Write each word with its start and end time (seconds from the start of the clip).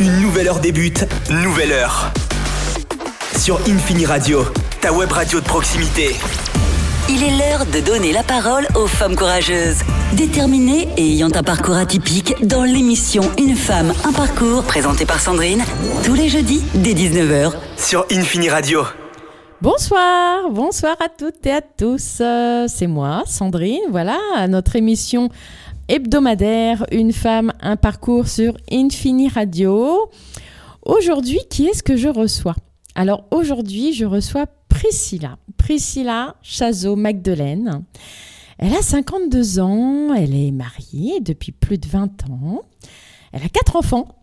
Une 0.00 0.22
nouvelle 0.22 0.48
heure 0.48 0.60
débute, 0.60 1.04
nouvelle 1.30 1.72
heure. 1.72 2.10
Sur 3.36 3.60
Infini 3.68 4.06
Radio, 4.06 4.46
ta 4.80 4.94
web 4.94 5.12
radio 5.12 5.40
de 5.40 5.44
proximité. 5.44 6.16
Il 7.10 7.22
est 7.22 7.36
l'heure 7.36 7.66
de 7.66 7.80
donner 7.80 8.10
la 8.10 8.22
parole 8.22 8.66
aux 8.76 8.86
femmes 8.86 9.14
courageuses, 9.14 9.80
déterminées 10.14 10.88
et 10.96 11.02
ayant 11.12 11.28
un 11.34 11.42
parcours 11.42 11.76
atypique 11.76 12.34
dans 12.46 12.64
l'émission 12.64 13.30
Une 13.38 13.54
femme, 13.54 13.92
un 14.08 14.12
parcours 14.14 14.62
présentée 14.62 15.04
par 15.04 15.20
Sandrine 15.20 15.62
tous 16.02 16.14
les 16.14 16.30
jeudis 16.30 16.62
dès 16.76 16.94
19h. 16.94 17.52
Sur 17.76 18.06
Infini 18.10 18.48
Radio. 18.48 18.84
Bonsoir, 19.60 20.48
bonsoir 20.50 20.96
à 21.04 21.10
toutes 21.10 21.44
et 21.44 21.52
à 21.52 21.60
tous. 21.60 22.20
Euh, 22.22 22.64
C'est 22.68 22.86
moi, 22.86 23.24
Sandrine. 23.26 23.82
Voilà, 23.90 24.16
notre 24.48 24.76
émission 24.76 25.28
hebdomadaire 25.90 26.86
Une 26.92 27.12
femme, 27.12 27.52
un 27.60 27.74
parcours 27.74 28.28
sur 28.28 28.56
Infini 28.70 29.28
Radio. 29.28 30.08
Aujourd'hui, 30.82 31.40
qui 31.50 31.66
est-ce 31.66 31.82
que 31.82 31.96
je 31.96 32.08
reçois? 32.08 32.54
Alors 32.94 33.24
aujourd'hui, 33.32 33.92
je 33.92 34.04
reçois 34.04 34.46
Priscilla. 34.68 35.36
Priscilla 35.56 36.36
Chazot-Magdelaine. 36.42 37.82
Elle 38.58 38.72
a 38.74 38.82
52 38.82 39.58
ans, 39.58 40.14
elle 40.14 40.34
est 40.36 40.52
mariée 40.52 41.18
depuis 41.20 41.50
plus 41.50 41.78
de 41.78 41.88
20 41.88 42.30
ans. 42.30 42.62
Elle 43.32 43.42
a 43.42 43.48
quatre 43.48 43.74
enfants, 43.74 44.14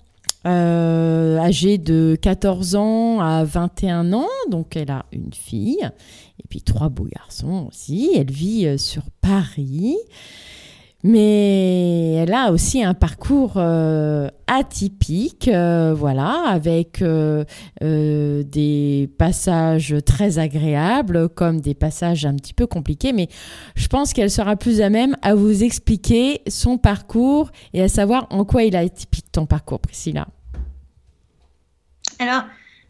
euh, 0.46 1.38
âgés 1.38 1.78
de 1.78 2.18
14 2.22 2.76
ans 2.76 3.20
à 3.20 3.44
21 3.44 4.14
ans. 4.14 4.30
Donc 4.50 4.78
elle 4.78 4.92
a 4.92 5.06
une 5.12 5.34
fille 5.34 5.84
et 6.40 6.48
puis 6.50 6.62
trois 6.62 6.88
beaux 6.88 7.08
garçons 7.14 7.68
aussi. 7.68 8.12
Elle 8.16 8.32
vit 8.32 8.68
euh, 8.68 8.78
sur 8.78 9.04
Paris. 9.20 9.98
Mais 11.08 12.16
elle 12.16 12.34
a 12.34 12.52
aussi 12.52 12.84
un 12.84 12.94
parcours 12.94 13.54
euh, 13.56 14.28
atypique, 14.48 15.48
euh, 15.48 15.94
voilà, 15.96 16.44
avec 16.50 17.02
euh, 17.02 17.46
des 17.80 19.10
passages 19.18 19.96
très 20.06 20.38
agréables 20.38 21.30
comme 21.30 21.62
des 21.62 21.76
passages 21.76 22.26
un 22.26 22.36
petit 22.36 22.54
peu 22.54 22.68
compliqués. 22.68 23.14
Mais 23.14 23.30
je 23.76 23.88
pense 23.88 24.12
qu'elle 24.12 24.30
sera 24.30 24.58
plus 24.58 24.82
à 24.82 24.90
même 24.90 25.16
à 25.22 25.34
vous 25.34 25.64
expliquer 25.64 26.42
son 26.50 26.78
parcours 26.78 27.52
et 27.74 27.82
à 27.82 27.88
savoir 27.88 28.28
en 28.30 28.44
quoi 28.44 28.64
il 28.64 28.76
est 28.76 28.80
atypique 28.80 29.32
ton 29.32 29.46
parcours, 29.46 29.80
Priscilla. 29.80 30.28
Alors, 32.20 32.44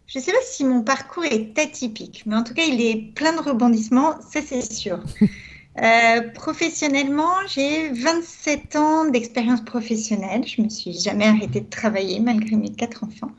je 0.07 0.17
ne 0.17 0.23
sais 0.23 0.31
pas 0.31 0.37
si 0.43 0.65
mon 0.65 0.81
parcours 0.81 1.25
est 1.25 1.59
atypique, 1.59 2.23
mais 2.25 2.35
en 2.35 2.43
tout 2.43 2.55
cas, 2.55 2.63
il 2.63 2.81
est 2.81 3.13
plein 3.13 3.33
de 3.33 3.47
rebondissements, 3.47 4.19
ça 4.21 4.39
c'est 4.43 4.63
sûr. 4.73 5.03
Euh, 5.81 6.21
professionnellement, 6.33 7.33
j'ai 7.47 7.89
27 7.89 8.75
ans 8.75 9.05
d'expérience 9.05 9.61
professionnelle. 9.61 10.45
Je 10.45 10.61
me 10.61 10.69
suis 10.69 10.93
jamais 10.93 11.25
arrêtée 11.25 11.61
de 11.61 11.69
travailler 11.69 12.19
malgré 12.19 12.55
mes 12.55 12.71
quatre 12.71 13.03
enfants. 13.03 13.31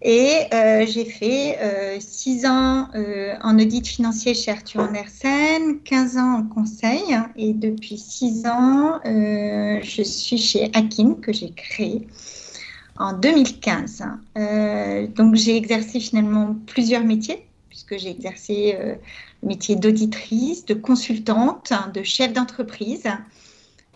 Et 0.00 0.42
euh, 0.54 0.86
j'ai 0.86 1.04
fait 1.04 1.58
euh, 1.60 1.96
6 1.98 2.46
ans 2.46 2.88
euh, 2.94 3.34
en 3.42 3.58
audit 3.58 3.86
financier 3.86 4.32
chez 4.32 4.52
Arthur 4.52 4.82
Andersen, 4.82 5.80
15 5.84 6.16
ans 6.18 6.34
en 6.38 6.42
conseil 6.44 7.02
et 7.36 7.52
depuis 7.52 7.98
6 7.98 8.46
ans, 8.46 9.00
je 9.04 10.02
suis 10.04 10.38
chez 10.38 10.70
Akin 10.74 11.14
que 11.20 11.32
j'ai 11.32 11.50
créé 11.50 12.06
en 12.96 13.12
2015. 13.12 14.04
Euh, 14.36 15.06
donc 15.08 15.34
j'ai 15.34 15.56
exercé 15.56 15.98
finalement 15.98 16.56
plusieurs 16.66 17.02
métiers 17.02 17.44
puisque 17.68 17.98
j'ai 17.98 18.10
exercé 18.10 18.76
métier 19.42 19.76
d'auditrice, 19.76 20.64
de 20.66 20.74
consultante, 20.74 21.72
de 21.94 22.02
chef 22.02 22.32
d'entreprise, 22.32 23.08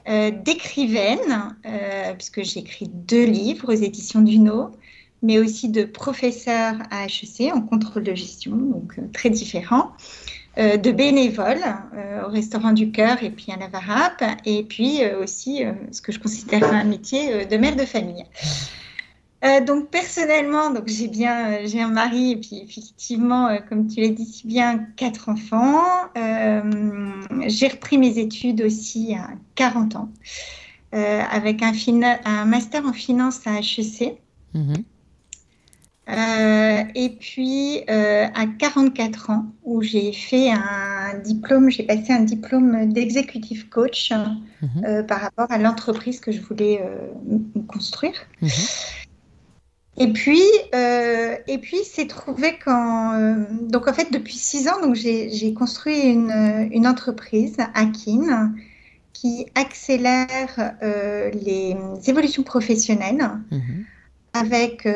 euh, 0.09 0.33
d'écrivaine, 0.33 1.55
euh, 1.65 2.15
puisque 2.15 2.43
j'ai 2.43 2.61
écrit 2.61 2.89
deux 2.93 3.25
livres 3.25 3.73
aux 3.73 3.77
éditions 3.77 4.21
Duno, 4.21 4.71
mais 5.23 5.39
aussi 5.39 5.69
de 5.69 5.84
professeur 5.84 6.75
à 6.91 7.05
HEC 7.07 7.53
en 7.53 7.61
contrôle 7.61 8.03
de 8.03 8.15
gestion, 8.15 8.57
donc 8.57 8.99
euh, 8.99 9.03
très 9.12 9.31
différent, 9.31 9.93
de 10.59 10.91
bénévole 10.93 11.62
au 12.27 12.28
restaurant 12.28 12.72
du 12.72 12.91
cœur 12.91 13.22
et 13.22 13.31
puis 13.31 13.47
à 13.53 13.56
la 13.56 13.69
Varap, 13.69 14.22
et 14.45 14.65
puis 14.65 15.00
aussi 15.19 15.62
ce 15.93 16.03
que 16.03 16.12
je 16.12 16.19
considère 16.19 16.71
un 16.75 16.84
métier 16.84 17.47
de 17.47 17.56
mère 17.56 17.75
de 17.75 17.87
famille. 17.87 18.27
Euh, 19.44 19.60
donc 19.60 19.91
personnellement, 19.91 20.70
donc 20.70 20.86
j'ai 20.86 21.08
bien, 21.08 21.50
euh, 21.50 21.58
j'ai 21.64 21.82
un 21.82 21.88
mari 21.88 22.32
et 22.32 22.36
puis 22.36 22.60
effectivement, 22.62 23.48
euh, 23.48 23.56
comme 23.69 23.88
tu 23.88 24.00
l'as 24.00 24.08
dit 24.08 24.25
si 24.25 24.47
bien, 24.47 24.86
quatre 24.97 25.28
enfants. 25.28 25.82
J'ai 27.47 27.69
repris 27.69 27.98
mes 27.98 28.19
études 28.19 28.62
aussi 28.62 29.14
à 29.14 29.30
40 29.56 29.97
ans 29.97 30.08
avec 30.92 31.62
un, 31.62 32.44
master 32.44 32.86
en 32.86 32.92
finance 32.92 33.41
à 33.47 33.58
HEC. 33.58 34.19
Mhm. 34.54 34.84
Et 36.94 37.09
puis 37.19 37.80
à 37.88 38.47
44 38.59 39.30
ans, 39.30 39.47
où 39.64 39.82
j'ai 39.82 40.12
fait 40.12 40.50
un 40.50 41.19
diplôme, 41.24 41.70
j'ai 41.70 41.82
passé 41.82 42.12
un 42.12 42.20
diplôme 42.20 42.92
d'executive 42.92 43.69
coach 43.70 44.12
Mhm. 44.62 45.06
par 45.06 45.20
rapport 45.20 45.50
à 45.50 45.59
l'entreprise 45.59 46.20
que 46.20 46.30
je 46.30 46.41
voulais 46.41 46.80
construire. 47.66 48.14
Mhm. 48.41 48.50
Et 49.98 50.12
puis, 50.12 50.41
euh, 50.75 51.36
et 51.47 51.58
puis, 51.58 51.78
c'est 51.84 52.06
trouvé 52.06 52.58
quand. 52.64 53.12
euh, 53.14 53.44
donc, 53.62 53.88
en 53.88 53.92
fait, 53.92 54.10
depuis 54.12 54.36
six 54.38 54.69
ans, 54.69 54.80
donc 54.80 54.94
j'ai 54.94 55.54
construit 55.54 56.00
une, 56.00 56.30
euh, 56.30 56.66
une 56.72 56.86
entreprise, 56.86 57.56
Akin, 57.75 58.54
qui 59.12 59.47
accélère 59.54 60.75
euh, 60.82 61.30
les 61.30 61.76
évolutions 62.06 62.42
professionnelles 62.42 63.28
Mhm. 63.50 63.84
avec 64.32 64.88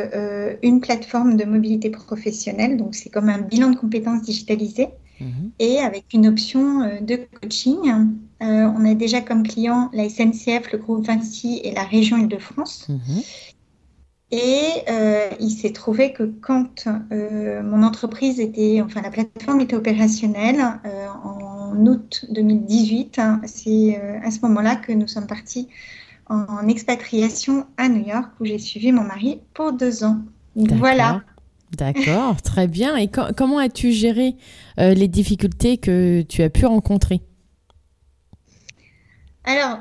une 0.62 0.80
plateforme 0.80 1.36
de 1.36 1.44
mobilité 1.44 1.90
professionnelle. 1.90 2.78
Donc, 2.78 2.94
c'est 2.94 3.10
comme 3.10 3.28
un 3.28 3.38
bilan 3.42 3.70
de 3.70 3.76
compétences 3.76 4.22
digitalisé 4.22 4.88
Mhm. 5.20 5.50
et 5.58 5.78
avec 5.80 6.06
une 6.14 6.26
option 6.26 6.80
de 7.02 7.16
coaching. 7.40 7.92
On 8.40 8.84
a 8.86 8.94
déjà 8.94 9.20
comme 9.20 9.42
client 9.42 9.90
la 9.92 10.04
SNCF, 10.04 10.72
le 10.72 10.78
groupe 10.78 11.06
Vinci 11.06 11.60
et 11.64 11.72
la 11.72 11.84
région 11.84 12.16
Île-de-France. 12.16 12.86
Mhm. 12.88 13.22
Et 14.32 14.82
euh, 14.88 15.30
il 15.38 15.50
s'est 15.50 15.72
trouvé 15.72 16.12
que 16.12 16.24
quand 16.24 16.88
euh, 17.12 17.62
mon 17.62 17.84
entreprise 17.84 18.40
était, 18.40 18.82
enfin 18.82 19.00
la 19.00 19.10
plateforme 19.10 19.60
était 19.60 19.76
opérationnelle 19.76 20.60
euh, 20.84 21.06
en 21.22 21.76
août 21.86 22.24
2018, 22.30 23.20
hein, 23.20 23.40
c'est 23.44 24.00
à 24.24 24.30
ce 24.32 24.40
moment-là 24.40 24.74
que 24.74 24.90
nous 24.90 25.06
sommes 25.06 25.28
partis 25.28 25.68
en, 26.28 26.40
en 26.48 26.66
expatriation 26.66 27.66
à 27.76 27.88
New 27.88 28.04
York 28.04 28.32
où 28.40 28.44
j'ai 28.44 28.58
suivi 28.58 28.90
mon 28.90 29.04
mari 29.04 29.40
pour 29.54 29.72
deux 29.72 30.02
ans. 30.02 30.18
Donc. 30.56 30.78
Voilà. 30.78 31.22
D'accord, 31.76 32.42
très 32.42 32.66
bien. 32.66 32.96
Et 32.96 33.08
co- 33.08 33.32
comment 33.36 33.58
as-tu 33.58 33.92
géré 33.92 34.34
les 34.76 35.08
difficultés 35.08 35.78
que 35.78 36.22
tu 36.22 36.42
as 36.42 36.50
pu 36.50 36.66
rencontrer? 36.66 37.22
Alors, 39.44 39.78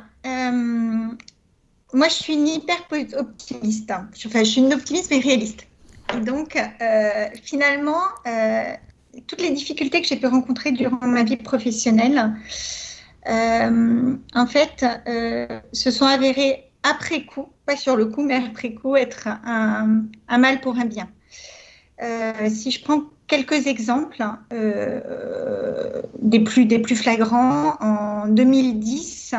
moi, 1.93 2.07
je 2.07 2.13
suis 2.13 2.33
une 2.33 2.47
hyper 2.47 2.77
optimiste. 3.17 3.91
hein. 3.91 4.09
Enfin, 4.25 4.39
je 4.39 4.49
suis 4.49 4.61
une 4.61 4.73
optimiste, 4.73 5.11
mais 5.11 5.19
réaliste. 5.19 5.67
Donc, 6.23 6.55
euh, 6.55 7.27
finalement, 7.43 8.03
euh, 8.27 8.73
toutes 9.27 9.41
les 9.41 9.51
difficultés 9.51 10.01
que 10.01 10.07
j'ai 10.07 10.17
pu 10.17 10.27
rencontrer 10.27 10.71
durant 10.71 11.05
ma 11.05 11.23
vie 11.23 11.37
professionnelle, 11.37 12.33
euh, 13.27 14.15
en 14.33 14.47
fait, 14.47 14.85
se 15.73 15.91
sont 15.91 16.05
avérées 16.05 16.71
après 16.83 17.25
coup, 17.25 17.47
pas 17.65 17.75
sur 17.75 17.95
le 17.95 18.05
coup, 18.05 18.23
mais 18.23 18.35
après 18.35 18.73
coup, 18.73 18.95
être 18.95 19.27
un, 19.45 20.03
mal 20.37 20.61
pour 20.61 20.77
un 20.77 20.85
bien. 20.85 21.09
Si 22.49 22.71
je 22.71 22.83
prends 22.83 23.03
quelques 23.27 23.65
exemples, 23.65 24.23
plus, 26.43 26.65
des 26.65 26.79
plus 26.79 26.95
flagrants, 26.95 27.77
en 27.79 28.27
2010, 28.27 29.33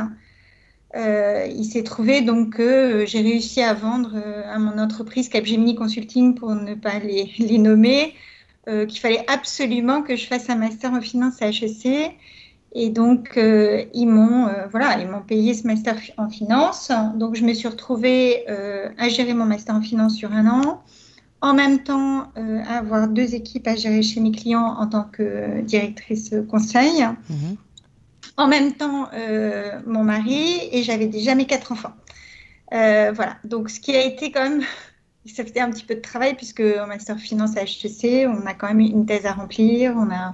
euh, 0.97 1.47
il 1.55 1.65
s'est 1.65 1.83
trouvé 1.83 2.23
donc 2.23 2.55
que 2.57 2.63
euh, 2.63 3.07
j'ai 3.07 3.21
réussi 3.21 3.61
à 3.61 3.75
vendre 3.75 4.13
euh, 4.15 4.43
à 4.51 4.59
mon 4.59 4.79
entreprise 4.79 5.29
Capgemini 5.29 5.75
Consulting, 5.75 6.35
pour 6.35 6.55
ne 6.55 6.75
pas 6.75 6.99
les, 6.99 7.59
nommer, 7.59 8.15
qu'il 8.89 8.99
fallait 8.99 9.25
absolument 9.29 10.03
que 10.03 10.17
je 10.17 10.27
fasse 10.27 10.51
un 10.51 10.57
master 10.57 10.93
en 10.93 11.01
finance 11.01 11.41
à 11.41 11.51
HEC. 11.51 12.17
Et 12.73 12.91
donc, 12.91 13.39
ils 13.39 14.07
m'ont 14.07 14.49
voilà, 14.73 14.99
payé 15.29 15.55
ce 15.55 15.69
master 15.69 15.97
en 16.19 16.29
finance. 16.29 16.91
Donc, 17.15 17.37
je 17.37 17.45
me 17.45 17.55
suis 17.55 17.69
retrouvée 17.69 18.45
à 18.99 19.09
gérer 19.09 19.35
mon 19.35 19.45
master 19.45 19.77
en 19.77 19.81
finance 19.81 20.17
sur 20.17 20.33
un 20.33 20.49
an. 20.49 20.83
En 21.41 21.55
même 21.55 21.85
temps, 21.85 22.27
à 22.35 22.79
avoir 22.79 23.07
deux 23.07 23.37
équipes 23.37 23.69
à 23.69 23.77
gérer 23.77 24.03
chez 24.03 24.19
mes 24.19 24.33
clients 24.33 24.75
en 24.81 24.89
tant 24.89 25.05
que 25.05 25.61
directrice 25.61 26.35
conseil. 26.51 27.05
Mhm. 27.31 27.57
En 28.37 28.49
même 28.49 28.75
temps, 28.75 29.09
euh, 29.15 29.81
mon 29.87 30.05
mari 30.05 30.69
et 30.73 30.83
j'avais 30.83 31.07
déjà 31.07 31.35
mes 31.35 31.47
quatre 31.47 31.73
enfants. 31.73 31.95
Euh, 32.73 33.13
voilà, 33.15 33.37
donc 33.45 33.71
ce 33.71 33.81
qui 33.81 33.95
a 33.97 34.05
été 34.05 34.31
quand 34.31 34.43
même, 34.43 34.63
ça 35.27 35.45
faisait 35.45 35.61
un 35.61 35.71
petit 35.71 35.85
peu 35.85 35.95
de 35.95 36.01
travail 36.01 36.35
puisque 36.35 36.61
en 36.61 36.87
master 36.87 37.19
finance 37.19 37.57
à 37.57 37.63
HEC, 37.63 38.29
on 38.29 38.47
a 38.47 38.55
quand 38.55 38.69
même 38.69 38.81
une 38.81 39.07
thèse 39.07 39.27
à 39.27 39.33
remplir, 39.33 39.95
on 39.97 40.11
a, 40.11 40.31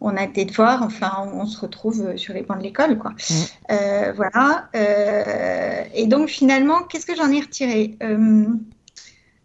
on 0.00 0.16
a 0.16 0.26
des 0.26 0.44
devoirs, 0.46 0.82
enfin, 0.82 1.28
on, 1.34 1.44
se 1.46 1.60
retrouve 1.60 2.16
sur 2.16 2.32
les 2.32 2.42
bancs 2.42 2.58
de 2.58 2.62
l'école, 2.62 2.98
quoi. 2.98 3.10
Mmh. 3.10 3.34
Euh, 3.72 4.12
voilà. 4.16 4.68
Euh, 4.74 5.84
et 5.94 6.06
donc 6.06 6.28
finalement, 6.28 6.82
qu'est-ce 6.84 7.06
que 7.06 7.14
j'en 7.14 7.30
ai 7.30 7.40
retiré? 7.40 7.96
Euh, 8.02 8.46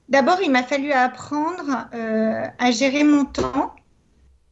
D'abord, 0.08 0.38
il 0.44 0.52
m'a 0.52 0.64
fallu 0.64 0.92
apprendre 0.92 1.88
euh, 1.94 2.46
à 2.60 2.72
gérer 2.72 3.04
mon 3.04 3.26
temps 3.26 3.74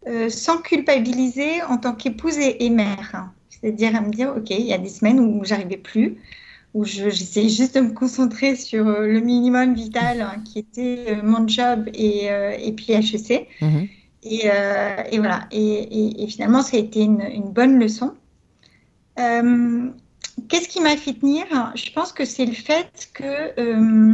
euh, 0.07 0.29
sans 0.29 0.57
culpabiliser 0.57 1.61
en 1.63 1.77
tant 1.77 1.93
qu'épouse 1.93 2.37
et, 2.37 2.69
mère. 2.69 3.29
C'est-à-dire 3.49 3.95
à 3.95 4.01
me 4.01 4.11
dire, 4.11 4.33
OK, 4.35 4.49
il 4.49 4.65
y 4.65 4.73
a 4.73 4.77
des 4.77 4.89
semaines 4.89 5.19
où 5.19 5.43
j'arrivais 5.43 5.77
plus, 5.77 6.17
où 6.73 6.83
j'essayais 6.83 7.49
juste 7.49 7.75
de 7.75 7.81
me 7.81 7.91
concentrer 7.91 8.55
sur 8.55 8.87
euh, 8.87 9.07
le 9.07 9.19
minimum 9.19 9.73
vital 9.73 10.21
hein, 10.21 10.41
qui 10.43 10.59
était 10.59 11.17
mon 11.23 11.47
job 11.47 11.89
et, 11.93 12.25
et 12.25 12.71
puis 12.73 12.93
HEC. 12.93 13.47
Mhm. 13.61 13.87
Et, 14.23 14.49
voilà. 15.17 15.47
Et, 15.51 16.27
finalement, 16.29 16.61
ça 16.61 16.77
a 16.77 16.79
été 16.79 17.01
une, 17.01 17.21
une 17.21 17.51
bonne 17.51 17.79
leçon. 17.79 18.13
Qu'est-ce 19.15 20.67
qui 20.67 20.81
m'a 20.81 20.97
fait 20.97 21.13
tenir? 21.13 21.45
Je 21.75 21.91
pense 21.91 22.11
que 22.11 22.25
c'est 22.25 22.45
le 22.45 22.53
fait 22.53 23.09
que 23.13 24.13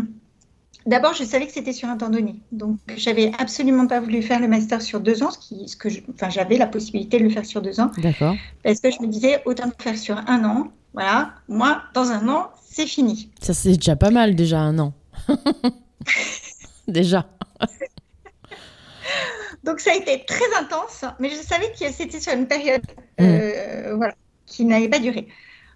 D'abord, 0.90 1.14
je 1.14 1.24
savais 1.24 1.46
que 1.46 1.52
c'était 1.52 1.72
sur 1.72 1.88
un 1.88 1.98
temps 1.98 2.10
donné. 2.10 2.38
Donc, 2.52 2.80
j'avais 2.98 3.32
absolument 3.38 3.86
pas 3.86 4.00
voulu 4.00 4.24
faire 4.24 4.40
le 4.40 4.48
master 4.48 4.82
sur 4.82 5.00
deux 5.00 5.22
ans, 5.22 5.30
ce, 5.30 5.38
qui, 5.38 5.68
ce 5.68 5.78
que 5.78 5.88
enfin, 6.12 6.32
j'avais 6.32 6.58
la 6.58 6.66
possibilité 6.66 7.20
de 7.20 7.26
le 7.26 7.30
faire 7.30 7.46
sur 7.46 7.62
deux 7.62 7.80
ans. 7.80 7.92
D'accord. 8.00 8.36
Parce 8.64 8.80
que 8.80 8.90
je 8.90 9.00
me 9.00 9.06
disais, 9.06 9.40
autant 9.46 9.68
le 9.68 9.84
faire 9.84 9.96
sur 9.96 10.18
un 10.18 10.44
an. 10.46 10.72
Voilà, 10.96 11.36
moi, 11.48 11.84
dans 11.94 12.10
un 12.10 12.28
an, 12.28 12.50
c'est 12.68 12.88
fini. 12.88 13.30
Ça, 13.40 13.54
c'est 13.54 13.74
déjà 13.74 13.96
pas 13.96 14.10
mal, 14.10 14.34
déjà 14.34 14.62
un 14.62 14.80
an. 14.80 14.94
déjà. 16.88 17.30
Donc, 19.64 19.82
ça 19.82 19.92
a 19.92 19.96
été 19.96 20.26
très 20.26 20.58
intense, 20.60 21.06
mais 21.20 21.30
je 21.30 21.36
savais 21.36 21.72
que 21.72 21.92
c'était 21.92 22.20
sur 22.20 22.34
une 22.34 22.48
période 22.48 22.82
mm. 23.20 23.24
euh, 23.24 23.94
voilà, 23.96 24.16
qui 24.48 24.66
n'allait 24.66 24.90
pas 24.90 24.98
durer. 24.98 25.28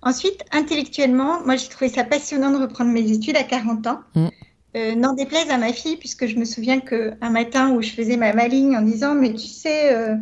Ensuite, 0.01 0.43
intellectuellement, 0.51 1.45
moi, 1.45 1.55
j'ai 1.55 1.69
trouvé 1.69 1.89
ça 1.89 2.03
passionnant 2.03 2.49
de 2.49 2.57
reprendre 2.57 2.89
mes 2.89 3.11
études 3.11 3.37
à 3.37 3.43
40 3.43 3.85
ans. 3.85 3.99
Mm. 4.15 4.29
Euh, 4.75 4.95
n'en 4.95 5.13
déplaise 5.13 5.49
à 5.51 5.57
ma 5.57 5.71
fille, 5.71 5.97
puisque 5.97 6.25
je 6.25 6.35
me 6.35 6.45
souviens 6.45 6.79
qu'un 6.79 7.29
matin 7.29 7.71
où 7.71 7.81
je 7.83 7.91
faisais 7.91 8.17
ma 8.17 8.33
maligne 8.33 8.75
en 8.75 8.81
disant 8.81 9.13
Mais 9.13 9.31
tu 9.31 9.47
sais, 9.47 9.93
euh, 9.93 10.15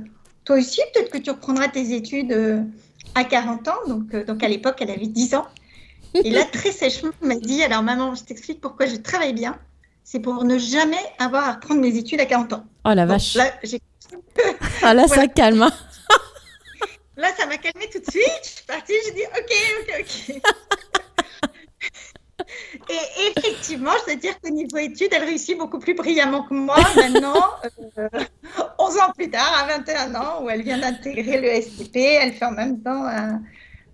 toi 0.43 0.57
aussi, 0.57 0.81
peut-être 0.93 1.09
que 1.09 1.17
tu 1.17 1.29
reprendras 1.29 1.69
tes 1.69 1.93
études 1.93 2.33
euh, 2.33 2.61
à 3.15 3.23
40 3.23 3.67
ans. 3.69 3.77
Donc, 3.87 4.13
donc 4.25 4.43
à 4.43 4.49
l'époque, 4.49 4.75
elle 4.81 4.91
avait 4.91 5.07
10 5.07 5.35
ans. 5.35 5.47
Et 6.15 6.29
là, 6.29 6.43
très 6.51 6.71
sèchement, 6.71 7.11
elle 7.21 7.27
m'a 7.29 7.35
dit 7.35 7.63
Alors, 7.63 7.81
maman, 7.81 8.13
je 8.13 8.23
t'explique 8.23 8.59
pourquoi 8.59 8.87
je 8.87 8.97
travaille 8.97 9.33
bien. 9.33 9.57
C'est 10.03 10.19
pour 10.19 10.43
ne 10.43 10.57
jamais 10.57 10.97
avoir 11.19 11.47
à 11.47 11.53
reprendre 11.53 11.79
mes 11.79 11.95
études 11.95 12.19
à 12.19 12.25
40 12.25 12.53
ans. 12.53 12.65
Oh 12.83 12.93
la 12.93 13.05
vache. 13.05 13.35
là, 13.35 13.53
ah 14.81 14.93
là, 14.93 15.07
ça 15.07 15.27
calme. 15.27 15.61
Hein. 15.61 15.71
là, 17.15 17.29
ça 17.37 17.45
m'a 17.45 17.55
calmé 17.55 17.87
tout 17.89 17.99
de 17.99 18.11
suite. 18.11 18.41
Je 18.43 18.49
suis 18.49 18.65
partie, 18.65 18.93
j'ai 19.05 19.13
dit 19.13 19.23
Ok, 19.37 19.53
ok, 19.79 20.05
ok. 20.33 20.41
Et 22.89 23.31
effectivement, 23.37 23.91
je 24.01 24.13
dois 24.13 24.15
dire 24.15 24.39
qu'au 24.41 24.49
niveau 24.49 24.77
études, 24.77 25.09
elle 25.11 25.23
réussit 25.23 25.57
beaucoup 25.57 25.79
plus 25.79 25.93
brillamment 25.93 26.43
que 26.43 26.53
moi 26.53 26.77
maintenant, 26.95 27.49
11 28.79 28.97
euh, 28.97 28.99
ans 28.99 29.11
plus 29.15 29.29
tard, 29.29 29.53
à 29.63 29.77
21 29.77 30.15
ans, 30.15 30.43
où 30.43 30.49
elle 30.49 30.61
vient 30.63 30.77
d'intégrer 30.77 31.39
le 31.41 31.61
SCP. 31.61 31.97
Elle 31.97 32.33
fait 32.33 32.45
en 32.45 32.51
même 32.51 32.81
temps 32.81 33.05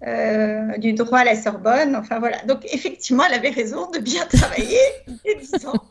euh, 0.05 0.77
du 0.77 0.93
droit 0.93 1.19
à 1.19 1.25
la 1.25 1.35
Sorbonne. 1.35 1.95
Enfin 1.95 2.19
voilà. 2.19 2.37
Donc 2.45 2.59
effectivement, 2.71 3.23
elle 3.27 3.35
avait 3.35 3.49
raison 3.49 3.89
de 3.91 3.99
bien 3.99 4.25
travailler 4.25 4.79
dès 5.25 5.35
10 5.35 5.65
ans. 5.65 5.83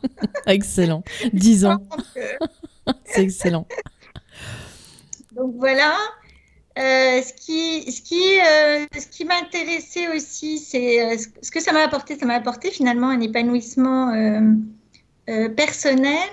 Excellent. 0.45 1.03
10 1.33 1.65
ans. 1.65 1.77
C'est 3.05 3.23
excellent. 3.23 3.67
Donc 5.31 5.53
voilà. 5.57 5.93
Euh, 6.77 7.21
ce 7.23 7.33
qui, 7.33 8.39
euh, 8.39 8.85
ce 8.99 9.07
qui 9.07 9.25
m'intéressait 9.25 10.15
aussi, 10.15 10.59
c'est 10.59 11.01
euh, 11.01 11.17
ce 11.41 11.49
que 11.49 11.59
ça 11.59 11.71
m'a 11.71 11.81
apporté. 11.81 12.17
Ça 12.19 12.25
m'a 12.27 12.35
apporté 12.35 12.69
finalement 12.69 13.09
un 13.09 13.19
épanouissement 13.19 14.13
personnel, 15.55 16.29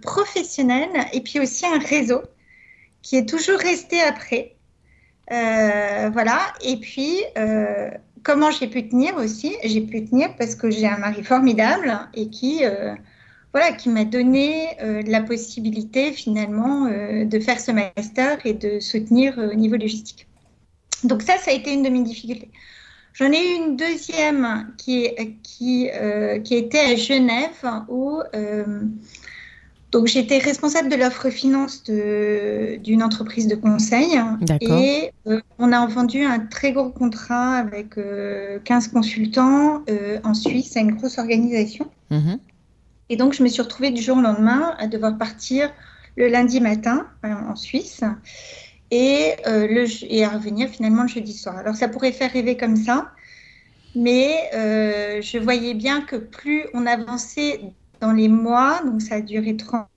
professionnel, 0.00 0.88
et 1.12 1.20
puis 1.20 1.40
aussi 1.40 1.66
un 1.66 1.78
réseau 1.78 2.22
qui 3.02 3.16
est 3.16 3.28
toujours 3.28 3.58
resté 3.58 4.00
après. 4.00 4.56
voilà. 5.28 6.40
Et 6.62 6.76
puis, 6.76 7.20
comment 8.22 8.50
j'ai 8.50 8.68
pu 8.68 8.88
tenir 8.88 9.16
aussi? 9.16 9.56
J'ai 9.64 9.80
pu 9.80 10.04
tenir 10.04 10.34
parce 10.36 10.54
que 10.54 10.70
j'ai 10.70 10.86
un 10.86 10.98
mari 10.98 11.22
formidable 11.22 11.98
et 12.14 12.30
qui 12.30 12.62
voilà, 13.54 13.70
qui 13.70 13.88
m'a 13.88 14.04
donné 14.04 14.66
euh, 14.82 15.00
la 15.06 15.22
possibilité 15.22 16.10
finalement 16.10 16.86
euh, 16.86 17.24
de 17.24 17.38
faire 17.38 17.60
ce 17.60 17.70
master 17.70 18.44
et 18.44 18.52
de 18.52 18.80
soutenir 18.80 19.38
euh, 19.38 19.52
au 19.52 19.54
niveau 19.54 19.76
logistique. 19.76 20.26
Donc 21.04 21.22
ça, 21.22 21.38
ça 21.38 21.52
a 21.52 21.54
été 21.54 21.72
une 21.72 21.84
de 21.84 21.88
mes 21.88 22.02
difficultés. 22.02 22.50
J'en 23.12 23.30
ai 23.30 23.38
eu 23.38 23.54
une 23.64 23.76
deuxième 23.76 24.72
qui, 24.76 25.08
qui, 25.44 25.88
qui 26.42 26.54
était 26.56 26.80
à 26.80 26.96
Genève 26.96 27.64
où 27.88 28.18
donc 29.92 30.08
j'étais 30.08 30.38
responsable 30.38 30.88
de 30.88 30.96
l'offre 30.96 31.30
finance 31.30 31.84
d'une 31.84 33.02
entreprise 33.04 33.46
de 33.46 33.54
conseil 33.54 34.18
et 34.60 35.12
on 35.60 35.70
a 35.70 35.86
vendu 35.86 36.24
un 36.24 36.40
très 36.40 36.72
gros 36.72 36.90
contrat 36.90 37.58
avec 37.58 37.94
15 38.64 38.88
consultants 38.88 39.84
en 40.24 40.34
Suisse 40.34 40.76
à 40.76 40.80
une 40.80 40.96
grosse 40.96 41.18
organisation. 41.18 41.88
Mm-hmm. 42.10 42.38
Et 43.08 43.16
donc, 43.16 43.34
je 43.34 43.42
me 43.42 43.48
suis 43.48 43.62
retrouvée 43.62 43.90
du 43.90 44.02
jour 44.02 44.16
au 44.16 44.20
lendemain 44.20 44.74
à 44.78 44.86
devoir 44.86 45.18
partir 45.18 45.70
le 46.16 46.28
lundi 46.28 46.60
matin 46.60 47.08
en 47.22 47.56
Suisse 47.56 48.02
et, 48.90 49.34
euh, 49.46 49.86
et 50.08 50.24
à 50.24 50.30
revenir 50.30 50.68
finalement 50.68 51.02
le 51.02 51.08
jeudi 51.08 51.32
soir. 51.32 51.56
Alors, 51.56 51.74
ça 51.74 51.88
pourrait 51.88 52.12
faire 52.12 52.32
rêver 52.32 52.56
comme 52.56 52.76
ça, 52.76 53.12
mais 53.94 54.50
euh, 54.54 55.22
je 55.22 55.38
voyais 55.38 55.74
bien 55.74 56.02
que 56.02 56.16
plus 56.16 56.64
on 56.74 56.86
avançait 56.86 57.60
dans 58.00 58.12
les 58.12 58.28
mois, 58.28 58.82
donc 58.84 59.02
ça 59.02 59.16
a 59.16 59.20
duré 59.20 59.56
trois 59.56 59.88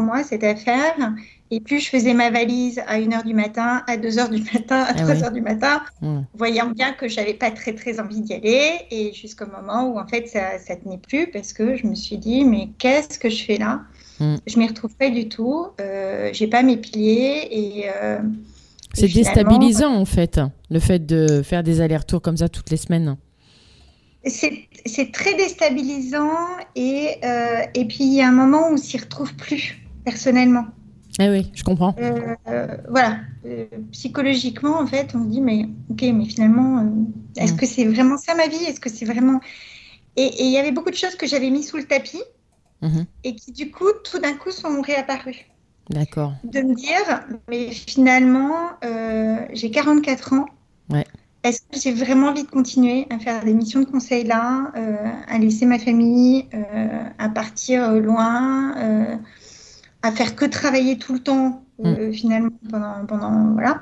mois 0.00 0.22
cette 0.22 0.44
affaire, 0.44 0.94
et 1.50 1.60
plus 1.60 1.80
je 1.80 1.90
faisais 1.90 2.12
ma 2.12 2.30
valise 2.30 2.80
à 2.88 2.98
1h 2.98 3.24
du 3.24 3.34
matin, 3.34 3.82
à 3.86 3.96
2h 3.96 4.30
du 4.30 4.42
matin, 4.52 4.82
à 4.82 4.92
3h 4.92 5.22
ah 5.26 5.30
du 5.30 5.40
matin, 5.40 5.82
voyant 6.34 6.70
bien 6.70 6.92
que 6.92 7.08
j'avais 7.08 7.34
pas 7.34 7.50
très 7.50 7.72
très 7.72 8.00
envie 8.00 8.20
d'y 8.20 8.34
aller. 8.34 8.80
Et 8.90 9.12
jusqu'au 9.12 9.46
moment 9.46 9.84
où 9.88 9.98
en 9.98 10.06
fait 10.06 10.26
ça, 10.26 10.58
ça 10.58 10.74
tenait 10.76 10.98
plus 10.98 11.28
parce 11.30 11.52
que 11.52 11.76
je 11.76 11.86
me 11.86 11.94
suis 11.94 12.18
dit, 12.18 12.44
mais 12.44 12.70
qu'est-ce 12.78 13.18
que 13.18 13.30
je 13.30 13.44
fais 13.44 13.58
là? 13.58 13.82
Mm. 14.18 14.36
Je 14.46 14.58
m'y 14.58 14.66
retrouve 14.66 14.94
pas 14.96 15.10
du 15.10 15.28
tout. 15.28 15.68
Euh, 15.80 16.30
j'ai 16.32 16.48
pas 16.48 16.62
mes 16.62 16.76
piliers 16.76 17.48
et. 17.50 17.84
Euh, 17.94 18.18
c'est 18.94 19.12
déstabilisant 19.12 19.94
en 19.94 20.06
fait, 20.06 20.40
le 20.70 20.80
fait 20.80 21.04
de 21.04 21.42
faire 21.42 21.62
des 21.62 21.80
allers-retours 21.82 22.22
comme 22.22 22.38
ça 22.38 22.48
toutes 22.48 22.70
les 22.70 22.78
semaines. 22.78 23.16
C'est 24.24 25.12
très 25.12 25.34
déstabilisant 25.34 26.30
et, 26.74 27.18
euh, 27.22 27.60
et 27.74 27.84
puis 27.84 28.04
il 28.04 28.14
y 28.14 28.22
a 28.22 28.28
un 28.28 28.32
moment 28.32 28.70
où 28.70 28.74
on 28.74 28.76
s'y 28.76 28.96
retrouve 28.96 29.34
plus 29.34 29.85
personnellement. 30.06 30.66
Eh 31.18 31.28
oui, 31.28 31.50
je 31.54 31.64
comprends. 31.64 31.94
Euh, 31.98 32.66
voilà, 32.88 33.18
euh, 33.44 33.66
psychologiquement, 33.90 34.78
en 34.78 34.86
fait, 34.86 35.14
on 35.14 35.24
se 35.24 35.28
dit, 35.28 35.40
mais 35.40 35.66
ok, 35.90 36.02
mais 36.14 36.26
finalement, 36.26 36.78
euh, 36.78 37.42
est-ce 37.42 37.54
que 37.54 37.66
c'est 37.66 37.84
vraiment 37.84 38.16
ça 38.16 38.34
ma 38.34 38.46
vie? 38.46 38.64
Est-ce 38.64 38.80
que 38.80 38.90
c'est 38.90 39.04
vraiment. 39.04 39.40
Et 40.16 40.44
il 40.44 40.50
y 40.50 40.58
avait 40.58 40.72
beaucoup 40.72 40.90
de 40.90 40.96
choses 40.96 41.16
que 41.16 41.26
j'avais 41.26 41.50
mis 41.50 41.62
sous 41.62 41.76
le 41.76 41.84
tapis 41.84 42.22
mm-hmm. 42.82 43.04
et 43.24 43.34
qui, 43.34 43.52
du 43.52 43.70
coup, 43.70 43.90
tout 44.04 44.18
d'un 44.18 44.34
coup, 44.34 44.50
sont 44.50 44.80
réapparues. 44.80 45.46
D'accord. 45.90 46.34
De 46.44 46.60
me 46.60 46.74
dire, 46.74 47.26
mais 47.48 47.70
finalement, 47.70 48.70
j'ai 49.52 49.70
44 49.70 50.32
ans. 50.34 50.46
Ouais. 50.90 51.04
Est-ce 51.42 51.60
que 51.60 51.80
j'ai 51.80 51.92
vraiment 51.92 52.28
envie 52.28 52.44
de 52.44 52.50
continuer 52.50 53.06
à 53.10 53.18
faire 53.18 53.44
des 53.44 53.54
missions 53.54 53.80
de 53.80 53.86
conseil 53.86 54.24
là, 54.24 54.72
à 55.28 55.38
laisser 55.38 55.64
ma 55.64 55.78
famille, 55.78 56.46
à 57.18 57.28
partir 57.28 57.92
loin 57.92 59.20
à 60.02 60.12
faire 60.12 60.36
que 60.36 60.44
travailler 60.44 60.98
tout 60.98 61.12
le 61.12 61.20
temps, 61.20 61.64
euh, 61.84 62.08
mm. 62.08 62.12
finalement, 62.12 62.50
pendant, 62.70 63.06
pendant, 63.06 63.52
voilà. 63.52 63.80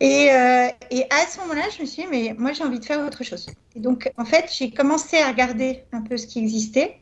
Et, 0.00 0.30
euh, 0.32 0.68
et, 0.90 1.04
à 1.10 1.26
ce 1.30 1.38
moment-là, 1.40 1.62
je 1.76 1.82
me 1.82 1.86
suis 1.86 2.02
dit, 2.02 2.08
mais 2.10 2.34
moi, 2.36 2.52
j'ai 2.52 2.64
envie 2.64 2.80
de 2.80 2.84
faire 2.84 3.04
autre 3.06 3.22
chose. 3.22 3.46
Et 3.76 3.80
donc, 3.80 4.10
en 4.16 4.24
fait, 4.24 4.52
j'ai 4.56 4.72
commencé 4.72 5.18
à 5.18 5.28
regarder 5.28 5.84
un 5.92 6.02
peu 6.02 6.16
ce 6.16 6.26
qui 6.26 6.40
existait. 6.40 6.96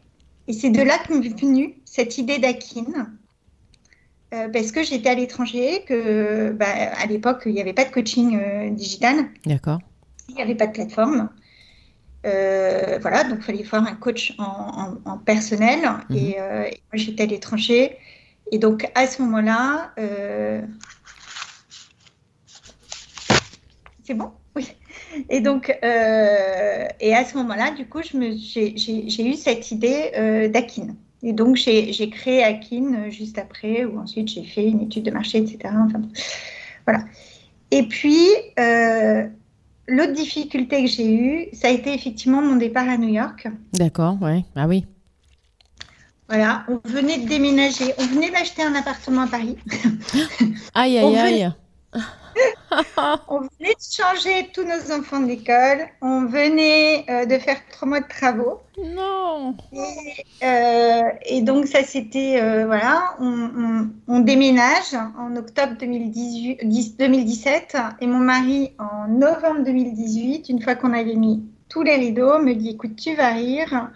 Et 0.48 0.52
c'est 0.52 0.70
de 0.70 0.82
là 0.82 0.98
que 0.98 1.14
m'est 1.14 1.28
venue 1.28 1.76
cette 1.84 2.18
idée 2.18 2.38
d'Akin. 2.38 2.84
Euh, 4.32 4.48
parce 4.48 4.70
que 4.70 4.82
j'étais 4.82 5.08
à 5.08 5.14
l'étranger, 5.14 5.84
que 5.88 6.52
bah, 6.52 6.66
à 6.68 7.06
l'époque, 7.06 7.42
il 7.46 7.52
n'y 7.52 7.60
avait 7.60 7.72
pas 7.72 7.84
de 7.84 7.90
coaching 7.90 8.74
digital. 8.74 9.26
D'accord. 9.46 9.80
Il 10.28 10.34
n'y 10.34 10.42
avait 10.42 10.54
pas 10.54 10.66
de 10.66 10.72
plateforme. 10.72 11.30
Euh, 12.26 12.98
voilà, 13.00 13.24
donc 13.24 13.38
il 13.38 13.44
fallait 13.44 13.64
faire 13.64 13.82
un 13.82 13.94
coach 13.94 14.34
en, 14.38 15.18
personnel. 15.18 15.80
Mhm. 16.10 16.16
Et, 16.16 16.36
euh, 16.38 16.62
moi, 16.62 16.94
j'étais 16.94 17.22
à 17.22 17.26
l'étranger. 17.26 17.96
Et 18.52 18.58
donc, 18.58 18.90
à 18.94 19.06
ce 19.06 19.22
moment-là, 19.22 19.92
euh, 19.98 20.60
c'est 24.04 24.14
bon? 24.14 24.32
Oui. 24.56 24.68
Et 25.28 25.40
donc, 25.40 25.68
et 25.70 27.14
à 27.14 27.24
ce 27.24 27.36
moment-là, 27.36 27.70
du 27.72 27.86
coup, 27.86 28.00
j'ai 28.02 29.28
eu 29.28 29.34
cette 29.34 29.70
idée 29.70 30.48
d'Akin. 30.52 30.94
Et 31.22 31.32
donc, 31.32 31.56
j'ai 31.56 32.10
créé 32.10 32.42
Akin 32.42 33.10
juste 33.10 33.38
après, 33.38 33.84
où 33.84 34.00
ensuite 34.00 34.28
j'ai 34.28 34.44
fait 34.44 34.64
une 34.64 34.82
étude 34.82 35.04
de 35.04 35.10
marché, 35.10 35.38
etc. 35.38 35.58
Enfin, 35.64 36.02
voilà. 36.86 37.04
Et 37.70 37.84
puis, 37.84 38.18
L'autre 39.90 40.12
difficulté 40.12 40.84
que 40.84 40.88
j'ai 40.88 41.12
eue, 41.12 41.48
ça 41.52 41.66
a 41.66 41.70
été 41.72 41.92
effectivement 41.92 42.40
mon 42.40 42.54
départ 42.54 42.88
à 42.88 42.96
New 42.96 43.08
York. 43.08 43.48
D'accord, 43.72 44.16
ouais. 44.22 44.44
Ah 44.54 44.68
oui. 44.68 44.86
Voilà, 46.28 46.64
on 46.68 46.80
venait 46.88 47.18
de 47.18 47.26
déménager, 47.26 47.92
on 47.98 48.06
venait 48.06 48.30
d'acheter 48.30 48.62
un 48.62 48.76
appartement 48.76 49.22
à 49.22 49.26
Paris. 49.26 49.56
Aïe, 50.74 50.96
aïe, 50.96 51.16
aïe. 51.18 51.52
On 53.28 53.40
venait 53.40 53.74
de 53.74 53.80
changer 53.92 54.50
tous 54.52 54.64
nos 54.64 54.92
enfants 54.96 55.20
de 55.20 55.26
l'école. 55.26 55.86
On 56.00 56.26
venait 56.26 57.04
euh, 57.10 57.26
de 57.26 57.38
faire 57.38 57.56
trois 57.70 57.88
mois 57.88 58.00
de 58.00 58.08
travaux. 58.08 58.60
Non. 58.78 59.56
Et, 59.72 60.44
euh, 60.44 61.02
et 61.26 61.42
donc 61.42 61.66
ça 61.66 61.82
c'était 61.82 62.40
euh, 62.40 62.66
voilà, 62.66 63.14
on, 63.20 63.50
on- 63.56 63.90
on 64.08 64.20
déménage 64.20 64.94
en 65.18 65.34
octobre 65.36 65.74
2018, 65.78 66.60
10 66.64 66.96
2017 66.96 67.76
et 68.00 68.06
mon 68.06 68.18
mari 68.18 68.72
en 68.78 69.08
novembre 69.08 69.64
2018, 69.64 70.48
une 70.48 70.62
fois 70.62 70.74
qu'on 70.74 70.92
avait 70.92 71.14
mis 71.16 71.44
tous 71.68 71.82
les 71.82 71.96
rideaux, 71.96 72.38
me 72.38 72.54
dit 72.54 72.70
écoute 72.70 72.96
tu 72.96 73.14
vas 73.14 73.30
rire, 73.32 73.90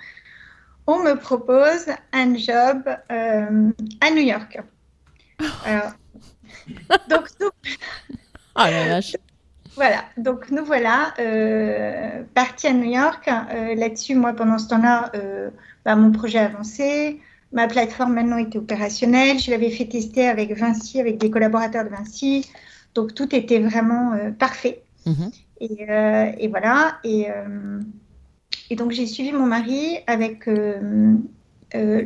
on 0.87 0.99
me 1.03 1.14
propose 1.14 1.87
un 2.12 2.35
job 2.37 2.83
à 3.09 4.11
New 4.11 4.23
York. 4.23 4.59
Alors, 5.64 5.93
donc 7.09 7.26
Ah 8.56 8.70
la 8.70 8.88
vache. 8.88 9.16
voilà, 9.75 10.04
donc 10.16 10.50
nous 10.52 10.64
voilà 10.64 11.12
euh, 11.18 12.23
partis 12.34 12.68
à 12.68 12.73
New 12.73 12.90
York. 12.90 13.28
Euh, 13.28 13.75
Là-dessus, 13.75 14.14
moi, 14.14 14.32
pendant 14.32 14.58
ce 14.58 14.68
temps-là, 14.68 15.11
euh, 15.16 15.50
bah, 15.84 15.96
mon 15.96 16.12
projet 16.12 16.38
avançait. 16.38 17.18
Ma 17.52 17.66
plateforme 17.66 18.14
maintenant 18.14 18.37
était 18.38 18.58
opérationnelle. 18.58 19.38
Je 19.40 19.50
l'avais 19.50 19.70
fait 19.70 19.87
tester 19.87 20.28
avec 20.28 20.52
Vinci, 20.56 21.00
avec 21.00 21.18
des 21.18 21.30
collaborateurs 21.30 21.84
de 21.84 21.88
Vinci. 21.90 22.49
Donc 22.94 23.14
tout 23.14 23.34
était 23.34 23.58
vraiment 23.61 24.12
euh, 24.12 24.30
parfait. 24.30 24.82
Mhm. 25.06 25.30
Et, 25.61 25.87
et 26.38 26.49
voilà. 26.49 26.99
Et, 27.04 27.28
et 28.70 28.76
donc 28.76 28.90
j'ai 28.90 29.06
suivi 29.06 29.32
mon 29.32 29.46
mari 29.46 29.99
avec 30.06 30.49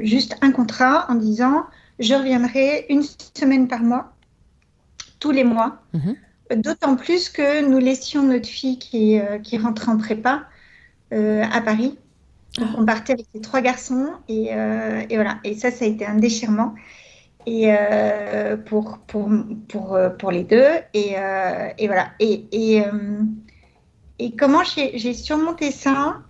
juste 0.00 0.36
un 0.42 0.52
contrat 0.52 1.06
en 1.10 1.14
disant 1.14 1.64
je 1.98 2.14
reviendrai 2.14 2.86
une 2.90 3.02
semaine 3.34 3.66
par 3.66 3.80
mois, 3.80 4.12
tous 5.18 5.30
les 5.30 5.44
mois. 5.44 5.82
Mhm. 5.94 6.16
D'autant 6.54 6.96
plus 6.96 7.28
que 7.28 7.66
nous 7.66 7.78
laissions 7.78 8.22
notre 8.22 8.48
fille 8.48 8.78
qui, 8.78 9.18
euh, 9.18 9.38
qui 9.38 9.58
rentrait 9.58 9.90
en 9.90 9.98
prépa 9.98 10.44
euh, 11.12 11.44
à 11.52 11.60
Paris. 11.60 11.98
Donc 12.58 12.68
on 12.76 12.86
partait 12.86 13.12
avec 13.12 13.26
les 13.34 13.40
trois 13.40 13.60
garçons 13.60 14.08
et, 14.28 14.54
euh, 14.54 15.02
voilà. 15.10 15.38
Et 15.44 15.54
ça, 15.54 15.70
ça 15.70 15.84
a 15.84 15.88
été 15.88 16.06
un 16.06 16.16
déchirement 16.16 16.74
et 17.46 17.72
pour, 18.66 18.98
les 20.30 20.44
deux. 20.44 20.66
Et, 20.94 21.16
voilà. 21.86 22.10
Et, 22.18 22.82
comment 24.38 24.62
j'ai 24.64 25.14
surmonté 25.14 25.70
ça 25.70 26.22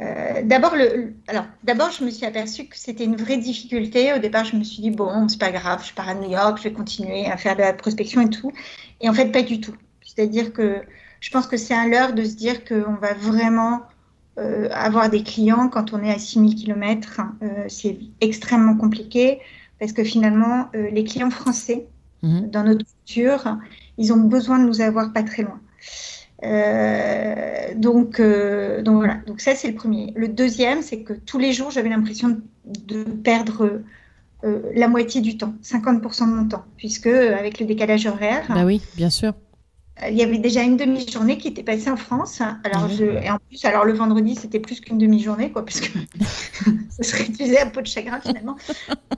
Euh, 0.00 0.42
D'abord, 0.44 0.76
le, 0.76 1.14
alors, 1.26 1.46
d'abord, 1.64 1.90
je 1.90 2.04
me 2.04 2.10
suis 2.10 2.24
aperçue 2.26 2.66
que 2.68 2.76
c'était 2.78 3.04
une 3.04 3.16
vraie 3.16 3.38
difficulté. 3.38 4.12
Au 4.12 4.18
départ, 4.18 4.44
je 4.44 4.56
me 4.56 4.64
suis 4.64 4.80
dit, 4.82 4.90
bon, 4.90 5.28
c'est 5.28 5.40
pas 5.40 5.50
grave, 5.50 5.84
je 5.86 5.92
pars 5.94 6.08
à 6.08 6.14
New 6.14 6.30
York, 6.30 6.58
je 6.58 6.64
vais 6.64 6.72
continuer 6.72 7.26
à 7.26 7.36
faire 7.36 7.56
de 7.56 7.60
la 7.62 7.72
prospection 7.72 8.20
et 8.20 8.30
tout. 8.30 8.52
Et 9.00 9.08
en 9.08 9.12
fait, 9.14 9.32
pas 9.32 9.42
du 9.42 9.60
tout. 9.60 9.74
C'est-à-dire 10.02 10.52
que 10.52 10.82
je 11.20 11.30
pense 11.30 11.46
que 11.46 11.56
c'est 11.56 11.74
un 11.74 11.88
leurre 11.88 12.12
de 12.14 12.24
se 12.24 12.34
dire 12.36 12.64
qu'on 12.64 12.94
va 12.94 13.14
vraiment 13.14 13.82
euh, 14.38 14.68
avoir 14.72 15.10
des 15.10 15.22
clients 15.24 15.68
quand 15.68 15.92
on 15.92 16.02
est 16.02 16.10
à 16.12 16.18
6000 16.18 16.54
km. 16.54 17.20
Euh, 17.42 17.64
c'est 17.68 17.98
extrêmement 18.20 18.76
compliqué 18.76 19.40
parce 19.80 19.92
que 19.92 20.04
finalement, 20.04 20.68
euh, 20.74 20.90
les 20.90 21.04
clients 21.04 21.30
français, 21.30 21.86
Mhm. 22.22 22.50
dans 22.50 22.64
notre 22.64 22.84
culture, 22.84 23.58
ils 23.96 24.12
ont 24.12 24.16
besoin 24.18 24.58
de 24.58 24.64
nous 24.64 24.80
avoir 24.80 25.12
pas 25.12 25.22
très 25.22 25.42
loin. 25.42 25.60
Euh, 26.44 27.74
donc, 27.74 28.20
euh, 28.20 28.82
donc 28.82 28.96
voilà, 28.96 29.16
donc 29.26 29.40
ça 29.40 29.54
c'est 29.54 29.68
le 29.68 29.74
premier. 29.74 30.12
Le 30.14 30.28
deuxième, 30.28 30.82
c'est 30.82 31.02
que 31.02 31.12
tous 31.12 31.38
les 31.38 31.52
jours, 31.52 31.70
j'avais 31.70 31.88
l'impression 31.88 32.28
de, 32.28 32.40
de 32.86 33.02
perdre 33.02 33.82
euh, 34.44 34.62
la 34.74 34.88
moitié 34.88 35.20
du 35.20 35.36
temps, 35.36 35.54
50% 35.64 36.26
de 36.26 36.32
mon 36.32 36.48
temps, 36.48 36.64
puisque 36.76 37.08
avec 37.08 37.58
le 37.58 37.66
décalage 37.66 38.06
horaire, 38.06 38.44
Bah 38.48 38.64
oui, 38.64 38.80
bien 38.96 39.10
sûr. 39.10 39.32
il 40.08 40.16
y 40.16 40.22
avait 40.22 40.38
déjà 40.38 40.62
une 40.62 40.76
demi-journée 40.76 41.38
qui 41.38 41.48
était 41.48 41.64
passée 41.64 41.90
en 41.90 41.96
France. 41.96 42.40
Alors, 42.62 42.88
je, 42.88 43.04
et 43.04 43.30
en 43.30 43.38
plus, 43.48 43.64
alors 43.64 43.84
le 43.84 43.94
vendredi, 43.94 44.36
c'était 44.36 44.60
plus 44.60 44.80
qu'une 44.80 44.98
demi-journée, 44.98 45.50
quoi, 45.50 45.64
parce 45.64 45.80
que 45.80 45.98
ça 46.90 47.02
se 47.02 47.16
réduisait 47.16 47.58
à 47.58 47.66
peau 47.66 47.80
de 47.80 47.86
chagrin 47.86 48.20
finalement. 48.20 48.56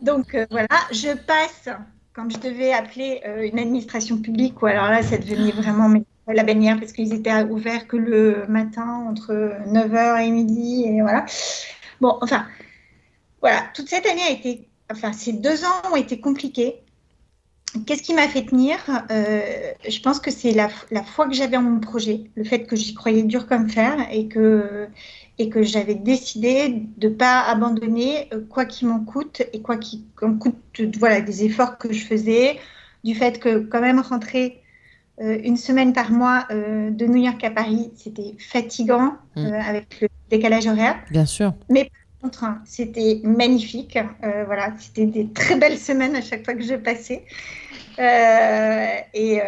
Donc 0.00 0.34
voilà, 0.50 0.68
je 0.90 1.14
passe 1.14 1.68
quand 2.14 2.30
je 2.30 2.38
devais 2.38 2.72
appeler 2.72 3.20
une 3.52 3.58
administration 3.58 4.16
publique, 4.16 4.62
ou 4.62 4.66
alors 4.66 4.88
là, 4.88 5.02
ça 5.02 5.18
devenait 5.18 5.52
vraiment 5.52 5.90
la 6.32 6.42
bannière 6.44 6.78
parce 6.78 6.92
qu'ils 6.92 7.12
étaient 7.14 7.42
ouverts 7.44 7.87
que 7.87 7.96
le 7.96 8.46
matin 8.49 9.04
entre 9.08 9.32
9h 9.66 10.20
et 10.20 10.30
midi, 10.30 10.84
et 10.87 11.00
voilà. 11.02 11.26
Bon, 12.00 12.18
enfin, 12.22 12.46
voilà, 13.40 13.64
toute 13.75 13.88
cette 13.88 14.06
année 14.06 14.22
a 14.22 14.30
été, 14.30 14.68
enfin, 14.90 15.12
ces 15.12 15.32
deux 15.32 15.64
ans 15.64 15.92
ont 15.92 15.96
été 15.96 16.20
compliqués. 16.20 16.82
Qu'est-ce 17.87 18.02
qui 18.02 18.14
m'a 18.14 18.26
fait 18.28 18.44
tenir? 18.44 18.78
Euh, 19.10 19.72
Je 19.88 20.00
pense 20.00 20.18
que 20.18 20.30
c'est 20.30 20.52
la, 20.52 20.68
foi 21.04 21.28
que 21.28 21.34
j'avais 21.34 21.56
en 21.56 21.62
mon 21.62 21.78
projet, 21.78 22.25
le 22.34 22.44
fait 22.44 22.64
que 22.66 22.75
j'y 22.75 22.94
croyais 22.94 23.22
dur 23.22 23.46
comme 23.46 23.68
fer 23.68 24.08
et 24.10 24.26
que, 24.26 24.88
et 25.38 25.49
que 25.49 25.62
j'avais 25.62 25.94
décidé 25.94 26.87
de 26.96 27.08
ne 27.08 27.14
pas 27.14 27.42
abandonner 27.42 28.28
euh, 28.32 28.40
quoi 28.49 28.64
qu'il 28.64 28.88
m'en 28.88 29.00
coûte 29.04 29.42
et 29.52 29.62
quoi 29.62 29.76
qu'il 29.76 30.02
m'en 30.20 30.37
coûte 30.37 30.56
voilà, 30.99 31.20
des 31.20 31.44
efforts 31.44 31.78
que 31.78 31.92
je 31.92 32.04
faisais, 32.04 32.58
du 33.04 33.14
fait 33.14 33.38
que 33.38 33.60
quand 33.60 33.80
même 33.80 34.00
rentrer 34.00 34.59
euh, 35.20 35.38
une 35.44 35.56
semaine 35.56 35.92
par 35.92 36.10
mois 36.10 36.46
euh, 36.50 36.90
de 36.90 37.06
New 37.06 37.22
York 37.22 37.42
à 37.44 37.50
Paris, 37.50 37.90
c'était 37.96 38.34
fatigant 38.38 39.14
Mm. 39.36 39.46
euh, 39.46 39.60
avec 39.60 40.00
le 40.00 40.08
décalage 40.30 40.66
horaire 40.66 40.96
Bien 41.10 41.26
sûr. 41.26 41.52
contre, 42.22 42.44
hein, 42.44 42.60
c'était 42.64 43.20
magnifique. 43.24 43.98
Voilà, 44.22 44.72
c'était 44.78 45.06
des 45.06 45.28
très 45.32 45.56
belles 45.56 45.78
semaines 45.78 46.14
à 46.16 46.20
chaque 46.20 46.44
fois 46.44 46.54
que 46.54 46.62
je 46.62 46.74
passais. 46.74 47.24
Et, 47.98 49.40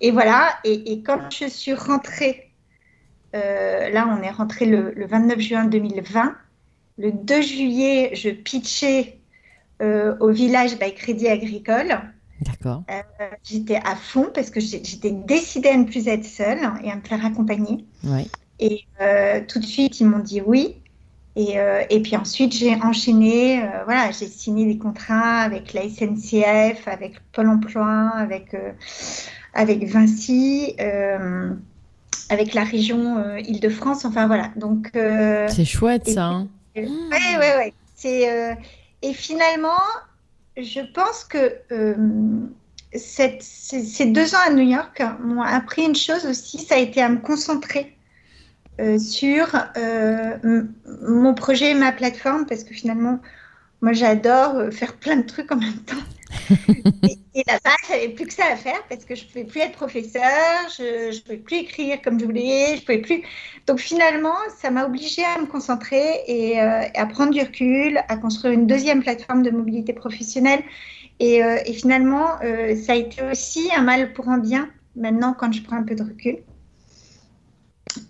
et 0.00 0.10
voilà. 0.10 0.58
Et, 0.64 0.92
et 0.92 1.02
quand 1.02 1.30
je 1.30 1.46
suis 1.48 1.72
rentrée, 1.74 2.50
là, 3.32 4.06
on 4.10 4.22
est 4.22 4.30
rentré 4.30 4.66
le, 4.66 4.92
le 4.94 5.06
29 5.06 5.40
juin 5.40 5.64
2020. 5.64 6.34
Le 6.98 7.12
2 7.12 7.40
juillet, 7.42 8.10
je 8.14 8.28
pitchais 8.30 9.18
au 9.80 10.30
village 10.30 10.78
by 10.78 10.94
Crédit 10.94 11.28
Agricole. 11.28 11.98
D'accord. 12.44 12.82
J'étais 13.42 13.76
à 13.76 13.96
fond 13.96 14.30
parce 14.34 14.50
que 14.50 14.60
j'étais 14.60 15.10
décidée 15.10 15.70
à 15.70 15.76
ne 15.76 15.84
plus 15.84 16.06
être 16.08 16.24
seule 16.24 16.58
et 16.82 16.90
à 16.90 16.96
me 16.96 17.00
faire 17.02 17.24
accompagner. 17.24 17.84
Oui. 18.04 18.30
Et 18.60 18.84
euh, 19.00 19.40
tout 19.46 19.58
de 19.58 19.64
suite, 19.64 20.00
ils 20.00 20.06
m'ont 20.06 20.18
dit 20.20 20.40
oui. 20.44 20.76
Et, 21.36 21.58
euh, 21.58 21.82
et 21.90 22.00
puis 22.00 22.16
ensuite, 22.16 22.52
j'ai 22.54 22.74
enchaîné. 22.76 23.60
euh, 23.60 23.84
voilà, 23.86 24.12
j'ai 24.12 24.28
signé 24.28 24.66
des 24.66 24.78
contrats 24.78 25.38
avec 25.40 25.72
la 25.72 25.82
SNCF, 25.88 26.86
avec 26.86 27.14
Pôle 27.32 27.48
emploi, 27.48 28.12
avec, 28.14 28.54
euh, 28.54 28.70
avec 29.52 29.84
Vinci, 29.84 30.74
euh, 30.80 31.50
avec 32.30 32.54
la 32.54 32.62
région 32.62 33.18
euh, 33.18 33.40
Île-de-France. 33.40 34.04
Enfin 34.04 34.28
voilà. 34.28 34.50
Donc, 34.56 34.90
euh, 34.94 35.48
C'est 35.48 35.64
chouette 35.64 36.06
et 36.08 36.12
ça. 36.14 36.26
hein. 36.26 36.48
ouais. 36.76 37.72
C'est, 37.96 38.30
euh, 38.30 38.54
et 39.02 39.12
finalement, 39.12 39.70
je 40.56 40.80
pense 40.92 41.24
que 41.24 41.52
euh, 41.72 41.94
cette- 42.94 43.42
ces, 43.42 44.06
deux 44.06 44.34
ans 44.34 44.42
à 44.46 44.50
New 44.52 44.68
York 44.68 45.02
m'ont 45.20 45.42
appris 45.42 45.82
une 45.82 45.96
chose 45.96 46.26
aussi, 46.26 46.58
ça 46.58 46.76
a 46.76 46.78
été 46.78 47.02
à 47.02 47.08
me 47.08 47.18
concentrer 47.18 47.96
euh, 48.80 48.98
sur 48.98 49.54
euh, 49.76 50.62
mon 51.02 51.34
projet 51.34 51.70
et 51.70 51.74
ma 51.74 51.92
plateforme, 51.92 52.46
parce 52.46 52.64
que 52.64 52.74
finalement, 52.74 53.20
moi 53.82 53.92
j'adore 53.92 54.72
faire 54.72 54.94
plein 54.96 55.16
de 55.16 55.26
trucs 55.26 55.50
en 55.52 55.56
même 55.56 55.78
temps. 55.78 55.96
Et, 57.34 57.42
là-bas, 57.46 57.76
j'avais 57.88 58.08
plus 58.08 58.26
que 58.26 58.32
ça 58.32 58.44
à 58.52 58.56
faire 58.56 58.82
parce 58.88 59.04
que 59.04 59.14
je 59.14 59.24
pouvais 59.24 59.44
plus 59.44 59.60
être 59.60 59.72
professeur, 59.72 60.22
je 60.76 61.14
ne 61.14 61.20
pouvais 61.20 61.36
plus 61.38 61.56
écrire 61.58 62.00
comme 62.02 62.18
je 62.18 62.24
voulais, 62.24 62.76
je 62.76 62.80
pouvais 62.82 62.98
plus. 62.98 63.22
Donc 63.66 63.78
finalement, 63.78 64.36
ça 64.58 64.70
m'a 64.70 64.84
obligée 64.84 65.24
à 65.24 65.40
me 65.40 65.46
concentrer 65.46 66.22
et 66.26 66.60
euh, 66.60 66.82
à 66.94 67.06
prendre 67.06 67.32
du 67.32 67.40
recul, 67.40 68.00
à 68.08 68.16
construire 68.16 68.54
une 68.54 68.66
deuxième 68.66 69.02
plateforme 69.02 69.42
de 69.42 69.50
mobilité 69.50 69.92
professionnelle. 69.92 70.62
Et, 71.20 71.42
euh, 71.42 71.58
finalement, 71.72 72.26
euh, 72.42 72.76
ça 72.76 72.92
a 72.92 72.96
été 72.96 73.22
aussi 73.22 73.68
un 73.76 73.82
mal 73.82 74.12
pour 74.12 74.28
un 74.28 74.38
bien 74.38 74.68
maintenant 74.96 75.34
quand 75.38 75.52
je 75.52 75.62
prends 75.62 75.76
un 75.76 75.82
peu 75.82 75.94
de 75.94 76.02
recul. 76.02 76.38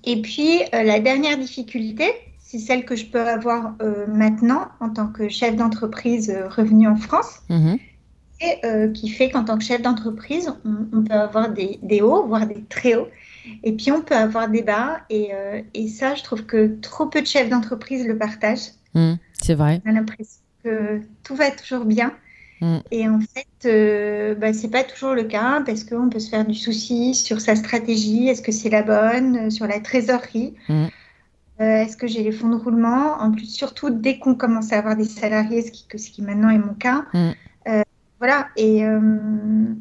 Et 0.04 0.20
puis, 0.22 0.60
la 0.72 0.98
dernière 0.98 1.36
difficulté, 1.36 2.06
c'est 2.38 2.58
celle 2.58 2.84
que 2.86 2.96
je 2.96 3.04
peux 3.04 3.20
avoir 3.20 3.74
maintenant 4.08 4.68
en 4.80 4.88
tant 4.88 5.08
que 5.08 5.28
chef 5.28 5.56
d'entreprise 5.56 6.34
revenu 6.56 6.88
en 6.88 6.96
France 6.96 7.40
Mhm. 7.50 7.78
Euh, 8.64 8.90
qui 8.92 9.08
fait 9.08 9.30
qu'en 9.30 9.44
tant 9.44 9.58
que 9.58 9.64
chef 9.64 9.82
d'entreprise, 9.82 10.52
on, 10.64 10.98
on 10.98 11.02
peut 11.02 11.14
avoir 11.14 11.50
des, 11.50 11.78
des 11.82 12.00
hauts, 12.00 12.26
voire 12.26 12.46
des 12.46 12.62
très 12.68 12.94
hauts, 12.94 13.08
et 13.62 13.72
puis 13.72 13.92
on 13.92 14.02
peut 14.02 14.16
avoir 14.16 14.48
des 14.48 14.62
bas. 14.62 15.00
Et, 15.10 15.30
euh, 15.32 15.60
et 15.74 15.88
ça, 15.88 16.14
je 16.14 16.22
trouve 16.22 16.44
que 16.44 16.78
trop 16.80 17.06
peu 17.06 17.20
de 17.20 17.26
chefs 17.26 17.48
d'entreprise 17.48 18.06
le 18.06 18.16
partagent. 18.18 18.72
Mhm. 18.94 19.18
C'est 19.32 19.54
vrai. 19.54 19.80
On 19.84 19.90
a 19.90 19.92
l'impression 19.92 20.40
que 20.62 21.00
tout 21.22 21.34
va 21.34 21.50
toujours 21.50 21.84
bien. 21.84 22.12
Mm. 22.60 22.78
Et 22.90 23.08
en 23.08 23.20
fait, 23.20 23.66
euh, 23.68 24.34
bah, 24.34 24.52
c'est 24.52 24.68
pas 24.68 24.84
toujours 24.84 25.14
le 25.14 25.24
cas 25.24 25.62
parce 25.66 25.84
qu'on 25.84 26.08
peut 26.08 26.20
se 26.20 26.30
faire 26.30 26.46
du 26.46 26.54
souci 26.54 27.14
sur 27.14 27.40
sa 27.40 27.56
stratégie. 27.56 28.28
Est-ce 28.28 28.42
que 28.42 28.52
c'est 28.52 28.70
la 28.70 28.82
bonne 28.82 29.36
euh, 29.36 29.50
Sur 29.50 29.66
la 29.66 29.80
trésorerie? 29.80 30.54
Mm. 30.68 30.84
Euh, 31.60 31.64
Est-ce 31.82 31.96
que 31.96 32.06
j'ai 32.06 32.22
les 32.22 32.32
fonds 32.32 32.48
de 32.48 32.56
roulement? 32.56 33.16
En 33.20 33.30
plus, 33.32 33.46
surtout 33.46 33.90
dès 33.90 34.18
qu'on 34.18 34.34
commence 34.34 34.72
à 34.72 34.78
avoir 34.78 34.96
des 34.96 35.04
salariés, 35.04 35.62
ce 35.62 35.70
qui, 35.70 35.86
ce 35.96 36.10
qui 36.10 36.22
maintenant 36.22 36.50
est 36.50 36.58
mon 36.58 36.74
cas. 36.74 37.04
Mm. 37.12 37.30
Euh, 37.68 37.82
voilà. 38.24 38.48
Et, 38.56 38.84
euh, 38.84 39.74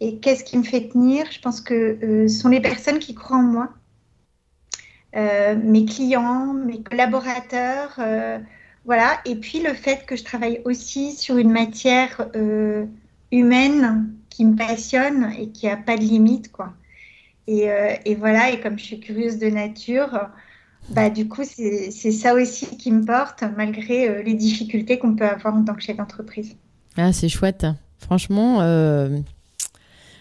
et 0.00 0.18
qu'est-ce 0.18 0.44
qui 0.44 0.58
me 0.58 0.64
fait 0.64 0.88
tenir? 0.88 1.30
Je 1.30 1.40
pense 1.40 1.60
que 1.60 1.98
ce 2.00 2.28
sont 2.28 2.48
les 2.48 2.60
personnes 2.60 2.98
qui 2.98 3.14
croient 3.14 3.38
en 3.38 3.42
moi. 3.42 3.68
mes 5.14 5.84
clients, 5.84 6.54
mes 6.54 6.82
collaborateurs, 6.82 7.98
voilà. 8.84 9.20
Et 9.24 9.36
puis 9.36 9.60
le 9.60 9.74
fait 9.74 10.06
que 10.06 10.16
je 10.16 10.24
travaille 10.24 10.60
aussi 10.64 11.12
sur 11.12 11.38
une 11.38 11.50
matière 11.52 12.28
humaine 13.30 14.12
qui 14.28 14.44
me 14.44 14.56
passionne 14.56 15.32
et 15.38 15.50
qui 15.50 15.66
n'a 15.66 15.76
pas 15.76 15.96
de 15.96 16.02
limite, 16.02 16.50
quoi. 16.52 16.74
Euh, 17.48 17.96
et, 18.04 18.14
voilà, 18.14 18.50
et 18.50 18.60
comme 18.60 18.78
je 18.78 18.84
suis 18.84 19.00
curieuse 19.00 19.38
de 19.38 19.48
nature, 19.48 20.28
bah, 20.90 21.10
du 21.10 21.28
coup, 21.28 21.44
c'est 21.44 21.90
ça 21.90 22.34
aussi 22.34 22.76
qui 22.76 22.92
me 22.92 23.04
porte, 23.04 23.44
malgré 23.56 24.08
euh, 24.08 24.22
les 24.22 24.34
difficultés 24.34 24.98
qu'on 24.98 25.14
peut 25.16 25.26
avoir 25.26 25.54
en 25.54 25.64
tant 25.64 25.74
que 25.74 25.82
chef 25.82 25.96
d'entreprise. 25.96 26.56
Ah, 26.98 27.12
c'est 27.12 27.28
chouette. 27.28 27.66
Franchement, 27.96 28.58
euh, 28.60 29.20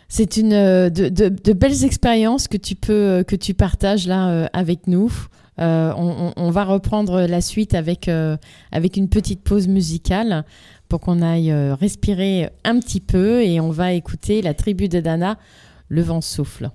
c'est 0.10 0.38
une 0.38 0.52
de, 0.52 1.54
belles 1.54 1.84
expériences 1.84 2.48
que 2.48 2.58
tu 2.58 2.76
peux 2.76 3.24
que 3.28 3.36
tu 3.36 3.54
partages 3.54 4.08
là 4.08 4.48
avec 4.54 4.88
nous. 4.88 5.12
On, 5.58 6.34
on, 6.36 6.50
va 6.52 6.66
reprendre 6.66 7.22
la 7.22 7.42
suite 7.42 7.74
avec, 7.74 8.10
avec 8.72 8.96
une 8.96 9.10
petite 9.10 9.42
pause 9.44 9.68
musicale 9.68 10.46
pour 10.88 11.00
qu'on 11.00 11.24
aille 11.24 11.52
respirer 11.52 12.52
un 12.64 12.80
petit 12.80 13.02
peu 13.02 13.44
et 13.44 13.60
on 13.60 13.72
va 13.72 13.94
écouter 13.94 14.44
la 14.44 14.54
tribu 14.54 14.88
de 14.88 15.00
Dana, 15.00 15.38
Le 15.90 16.04
vent 16.04 16.22
souffle. 16.22 16.70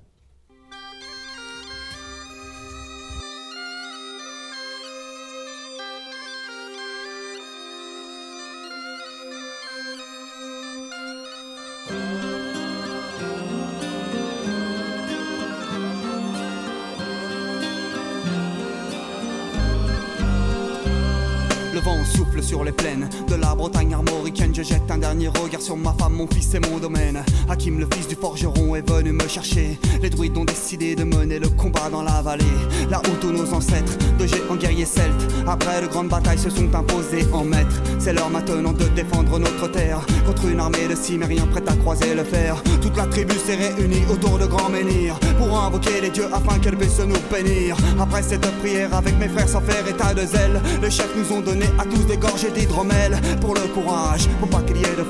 Dernier 25.23 25.39
regard 25.39 25.61
sur 25.61 25.77
ma 25.77 25.93
femme, 25.93 26.13
mon 26.13 26.27
fils 26.27 26.53
et 26.53 26.59
mon 26.59 26.79
domaine. 26.79 27.23
Hakim, 27.49 27.79
le 27.79 27.87
fils 27.93 28.07
du 28.07 28.15
forgeron, 28.15 28.75
est 28.75 28.89
venu 28.89 29.11
me 29.11 29.27
chercher. 29.27 29.79
Les 30.01 30.09
druides 30.09 30.37
ont 30.37 30.43
décidé 30.43 30.95
de 30.95 31.03
mener 31.03 31.39
le 31.39 31.49
combat 31.49 31.89
dans 31.89 32.01
la 32.01 32.21
vallée. 32.21 32.43
Là 32.89 33.01
où 33.05 33.15
tous 33.21 33.31
nos 33.31 33.53
ancêtres, 33.53 33.97
de 34.19 34.27
géants 34.27 34.55
guerriers 34.55 34.85
celtes, 34.85 35.27
après 35.47 35.81
de 35.81 35.87
grandes 35.87 36.09
batailles, 36.09 36.39
se 36.39 36.49
sont 36.49 36.73
imposés 36.73 37.25
en 37.31 37.43
maîtres. 37.43 37.81
C'est 37.99 38.13
l'heure 38.13 38.29
maintenant 38.29 38.73
de 38.73 38.85
défendre 38.95 39.39
notre 39.39 39.67
terre 39.71 40.01
contre 40.25 40.45
une 40.45 40.59
armée 40.59 40.87
de 40.89 40.95
cimériens 40.95 41.47
prête 41.47 41.69
à 41.69 41.75
croiser 41.75 42.15
le 42.15 42.23
fer. 42.23 42.61
Toute 42.81 42.97
la 42.97 43.05
tribu 43.05 43.35
s'est 43.35 43.55
réunie 43.55 44.03
autour 44.11 44.37
de 44.37 44.45
grands 44.45 44.69
menhirs 44.69 45.19
pour 45.37 45.57
invoquer 45.57 46.01
les 46.01 46.09
dieux 46.09 46.27
afin 46.33 46.59
qu'elle 46.59 46.77
puisse 46.77 46.99
nous 46.99 47.15
bénir. 47.31 47.77
Après 47.99 48.23
cette 48.23 48.49
prière, 48.59 48.93
avec 48.93 49.17
mes 49.19 49.29
frères 49.29 49.47
sans 49.47 49.61
faire 49.61 49.87
état 49.87 50.13
de 50.13 50.25
zèle, 50.25 50.61
les 50.81 50.91
chefs 50.91 51.15
nous 51.15 51.37
ont 51.37 51.41
donné 51.41 51.65
à 51.79 51.85
tous 51.85 52.05
des 52.05 52.17
gorges 52.17 52.51
d'hydromel 52.53 53.19
pour 53.39 53.53
le 53.53 53.61
courage, 53.73 54.27
pour 54.39 54.49
pas 54.49 54.61
qu'il 54.61 54.77
y 54.77 54.83
ait 54.83 54.95
de 54.97 55.03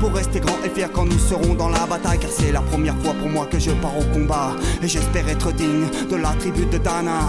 pour 0.00 0.12
rester 0.12 0.40
grand 0.40 0.58
et 0.64 0.68
fier 0.68 0.90
quand 0.92 1.04
nous 1.04 1.18
serons 1.18 1.54
dans 1.54 1.68
la 1.68 1.86
bataille, 1.86 2.18
car 2.18 2.30
c'est 2.30 2.52
la 2.52 2.60
première 2.60 2.96
fois 2.98 3.14
pour 3.14 3.28
moi 3.28 3.46
que 3.46 3.58
je 3.58 3.70
pars 3.70 3.96
au 3.96 4.04
combat, 4.12 4.54
et 4.82 4.88
j'espère 4.88 5.28
être 5.28 5.52
digne 5.52 5.86
de 6.10 6.16
la 6.16 6.30
tribu 6.34 6.66
de 6.66 6.78
Dana. 6.78 7.20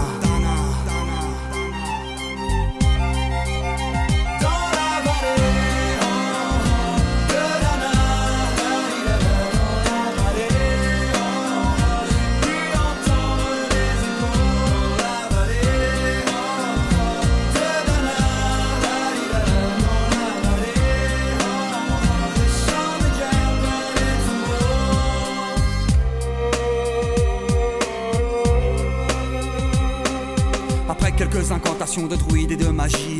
De 32.10 32.16
druides 32.16 32.52
et 32.52 32.56
de 32.56 32.66
magie. 32.68 33.19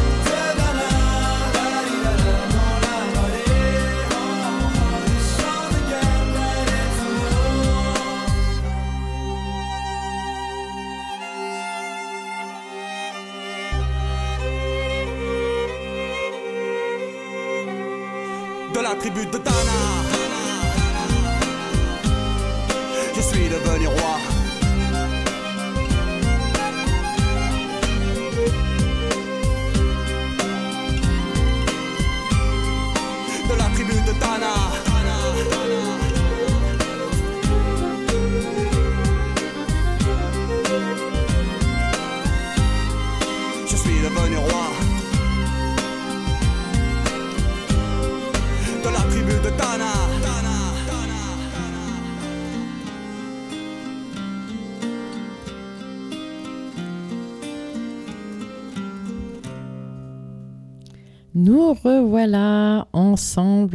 tribu 19.13 19.31
de 19.31 19.43
Dana. 19.43 19.60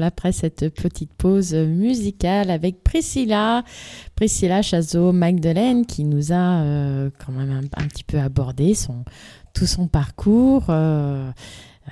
Après 0.02 0.32
cette 0.32 0.68
petite 0.74 1.12
pause 1.14 1.54
musicale 1.54 2.50
avec 2.50 2.82
Priscilla, 2.82 3.64
Priscilla 4.14 4.62
Chazot 4.62 5.12
Magdeleine 5.12 5.87
qui 5.87 6.04
nous 6.04 6.32
a 6.32 6.61
euh, 6.62 7.11
quand 7.24 7.32
même 7.32 7.68
un, 7.76 7.87
petit 7.87 8.04
peu 8.04 8.18
abordé 8.18 8.74
tout 9.54 9.66
son 9.66 9.88
parcours. 9.88 10.66
Euh, 10.68 11.30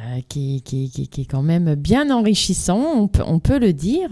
euh, 0.00 0.20
qui, 0.28 0.60
est 0.66 1.24
quand 1.30 1.42
même 1.42 1.76
bien 1.76 2.10
enrichissant, 2.10 2.82
on 2.96 3.06
peut, 3.06 3.22
on 3.24 3.38
peut 3.38 3.60
le 3.60 3.72
dire, 3.72 4.08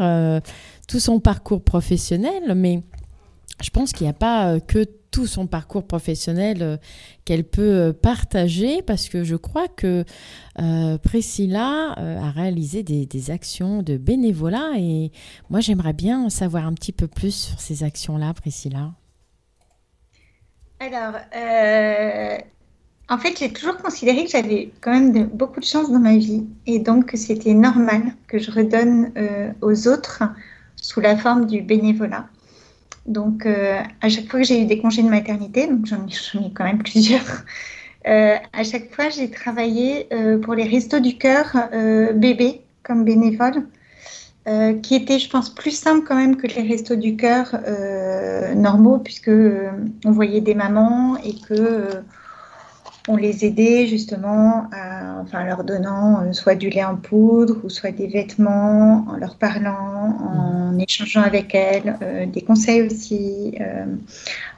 tout 0.87 1.01
son 1.01 1.19
parcours 1.19 1.65
professionnel, 1.65 2.55
mais 2.55 2.83
je 3.61 3.71
pense 3.71 3.93
qu'il 3.93 4.05
n'y 4.05 4.11
a 4.11 4.15
pas 4.15 4.61
que 4.61 4.87
tout 5.13 5.27
son 5.27 5.47
parcours 5.47 5.87
professionnel 5.87 6.59
euh, 6.63 6.77
qu'elle 7.25 7.45
peut 7.45 7.63
euh, 7.63 7.93
partager 7.93 8.83
parce 8.83 9.09
que 9.09 9.23
je 9.23 9.37
crois 9.37 9.69
que 9.69 10.05
euh, 10.59 10.99
Priscilla 10.99 11.93
a 11.97 12.31
réalisé 12.31 12.83
des, 12.83 13.31
actions 13.31 13.83
de 13.83 13.99
bénévolat 13.99 14.73
et 14.79 15.13
moi 15.51 15.61
j'aimerais 15.61 15.93
bien 15.93 16.25
en 16.25 16.31
savoir 16.31 16.67
un 16.67 16.73
petit 16.73 16.93
peu 16.93 17.07
plus 17.07 17.31
sur 17.31 17.61
ces 17.61 17.85
actions-là, 17.85 18.33
Priscilla. 18.35 18.93
Alors, 20.81 21.15
en 23.09 23.19
fait, 23.19 23.39
j'ai 23.39 23.53
toujours 23.53 23.77
considéré 23.77 24.25
que 24.25 24.31
j'avais 24.31 24.73
quand 24.81 24.91
même 24.91 25.27
beaucoup 25.27 25.61
de 25.61 25.65
chance 25.65 25.93
dans 25.93 26.01
ma 26.01 26.17
vie 26.17 26.47
et 26.67 26.81
donc 26.81 27.07
que 27.07 27.17
c'était 27.17 27.55
normal 27.55 28.15
que 28.27 28.39
je 28.39 28.51
redonne 28.51 29.13
aux 29.61 29.87
autres 29.87 30.25
sous 30.77 31.01
la 31.01 31.17
forme 31.17 31.47
du 31.47 31.63
bénévolat. 31.63 32.27
Donc, 33.07 33.47
euh, 33.47 33.81
à 34.01 34.09
chaque 34.09 34.29
fois 34.29 34.41
que 34.41 34.47
j'ai 34.47 34.63
eu 34.63 34.67
des 34.67 34.79
congés 34.79 35.03
de 35.03 35.09
maternité, 35.09 35.67
donc 35.67 35.87
j'en 35.87 36.07
ai, 36.07 36.51
quand 36.55 36.65
même 36.65 36.79
plusieurs, 36.83 37.45
euh, 38.07 38.37
à 38.53 38.65
chaque 38.65 38.95
fois 38.95 39.09
j'ai 39.09 39.31
travaillé 39.31 40.13
euh, 40.13 40.39
pour 40.39 40.55
les 40.55 40.65
restos 40.65 41.01
du 41.01 41.17
cœur 41.17 41.57
bébé 42.15 42.63
comme 42.83 43.05
bénévole, 43.05 43.67
qui 44.83 44.97
était, 44.97 45.21
je 45.21 45.31
pense, 45.31 45.55
plus 45.55 45.71
simple 45.71 46.05
quand 46.07 46.17
même 46.17 46.37
que 46.37 46.49
les 46.49 46.63
restos 46.63 46.97
du 46.97 47.15
cœur 47.15 47.57
normaux, 48.57 48.99
puisque 48.99 49.31
on 50.05 50.11
voyait 50.11 50.41
des 50.41 50.55
mamans 50.55 51.17
et 51.19 51.35
que 51.35 52.03
on 53.09 53.17
les 53.17 53.45
aidait 53.45 53.87
justement 53.87 54.69
en 55.33 55.45
leur 55.45 55.65
donnant 55.65 56.23
euh, 56.23 56.33
soit 56.33 56.55
du 56.55 56.71
lait 56.71 56.85
en 56.85 56.97
poudre 56.97 57.57
ou 57.65 57.69
soit 57.69 57.91
des 57.91 58.07
vêtements, 58.07 59.05
en 59.09 59.17
leur 59.17 59.37
parlant, 59.37 60.19
en 60.21 60.79
échangeant 60.79 61.23
avec 61.23 61.55
elles, 61.55 61.97
euh, 62.03 62.27
des 62.27 62.43
conseils 62.43 62.83
aussi. 62.83 63.55
Euh, 63.61 63.87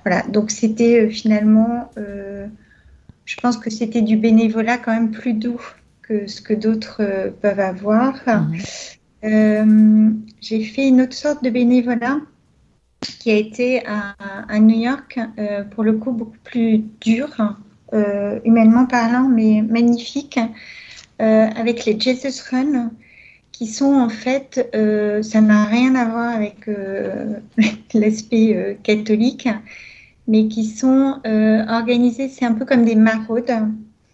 voilà, 0.05 0.23
donc 0.29 0.51
c'était 0.51 1.09
finalement, 1.09 1.91
je 1.97 3.37
pense 3.41 3.57
que 3.57 3.71
c'était 3.71 4.03
du 4.03 4.17
bénévolat 4.17 4.77
quand 4.77 4.93
même 4.93 5.11
plus 5.11 5.33
doux 5.33 5.61
que 6.03 6.27
ce 6.27 6.43
que 6.43 6.53
d'autres 6.53 7.33
peuvent 7.41 7.61
avoir. 7.61 8.15
Mhm. 9.23 10.23
J'ai 10.43 10.65
fait 10.65 10.87
une 10.89 11.01
autre 11.01 11.15
sorte 11.15 11.43
de 11.43 11.49
bénévolat 11.49 12.19
qui 13.01 13.31
a 13.31 13.37
été 13.37 13.83
à 13.87 14.59
New 14.61 14.79
York, 14.79 15.19
pour 15.71 15.85
le 15.85 15.95
coup 15.95 16.13
beaucoup 16.13 16.37
plus 16.45 16.85
dur 17.01 17.31
euh, 17.95 18.41
humainement 18.45 18.87
parlant, 18.87 19.29
mais 19.29 19.63
magnifique, 19.63 20.41
euh, 21.23 21.47
avec 21.57 21.85
les 21.85 21.99
Jesus 21.99 22.43
Run, 22.51 22.91
qui 23.53 23.69
sont 23.69 23.95
en 23.95 24.09
fait, 24.09 24.69
euh, 24.75 25.23
ça 25.23 25.41
n'a 25.41 25.65
rien 25.67 25.95
à 25.95 26.07
voir 26.07 26.35
avec 26.35 26.69
l'aspect 27.95 28.79
catholique, 28.83 29.49
mais 30.27 30.49
qui 30.49 30.65
sont 30.65 31.21
organisés, 31.69 32.29
c'est 32.29 32.45
un 32.45 32.55
peu 32.55 32.65
comme 32.65 32.85
des 32.85 32.97
maraudes. 32.97 33.53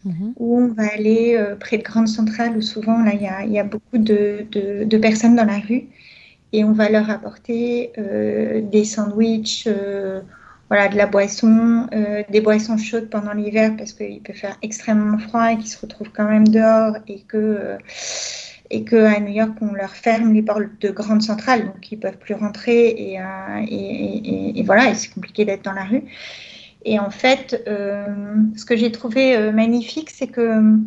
Mhm. 0.03 0.33
où 0.39 0.59
on 0.59 0.69
va 0.69 0.95
aller 0.95 1.39
près 1.61 1.77
de 1.77 1.83
grandes 1.83 2.09
centrales 2.09 2.57
où 2.57 2.63
souvent 2.63 3.03
là 3.03 3.13
il 3.13 3.53
y 3.53 3.59
a, 3.59 3.65
beaucoup 3.65 3.99
de, 3.99 4.47
de, 4.51 4.97
personnes 4.97 5.37
dans 5.37 5.45
la 5.45 5.59
rue 5.59 5.89
et 6.55 6.65
on 6.65 6.73
va 6.73 6.89
leur 6.89 7.11
apporter 7.11 7.93
des 7.99 8.85
sandwichs, 8.85 9.69
voilà, 10.71 10.87
de 10.87 10.97
la 10.97 11.07
boisson, 11.07 11.89
euh, 11.93 12.23
des 12.31 12.41
boissons 12.41 12.79
chaudes 12.79 13.11
pendant 13.11 13.33
l'hiver 13.33 13.73
parce 13.77 13.93
qu'il 13.93 14.23
peut 14.23 14.33
faire 14.33 14.57
extrêmement 14.63 15.19
froid 15.19 15.53
et 15.53 15.59
qu'ils 15.59 15.67
se 15.67 15.81
retrouvent 15.81 16.13
quand 16.13 16.29
même 16.29 16.47
dehors 16.47 16.97
et 17.09 17.23
que, 17.23 17.37
euh, 17.37 17.77
et 18.71 18.85
que 18.85 18.95
à 18.95 19.19
New 19.19 19.33
York, 19.33 19.51
on 19.63 19.73
leur 19.73 19.91
ferme 19.91 20.33
les 20.33 20.43
portes 20.43 20.81
de 20.81 20.91
grandes 20.91 21.23
centrales, 21.23 21.67
donc 21.67 21.91
ils 21.91 21.97
ne 21.97 22.01
peuvent 22.01 22.19
plus 22.19 22.35
rentrer 22.35 22.87
et, 22.91 23.19
euh, 23.19 23.67
et, 23.69 24.61
et, 24.61 24.63
voilà, 24.63 24.95
c'est 24.95 25.13
compliqué 25.13 25.45
d'être 25.45 25.65
dans 25.65 25.73
la 25.73 25.83
rue. 25.83 26.05
Et 26.85 27.01
en 27.01 27.11
fait, 27.11 27.63
ce 27.67 28.65
que 28.65 28.75
j'ai 28.75 28.91
trouvé 28.91 29.53
magnifique, 29.53 30.09
c'est 30.09 30.29
que 30.29 30.79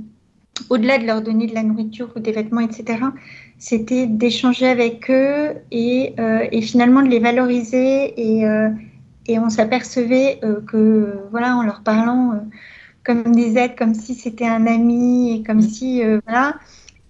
au-delà 0.69 0.97
de 0.97 1.05
leur 1.05 1.21
donner 1.21 1.45
de 1.45 1.53
la 1.53 1.61
nourriture 1.61 2.09
ou 2.15 2.19
des 2.19 2.31
vêtements, 2.31 2.61
etc., 2.61 2.99
c'était 3.59 4.07
d'échanger 4.07 4.67
avec 4.67 5.11
eux 5.11 5.53
et, 5.71 6.15
finalement 6.63 7.03
de 7.03 7.09
les 7.09 7.19
valoriser 7.19 8.13
et 8.17 8.43
et 9.27 9.39
on 9.39 9.49
s'apercevait 9.49 10.39
euh, 10.43 10.61
que, 10.61 11.19
voilà, 11.31 11.55
en 11.55 11.63
leur 11.63 11.81
parlant 11.81 12.33
euh, 12.33 12.37
comme 13.03 13.35
des 13.35 13.57
êtres, 13.57 13.75
comme 13.75 13.93
si 13.93 14.15
c'était 14.15 14.47
un 14.47 14.65
ami, 14.65 15.35
et 15.35 15.43
comme 15.43 15.57
mm. 15.57 15.61
si, 15.61 16.03
euh, 16.03 16.19
voilà, 16.25 16.55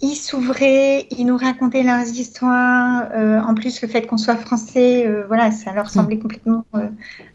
ils 0.02 0.16
s'ouvraient, 0.16 1.08
ils 1.12 1.26
nous 1.26 1.38
racontaient 1.38 1.84
leurs 1.84 2.08
histoires. 2.08 3.06
en 3.16 3.56
plus, 3.56 3.82
le 3.82 3.88
fait 3.88 4.06
qu'on 4.06 4.18
soit 4.18 4.36
français, 4.36 5.08
voilà, 5.28 5.50
ça 5.52 5.72
leur 5.72 5.86
mm. 5.86 5.90
semblait 5.90 6.20
complètement 6.20 6.66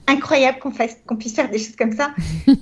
incroyable 0.07 0.59
qu'on 0.59 0.71
fasse, 0.71 0.99
qu'on 1.07 1.17
puisse 1.17 1.35
faire 1.35 1.51
des 1.51 1.59
choses 1.59 1.77
comme 1.77 1.93
ça. 1.93 2.11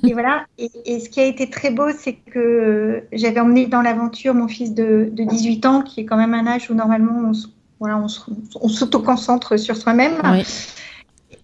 et 0.05 0.13
voilà. 0.13 0.47
Et, 0.59 1.01
ce 1.01 1.09
qui 1.09 1.19
a 1.19 1.25
été 1.25 1.51
très 1.51 1.73
beau, 1.73 1.89
c'est 1.91 2.13
que 2.13 3.03
j'avais 3.11 3.41
emmené 3.41 3.67
dans 3.67 3.83
l'aventure 3.83 4.33
mon 4.33 4.47
fils 4.47 4.75
de, 4.75 5.11
18 5.13 5.67
ans, 5.67 5.83
qui 5.83 6.03
est 6.03 6.05
quand 6.05 6.17
même 6.17 6.35
un 6.35 6.47
âge 6.47 6.71
où 6.71 6.75
normalement 6.75 7.31
on, 7.31 7.33
voilà, 7.81 7.99
on, 7.99 8.69
s'auto-concentre 8.69 9.59
sur 9.59 9.77
soi-même. 9.77 10.15
Oui. 10.25 10.45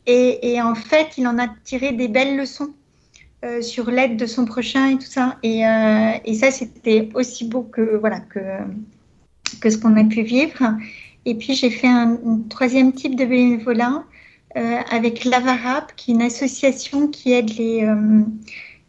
Et, 0.07 0.61
en 0.61 0.75
fait, 0.75 1.17
il 1.19 1.27
en 1.27 1.39
a 1.39 1.49
tiré 1.65 1.93
des 1.93 2.09
belles 2.09 2.37
leçons 2.37 2.71
euh, 3.45 3.63
sur 3.63 3.91
l'aide 3.91 4.17
de 4.17 4.27
son 4.27 4.45
prochain 4.45 4.89
et 4.91 4.99
tout 4.99 5.07
ça. 5.07 5.39
Et, 5.43 5.67
euh, 5.67 6.35
ça, 6.35 6.51
c'était 6.51 7.09
aussi 7.15 7.47
beau 7.47 7.63
que, 7.63 7.97
voilà, 7.97 8.21
que, 8.21 8.41
que 9.61 9.71
ce 9.71 9.79
qu'on 9.79 9.97
a 9.97 10.05
pu 10.05 10.23
vivre. 10.23 10.77
Et 11.25 11.37
puis, 11.37 11.55
j'ai 11.55 11.71
fait 11.71 11.89
un, 11.89 12.19
troisième 12.49 12.93
type 12.93 13.15
de 13.17 13.25
bénévolat 13.25 14.05
euh, 14.57 14.77
avec 14.91 15.25
l'Avarap, 15.25 15.95
qui 15.97 16.11
est 16.11 16.15
une 16.15 16.23
association 16.23 17.09
qui 17.09 17.33
aide 17.33 17.57
les, 17.57 17.89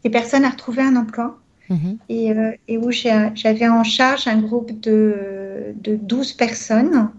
les 0.02 0.10
personnes 0.10 0.44
à 0.44 0.50
retrouver 0.50 0.82
un 0.82 0.96
emploi. 0.96 1.38
Mhm. 1.70 1.98
Et, 2.10 2.30
et, 2.68 2.76
où 2.76 2.90
j'avais 2.90 3.68
en 3.68 3.84
charge 3.84 4.26
un 4.26 4.38
groupe 4.40 4.78
de, 4.80 5.74
de 5.76 5.96
12 5.96 6.32
personnes 6.32 7.10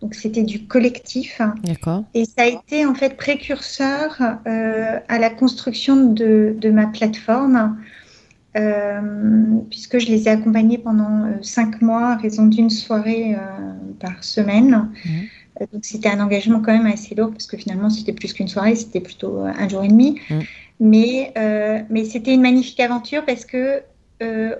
donc 0.00 0.14
c'était 0.14 0.42
du 0.42 0.66
collectif. 0.66 1.40
D'accord. 1.62 2.04
Et 2.14 2.24
ça 2.24 2.42
a 2.42 2.46
été 2.46 2.86
en 2.86 2.94
fait 2.94 3.16
précurseur 3.16 4.16
euh, 4.46 4.98
à 5.08 5.18
la 5.18 5.30
construction 5.30 6.12
de, 6.12 6.56
de 6.58 6.70
ma 6.70 6.86
plateforme, 6.86 7.78
euh, 8.56 9.00
puisque 9.68 9.98
je 9.98 10.06
les 10.06 10.26
ai 10.26 10.30
accompagnés 10.30 10.78
pendant 10.78 11.24
euh, 11.24 11.32
cinq 11.42 11.82
mois 11.82 12.12
à 12.12 12.16
raison 12.16 12.46
d'une 12.46 12.70
soirée 12.70 13.36
par 13.98 14.24
semaine. 14.24 14.90
Mmh. 15.04 15.10
Donc 15.74 15.84
c'était 15.84 16.08
un 16.08 16.20
engagement 16.20 16.60
quand 16.60 16.72
même 16.72 16.90
assez 16.90 17.14
lourd 17.14 17.32
parce 17.32 17.46
que 17.46 17.58
finalement 17.58 17.90
c'était 17.90 18.14
plus 18.14 18.32
qu'une 18.32 18.48
soirée, 18.48 18.74
c'était 18.76 19.00
plutôt 19.00 19.40
un 19.40 19.68
jour 19.68 19.84
et 19.84 19.88
demi. 19.88 20.18
Mmh. 20.30 20.38
Mais, 20.80 21.34
mais 21.90 22.06
c'était 22.06 22.32
une 22.32 22.40
magnifique 22.40 22.80
aventure 22.80 23.26
parce 23.26 23.44
que 23.44 23.82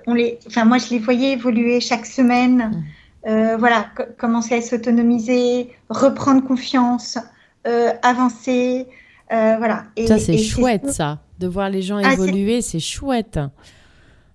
on 0.05 0.13
les, 0.13 0.37
enfin 0.45 0.65
moi 0.65 0.77
je 0.77 0.91
les 0.91 0.99
voyais 0.99 1.31
évoluer 1.31 1.79
chaque 1.79 2.05
semaine. 2.05 2.57
Mmh. 2.57 2.83
Euh, 3.27 3.55
voilà, 3.57 3.87
commencer 4.17 4.55
à 4.55 4.61
s'autonomiser, 4.61 5.69
reprendre 5.89 6.43
confiance, 6.43 7.19
euh, 7.67 7.91
avancer, 8.01 8.87
euh, 9.31 9.55
voilà. 9.57 9.85
Et, 9.95 10.07
ça 10.07 10.17
c'est 10.17 10.37
chouette, 10.39 10.89
ça, 10.89 11.19
de 11.39 11.47
voir 11.47 11.69
les 11.69 11.83
gens 11.83 11.97
ah, 12.03 12.13
évoluer, 12.13 12.61
c'est 12.61 12.79
chouette. 12.79 13.39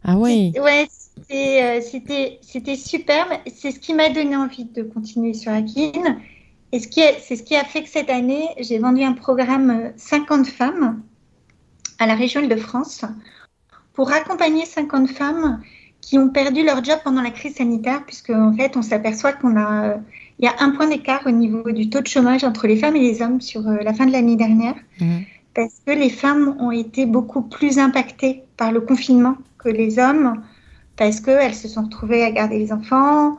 Ah 0.04 0.16
oui. 0.16 0.52
Ouais, 0.60 0.86
c'était 1.28 2.38
c'était 2.42 2.76
super. 2.76 3.26
C'est 3.52 3.72
ce 3.72 3.80
qui 3.80 3.92
m'a 3.92 4.08
donné 4.08 4.36
envie 4.36 4.64
de 4.64 4.82
continuer 4.82 5.34
sur 5.34 5.52
Akin. 5.52 6.18
Et 6.72 6.80
c'est 6.80 7.36
ce 7.36 7.42
qui 7.42 7.56
a 7.56 7.64
fait 7.64 7.82
que 7.82 7.88
cette 7.88 8.10
année, 8.10 8.48
j'ai 8.60 8.78
vendu 8.78 9.02
un 9.02 9.14
programme 9.14 9.92
50 9.96 10.46
femmes 10.46 11.02
à 11.98 12.06
la 12.06 12.14
région 12.14 12.46
de 12.46 12.56
France 12.56 13.04
pour 13.94 14.12
accompagner 14.12 14.64
50 14.64 15.08
femmes 15.08 15.60
qui 16.06 16.18
ont 16.18 16.28
perdu 16.28 16.64
leur 16.64 16.84
job 16.84 17.00
pendant 17.02 17.20
la 17.20 17.32
crise 17.32 17.56
sanitaire, 17.56 18.04
puisque 18.06 18.30
en 18.30 18.52
fait, 18.52 18.76
on 18.76 18.82
s'aperçoit 18.82 19.32
qu'on 19.32 19.56
a, 19.58 19.96
il 20.38 20.44
y 20.44 20.46
a 20.48 20.54
un 20.60 20.70
point 20.70 20.86
d'écart 20.86 21.22
au 21.26 21.32
niveau 21.32 21.72
du 21.72 21.90
taux 21.90 22.00
de 22.00 22.06
chômage 22.06 22.44
entre 22.44 22.68
les 22.68 22.76
femmes 22.76 22.94
et 22.94 23.00
les 23.00 23.22
hommes 23.22 23.40
sur 23.40 23.66
euh, 23.68 23.78
la 23.82 23.92
fin 23.92 24.06
de 24.06 24.12
l'année 24.12 24.36
dernière, 24.36 24.76
mmh. 25.00 25.16
parce 25.52 25.74
que 25.84 25.90
les 25.90 26.08
femmes 26.08 26.56
ont 26.60 26.70
été 26.70 27.06
beaucoup 27.06 27.42
plus 27.42 27.80
impactées 27.80 28.44
par 28.56 28.70
le 28.70 28.80
confinement 28.82 29.34
que 29.58 29.68
les 29.68 29.98
hommes, 29.98 30.40
parce 30.96 31.18
qu'elles 31.18 31.56
se 31.56 31.66
sont 31.66 31.82
retrouvées 31.82 32.22
à 32.22 32.30
garder 32.30 32.60
les 32.60 32.72
enfants, 32.72 33.38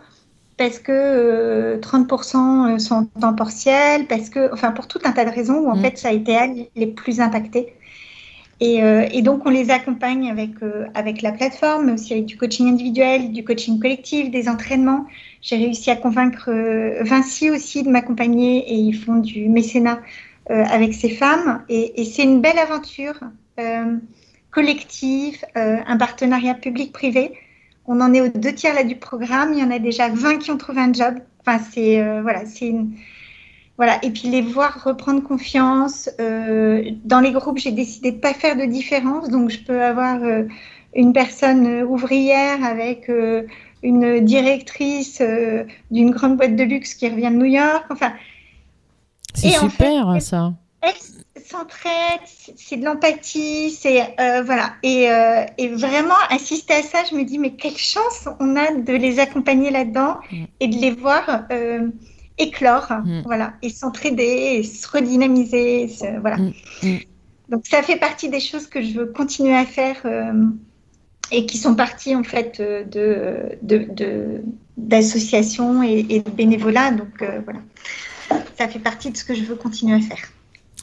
parce 0.58 0.80
que 0.80 1.80
30% 1.80 2.36
euh, 2.36 2.76
euh, 2.76 2.80
sont 2.80 2.96
en 2.96 3.22
temps 3.22 3.34
partiel, 3.34 4.08
parce 4.08 4.30
que, 4.30 4.54
enfin, 4.54 4.72
pour 4.72 4.88
tout 4.88 5.00
un 5.06 5.14
tas 5.14 5.24
de 5.24 5.32
raisons 5.32 5.60
où 5.60 5.70
en 5.70 5.78
mmh. 5.78 5.82
fait, 5.84 5.98
ça 5.98 6.10
a 6.10 6.12
été 6.12 6.34
elles 6.34 6.68
les 6.76 6.88
plus 6.88 7.22
impactées. 7.22 7.77
Et, 8.60 8.84
euh, 8.84 9.08
et, 9.12 9.22
donc, 9.22 9.46
on 9.46 9.50
les 9.50 9.70
accompagne 9.70 10.30
avec, 10.32 10.52
avec 10.96 11.22
la 11.22 11.32
plateforme, 11.32 11.86
mais 11.86 11.92
aussi 11.94 12.14
avec 12.14 12.26
du 12.26 12.38
coaching 12.38 12.68
individuel, 12.68 13.32
du 13.32 13.44
coaching 13.44 13.80
collectif, 13.80 14.32
des 14.32 14.50
entraînements. 14.50 15.06
J'ai 15.42 15.58
réussi 15.58 15.92
à 15.92 15.96
convaincre 15.96 16.52
Vinci 17.04 17.52
aussi 17.52 17.84
de 17.84 17.90
m'accompagner 17.90 18.60
et 18.68 18.76
ils 18.76 18.96
font 18.96 19.18
du 19.18 19.48
mécénat 19.48 20.00
avec 20.50 20.94
ces 20.94 21.10
femmes. 21.10 21.64
Et, 21.70 22.02
et 22.02 22.06
c'est 22.06 22.24
une 22.24 22.42
belle 22.42 22.58
aventure 22.58 23.20
collective, 24.50 25.46
un 25.54 25.98
partenariat 25.98 26.56
public-privé. 26.56 27.34
On 27.86 28.02
en 28.02 28.12
est 28.14 28.22
aux 28.22 28.30
deux 28.30 28.54
tiers 28.54 28.74
là 28.74 28.84
du 28.84 28.96
programme. 28.96 29.54
Il 29.54 29.60
y 29.60 29.64
en 29.64 29.72
a 29.72 29.78
déjà 29.78 30.10
20 30.10 30.40
qui 30.40 30.50
ont 30.50 30.58
trouvé 30.58 30.82
un 30.82 30.92
job. 30.92 31.20
Enfin, 31.46 31.60
c'est 31.72 32.02
voilà, 32.22 32.46
c'est 32.48 32.70
une 32.70 32.94
voilà, 33.78 34.04
et 34.04 34.10
puis 34.10 34.28
les 34.28 34.42
voir 34.42 34.84
reprendre 34.84 35.24
confiance. 35.24 36.10
Euh, 36.20 36.84
dans 37.06 37.20
les 37.20 37.32
groupes, 37.32 37.60
j'ai 37.60 37.72
décidé 37.72 38.12
de 38.12 38.20
pas 38.20 38.34
faire 38.34 38.56
de 38.56 38.66
différence, 38.66 39.30
donc 39.30 39.52
je 39.52 39.60
peux 39.60 39.84
avoir 39.84 40.24
euh, 40.24 40.46
une 40.96 41.14
personne 41.14 41.84
ouvrière 41.84 42.64
avec 42.64 43.08
euh, 43.10 43.44
une 43.84 44.26
directrice 44.26 45.22
d'une 45.92 46.10
grande 46.10 46.38
boîte 46.38 46.56
de 46.56 46.64
luxe 46.64 46.96
qui 46.96 47.08
revient 47.08 47.30
de 47.30 47.36
New 47.36 47.46
York. 47.46 47.86
Enfin, 47.92 48.14
c'est 49.36 49.52
super 49.52 50.12
fait, 50.14 50.20
ça. 50.22 50.54
s'entraide, 51.46 52.22
c'est 52.26 52.78
de 52.78 52.86
l'empathie, 52.86 53.70
c'est 53.70 54.16
voilà. 54.44 54.74
Et, 54.82 55.08
et, 55.60 55.68
vraiment 55.68 56.16
assister 56.32 56.74
à 56.74 56.82
ça, 56.82 56.98
je 57.08 57.16
me 57.16 57.24
dis 57.24 57.38
mais 57.38 57.52
quelle 57.52 57.78
chance 57.78 58.28
on 58.40 58.56
a 58.56 58.74
de 58.74 58.94
les 58.94 59.20
accompagner 59.20 59.70
là-dedans 59.70 60.18
et 60.60 60.68
de 60.68 60.76
les 60.78 60.92
voir 60.92 61.44
éclore, 62.38 62.92
mm. 63.04 63.22
voilà, 63.26 63.54
et 63.62 63.70
s'entraider, 63.70 64.58
et 64.60 64.64
se 64.64 64.88
redynamiser, 64.88 65.90
voilà. 66.22 66.38
Mm. 66.38 66.54
Mm. 66.84 66.98
Donc 67.50 67.66
ça 67.66 67.82
fait 67.82 67.98
partie 67.98 68.30
des 68.30 68.40
choses 68.40 68.68
que 68.68 68.82
je 68.82 69.00
veux 69.00 69.06
continuer 69.06 69.56
à 69.56 69.66
faire 69.66 69.98
euh, 70.06 70.34
et 71.32 71.46
qui 71.46 71.58
sont 71.58 71.76
parties 71.76 72.16
en 72.16 72.24
fait 72.24 72.62
de, 72.62 74.42
d'associations 74.76 75.82
et, 75.84 76.04
de 76.04 76.30
bénévolat. 76.30 76.92
Donc 76.92 77.22
euh, 77.22 77.40
voilà, 77.46 77.60
ça 78.58 78.68
fait 78.68 78.80
partie 78.80 79.12
de 79.12 79.18
ce 79.18 79.24
que 79.24 79.34
je 79.34 79.44
veux 79.44 79.56
continuer 79.56 79.96
à 79.96 80.02
faire. 80.02 80.30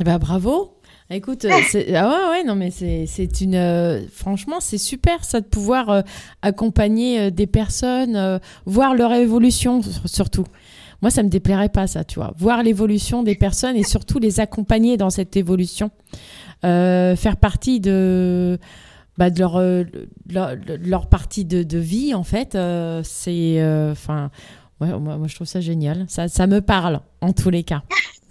Eh 0.00 0.04
ben, 0.04 0.18
bravo. 0.18 0.70
Écoute, 1.10 1.44
ah 1.50 1.58
ouais, 1.76 2.30
ouais, 2.30 2.44
non, 2.44 2.54
mais 2.54 2.70
c'est 2.70 3.40
une. 3.42 3.56
Euh, 3.56 4.00
franchement, 4.10 4.56
c'est 4.60 4.78
super 4.78 5.22
ça 5.22 5.42
de 5.42 5.46
pouvoir 5.46 6.02
accompagner 6.40 7.30
des 7.30 7.46
personnes, 7.46 8.40
voir 8.64 8.94
leur 8.94 9.12
évolution 9.12 9.82
surtout. 10.06 10.46
Moi, 11.02 11.10
ça 11.10 11.22
me 11.22 11.28
déplairait 11.28 11.68
pas, 11.68 11.86
ça, 11.86 12.04
tu 12.04 12.18
vois. 12.18 12.32
Voir 12.36 12.62
l'évolution 12.62 13.22
des 13.22 13.34
personnes 13.34 13.76
et 13.76 13.82
surtout 13.82 14.18
les 14.18 14.40
accompagner 14.40 14.96
dans 14.96 15.10
cette 15.10 15.36
évolution. 15.36 15.90
Euh, 16.64 17.14
faire 17.16 17.36
partie 17.36 17.80
de, 17.80 18.58
bah, 19.18 19.30
de 19.30 19.40
leur, 19.40 19.56
euh, 19.56 19.84
partie 21.10 21.44
de, 21.44 21.78
vie, 21.78 22.14
en 22.14 22.22
fait. 22.22 22.54
Euh, 22.54 23.02
c'est. 23.04 23.62
Enfin. 23.90 24.30
moi, 24.80 25.18
je 25.26 25.34
trouve 25.34 25.46
ça 25.46 25.60
génial. 25.60 26.06
Ça, 26.08 26.28
ça 26.28 26.46
me 26.46 26.60
parle, 26.60 27.00
en 27.20 27.32
tous 27.32 27.50
les 27.50 27.64
cas. 27.64 27.82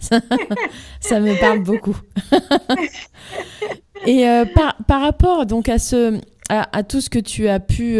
ça 1.00 1.20
me 1.20 1.38
parle 1.40 1.62
beaucoup. 1.62 1.96
et 4.06 4.26
par, 4.54 4.76
par, 4.86 5.00
rapport 5.00 5.46
donc 5.46 5.68
à, 5.68 5.78
ce, 5.78 6.20
à, 6.50 6.82
tout 6.82 7.00
ce 7.00 7.08
que 7.08 7.18
tu 7.18 7.48
as 7.48 7.60
pu 7.60 7.98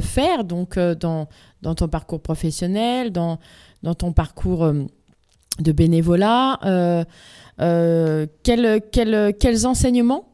faire 0.00 0.44
donc, 0.44 0.78
dans, 0.78 1.28
dans 1.60 1.74
ton 1.74 1.88
parcours 1.88 2.22
professionnel, 2.22 3.10
dans, 3.10 3.38
dans 3.82 3.94
ton 3.94 4.12
parcours 4.12 4.64
euh, 4.64 4.84
de 5.58 5.72
bénévolat. 5.72 6.58
Euh, 6.64 7.04
euh, 7.60 8.26
quels 8.42 9.66
enseignements 9.66 10.28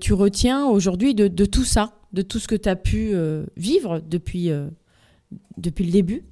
tu 0.00 0.12
retiens 0.12 0.66
aujourd'hui 0.66 1.14
de, 1.14 1.44
tout 1.44 1.64
ça, 1.64 1.92
de 2.12 2.22
tout 2.22 2.40
ce 2.40 2.48
que 2.48 2.56
tu 2.56 2.68
as 2.68 2.74
pu 2.76 3.14
vivre 3.56 4.00
depuis, 4.00 4.48
le 4.48 5.90
début? 5.90 6.24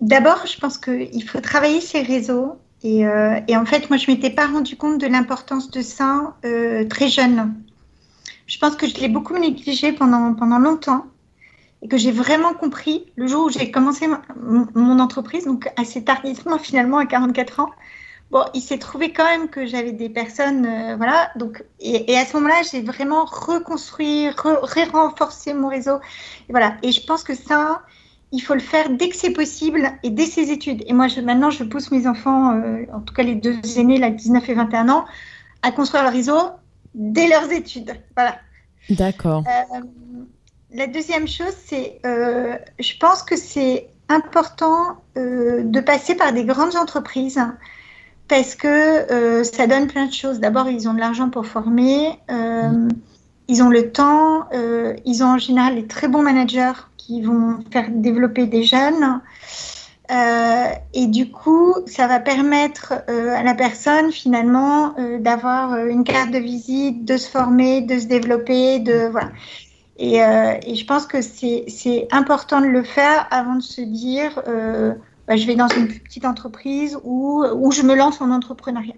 D'abord, 0.00 0.46
je 0.46 0.56
pense 0.60 0.78
qu'il 0.78 1.24
faut 1.24 1.40
travailler 1.40 1.80
ces 1.80 2.02
réseaux. 2.02 2.60
Et, 2.84 3.04
en 3.08 3.66
fait, 3.66 3.90
moi, 3.90 3.96
je 3.96 4.08
ne 4.08 4.14
m'étais 4.14 4.30
pas 4.30 4.46
rendu 4.46 4.76
compte 4.76 5.00
de 5.00 5.08
l'importance 5.08 5.68
de 5.72 5.82
ça 5.82 6.36
très 6.88 7.08
jeune. 7.08 7.54
Je 8.46 8.58
pense 8.58 8.76
que 8.76 8.86
je 8.86 8.94
l'ai 9.00 9.08
beaucoup 9.08 9.36
négligé 9.36 9.92
pendant 9.92 10.58
longtemps 10.60 11.06
et 11.82 11.88
que 11.88 11.96
j'ai 11.96 12.10
vraiment 12.10 12.54
compris 12.54 13.06
le 13.16 13.26
jour 13.26 13.46
où 13.46 13.50
j'ai 13.50 13.70
commencé 13.70 14.06
mon 14.74 14.98
entreprise, 14.98 15.44
donc 15.44 15.70
assez 15.76 16.02
tardivement 16.02 16.58
finalement 16.58 16.98
à 16.98 17.06
44 17.06 17.60
ans. 17.60 17.70
Bon, 18.30 18.44
il 18.52 18.60
s'est 18.60 18.78
trouvé 18.78 19.12
quand 19.12 19.24
même 19.24 19.48
que 19.48 19.64
j'avais 19.64 19.92
des 19.92 20.10
personnes, 20.10 20.66
euh, 20.66 20.96
voilà. 20.96 21.30
Donc, 21.36 21.64
et, 21.80 22.14
à 22.16 22.26
ce 22.26 22.36
moment-là, 22.36 22.60
j'ai 22.70 22.82
vraiment 22.82 23.24
reconstruit, 23.24 24.28
renforcé 24.92 25.54
mon 25.54 25.68
réseau. 25.68 25.96
Et 26.48 26.52
voilà. 26.52 26.76
Et 26.82 26.92
je 26.92 27.06
pense 27.06 27.24
que 27.24 27.34
ça, 27.34 27.80
il 28.30 28.40
faut 28.40 28.52
le 28.52 28.60
faire 28.60 28.90
dès 28.90 29.08
que 29.08 29.16
c'est 29.16 29.32
possible 29.32 29.90
et 30.02 30.10
dès 30.10 30.26
ses 30.26 30.50
études. 30.50 30.84
Et 30.86 30.92
moi, 30.92 31.08
je, 31.08 31.22
maintenant, 31.22 31.48
je 31.48 31.64
pousse 31.64 31.90
mes 31.90 32.06
enfants, 32.06 32.52
euh, 32.52 32.84
en 32.92 33.00
tout 33.00 33.14
cas 33.14 33.22
les 33.22 33.34
deux 33.34 33.56
aînés, 33.78 33.98
là, 33.98 34.10
19 34.10 34.46
et 34.46 34.54
21 34.54 34.90
ans, 34.90 35.06
à 35.62 35.72
construire 35.72 36.02
leur 36.02 36.12
réseau 36.12 36.38
dès 36.94 37.28
leurs 37.28 37.50
études. 37.50 37.94
Voilà. 38.14 38.36
D'accord. 38.90 39.42
Euh, 39.46 39.80
la 40.72 40.86
deuxième 40.86 41.26
chose, 41.26 41.54
c'est, 41.66 42.00
euh, 42.04 42.56
je 42.78 42.92
pense 42.98 43.22
que 43.22 43.36
c'est 43.36 43.88
important 44.08 44.98
euh, 45.16 45.62
de 45.64 45.80
passer 45.80 46.14
par 46.14 46.32
des 46.32 46.44
grandes 46.44 46.76
entreprises 46.76 47.40
parce 48.26 48.54
que 48.54 48.66
euh, 48.66 49.44
ça 49.44 49.66
donne 49.66 49.86
plein 49.86 50.06
de 50.06 50.12
choses. 50.12 50.40
D'abord, 50.40 50.68
ils 50.68 50.88
ont 50.88 50.94
de 50.94 51.00
l'argent 51.00 51.30
pour 51.30 51.46
former, 51.46 52.18
ils 53.50 53.62
ont 53.62 53.70
le 53.70 53.90
temps, 53.90 54.46
ils 55.06 55.24
ont 55.24 55.28
en 55.28 55.38
général 55.38 55.76
des 55.76 55.86
très 55.86 56.08
bons 56.08 56.20
managers 56.20 56.72
qui 56.98 57.22
vont 57.22 57.60
faire 57.72 57.86
développer 57.88 58.46
des 58.46 58.62
jeunes. 58.62 59.22
et 60.10 61.06
du 61.06 61.30
coup, 61.30 61.74
ça 61.86 62.06
va 62.06 62.20
permettre 62.20 62.92
à 63.08 63.42
la 63.42 63.54
personne 63.54 64.12
finalement 64.12 64.94
d'avoir 65.20 65.86
une 65.86 66.04
carte 66.04 66.30
de 66.30 66.38
visite, 66.38 67.06
de 67.06 67.16
se 67.16 67.30
former, 67.30 67.80
de 67.80 67.98
se 67.98 68.04
développer, 68.04 68.80
de 68.80 69.08
voilà. 69.10 69.30
Euh, 70.00 70.54
et, 70.64 70.74
je 70.76 70.84
pense 70.84 71.06
que 71.06 71.20
c'est 71.20 72.06
important 72.12 72.60
de 72.60 72.66
le 72.66 72.84
faire 72.84 73.26
avant 73.30 73.56
de 73.56 73.62
se 73.62 73.80
dire 73.80 74.40
euh, 74.46 74.94
bah, 75.26 75.36
je 75.36 75.46
vais 75.46 75.56
dans 75.56 75.68
une 75.68 75.88
petite 75.88 76.24
entreprise 76.24 76.98
ou, 77.02 77.44
ou 77.44 77.72
je 77.72 77.82
me 77.82 77.94
lance 77.94 78.20
en 78.20 78.30
entrepreneuriat. 78.30 78.94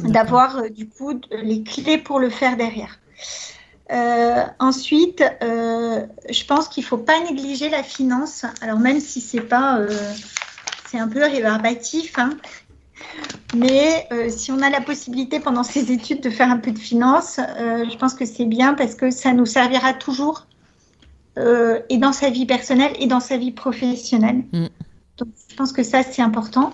D'avoir 0.00 0.58
euh, 0.58 0.68
du 0.68 0.88
coup 0.88 1.20
les 1.30 1.62
clés 1.62 1.98
pour 1.98 2.20
le 2.20 2.28
faire 2.28 2.56
derrière. 2.56 2.98
ensuite, 4.58 5.22
je 5.40 6.44
pense 6.46 6.68
qu'il 6.68 6.82
ne 6.82 6.88
faut 6.88 6.98
pas 6.98 7.20
négliger 7.20 7.70
la 7.70 7.82
finance. 7.82 8.44
Alors 8.60 8.78
même 8.78 9.00
si 9.00 9.20
c'est 9.22 9.40
pas, 9.40 9.80
c'est 10.86 10.98
un 10.98 11.08
peu 11.08 11.22
rébarbatif, 11.22 12.18
hein, 12.18 12.30
mais 13.54 14.06
euh, 14.12 14.30
si 14.30 14.50
on 14.50 14.62
a 14.62 14.70
la 14.70 14.80
possibilité 14.80 15.38
pendant 15.38 15.62
ses 15.62 15.92
études 15.92 16.22
de 16.22 16.30
faire 16.30 16.50
un 16.50 16.56
peu 16.58 16.70
de 16.70 16.78
finance, 16.78 17.38
euh, 17.38 17.84
je 17.90 17.96
pense 17.96 18.14
que 18.14 18.24
c'est 18.24 18.46
bien 18.46 18.74
parce 18.74 18.94
que 18.94 19.10
ça 19.10 19.32
nous 19.32 19.46
servira 19.46 19.92
toujours 19.92 20.46
euh, 21.38 21.80
et 21.90 21.98
dans 21.98 22.12
sa 22.12 22.30
vie 22.30 22.46
personnelle 22.46 22.92
et 22.98 23.06
dans 23.06 23.20
sa 23.20 23.36
vie 23.36 23.52
professionnelle. 23.52 24.44
Mm. 24.52 24.66
Donc 25.18 25.28
je 25.48 25.56
pense 25.56 25.72
que 25.72 25.82
ça, 25.82 26.02
c'est 26.02 26.22
important. 26.22 26.72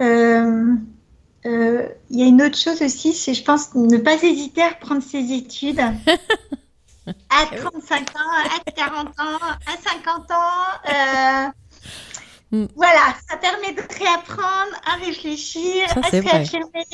Il 0.00 0.78
y 2.10 2.22
a 2.22 2.26
une 2.26 2.42
autre 2.42 2.58
chose 2.58 2.82
aussi, 2.82 3.12
c'est 3.12 3.34
je 3.34 3.44
pense 3.44 3.74
ne 3.74 3.98
pas 3.98 4.22
hésiter 4.22 4.62
à 4.62 4.70
reprendre 4.70 5.02
ses 5.02 5.32
études. 5.32 5.80
à 7.06 7.56
35 7.56 8.10
ans, 8.16 8.30
à 8.66 8.70
40 8.70 9.08
ans, 9.08 9.38
à 9.66 9.76
50 9.76 10.30
ans. 10.30 11.52
Mm. 12.52 12.66
Voilà, 12.76 13.14
ça 13.28 13.38
permet 13.38 13.72
de 13.72 13.80
réapprendre 13.80 14.76
à 14.86 14.96
réfléchir, 15.02 15.86
à 15.96 16.02
se 16.02 16.16
réaffirmer, 16.16 16.84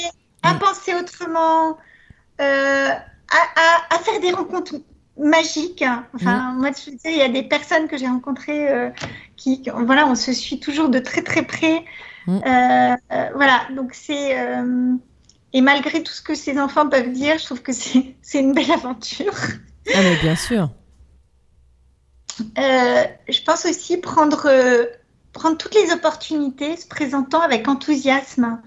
à 0.45 0.55
mm. 0.55 0.59
penser 0.61 0.95
autrement, 0.95 1.77
euh, 2.41 2.89
à, 2.91 3.99
faire 3.99 4.21
des 4.21 4.31
rencontres 4.31 4.77
magiques. 5.19 5.85
Enfin, 6.15 6.53
mm. 6.53 6.59
moi, 6.59 6.71
je 6.71 6.97
sais, 6.97 7.13
il 7.13 7.19
y 7.19 7.23
a 7.23 7.29
des 7.29 7.43
personnes 7.43 7.89
que 7.89 7.99
j'ai 7.99 8.07
rencontrées 8.07 8.71
euh, 8.71 8.91
qui, 9.37 9.69
voilà, 9.75 10.07
on 10.07 10.15
se 10.15 10.33
suit 10.33 10.61
toujours 10.61 10.89
de 10.89 11.01
très 11.01 11.23
très 11.23 11.43
près. 11.43 11.85
Euh, 12.29 12.95
voilà, 13.35 13.63
donc 13.75 13.95
c'est. 13.95 14.37
et 15.55 15.61
malgré 15.61 16.03
tout 16.03 16.13
ce 16.13 16.23
que 16.23 16.35
ces 16.35 16.61
enfants 16.61 16.89
peuvent 16.89 17.11
dire, 17.11 17.39
je 17.39 17.47
trouve 17.47 17.63
que 17.63 17.73
c'est 17.73 18.15
une 18.35 18.53
belle 18.53 18.71
aventure. 18.71 19.35
Ah, 19.93 20.03
mais 20.03 20.17
bien 20.17 20.37
sûr. 20.37 20.71
je 22.39 23.43
pense 23.45 23.65
aussi 23.65 23.97
prendre 23.97 24.47
prendre 25.33 25.57
toutes 25.57 25.75
les 25.75 25.93
opportunités, 25.93 26.77
se 26.77 26.87
présentant 26.87 27.41
avec 27.41 27.69
enthousiasme. 27.69 28.61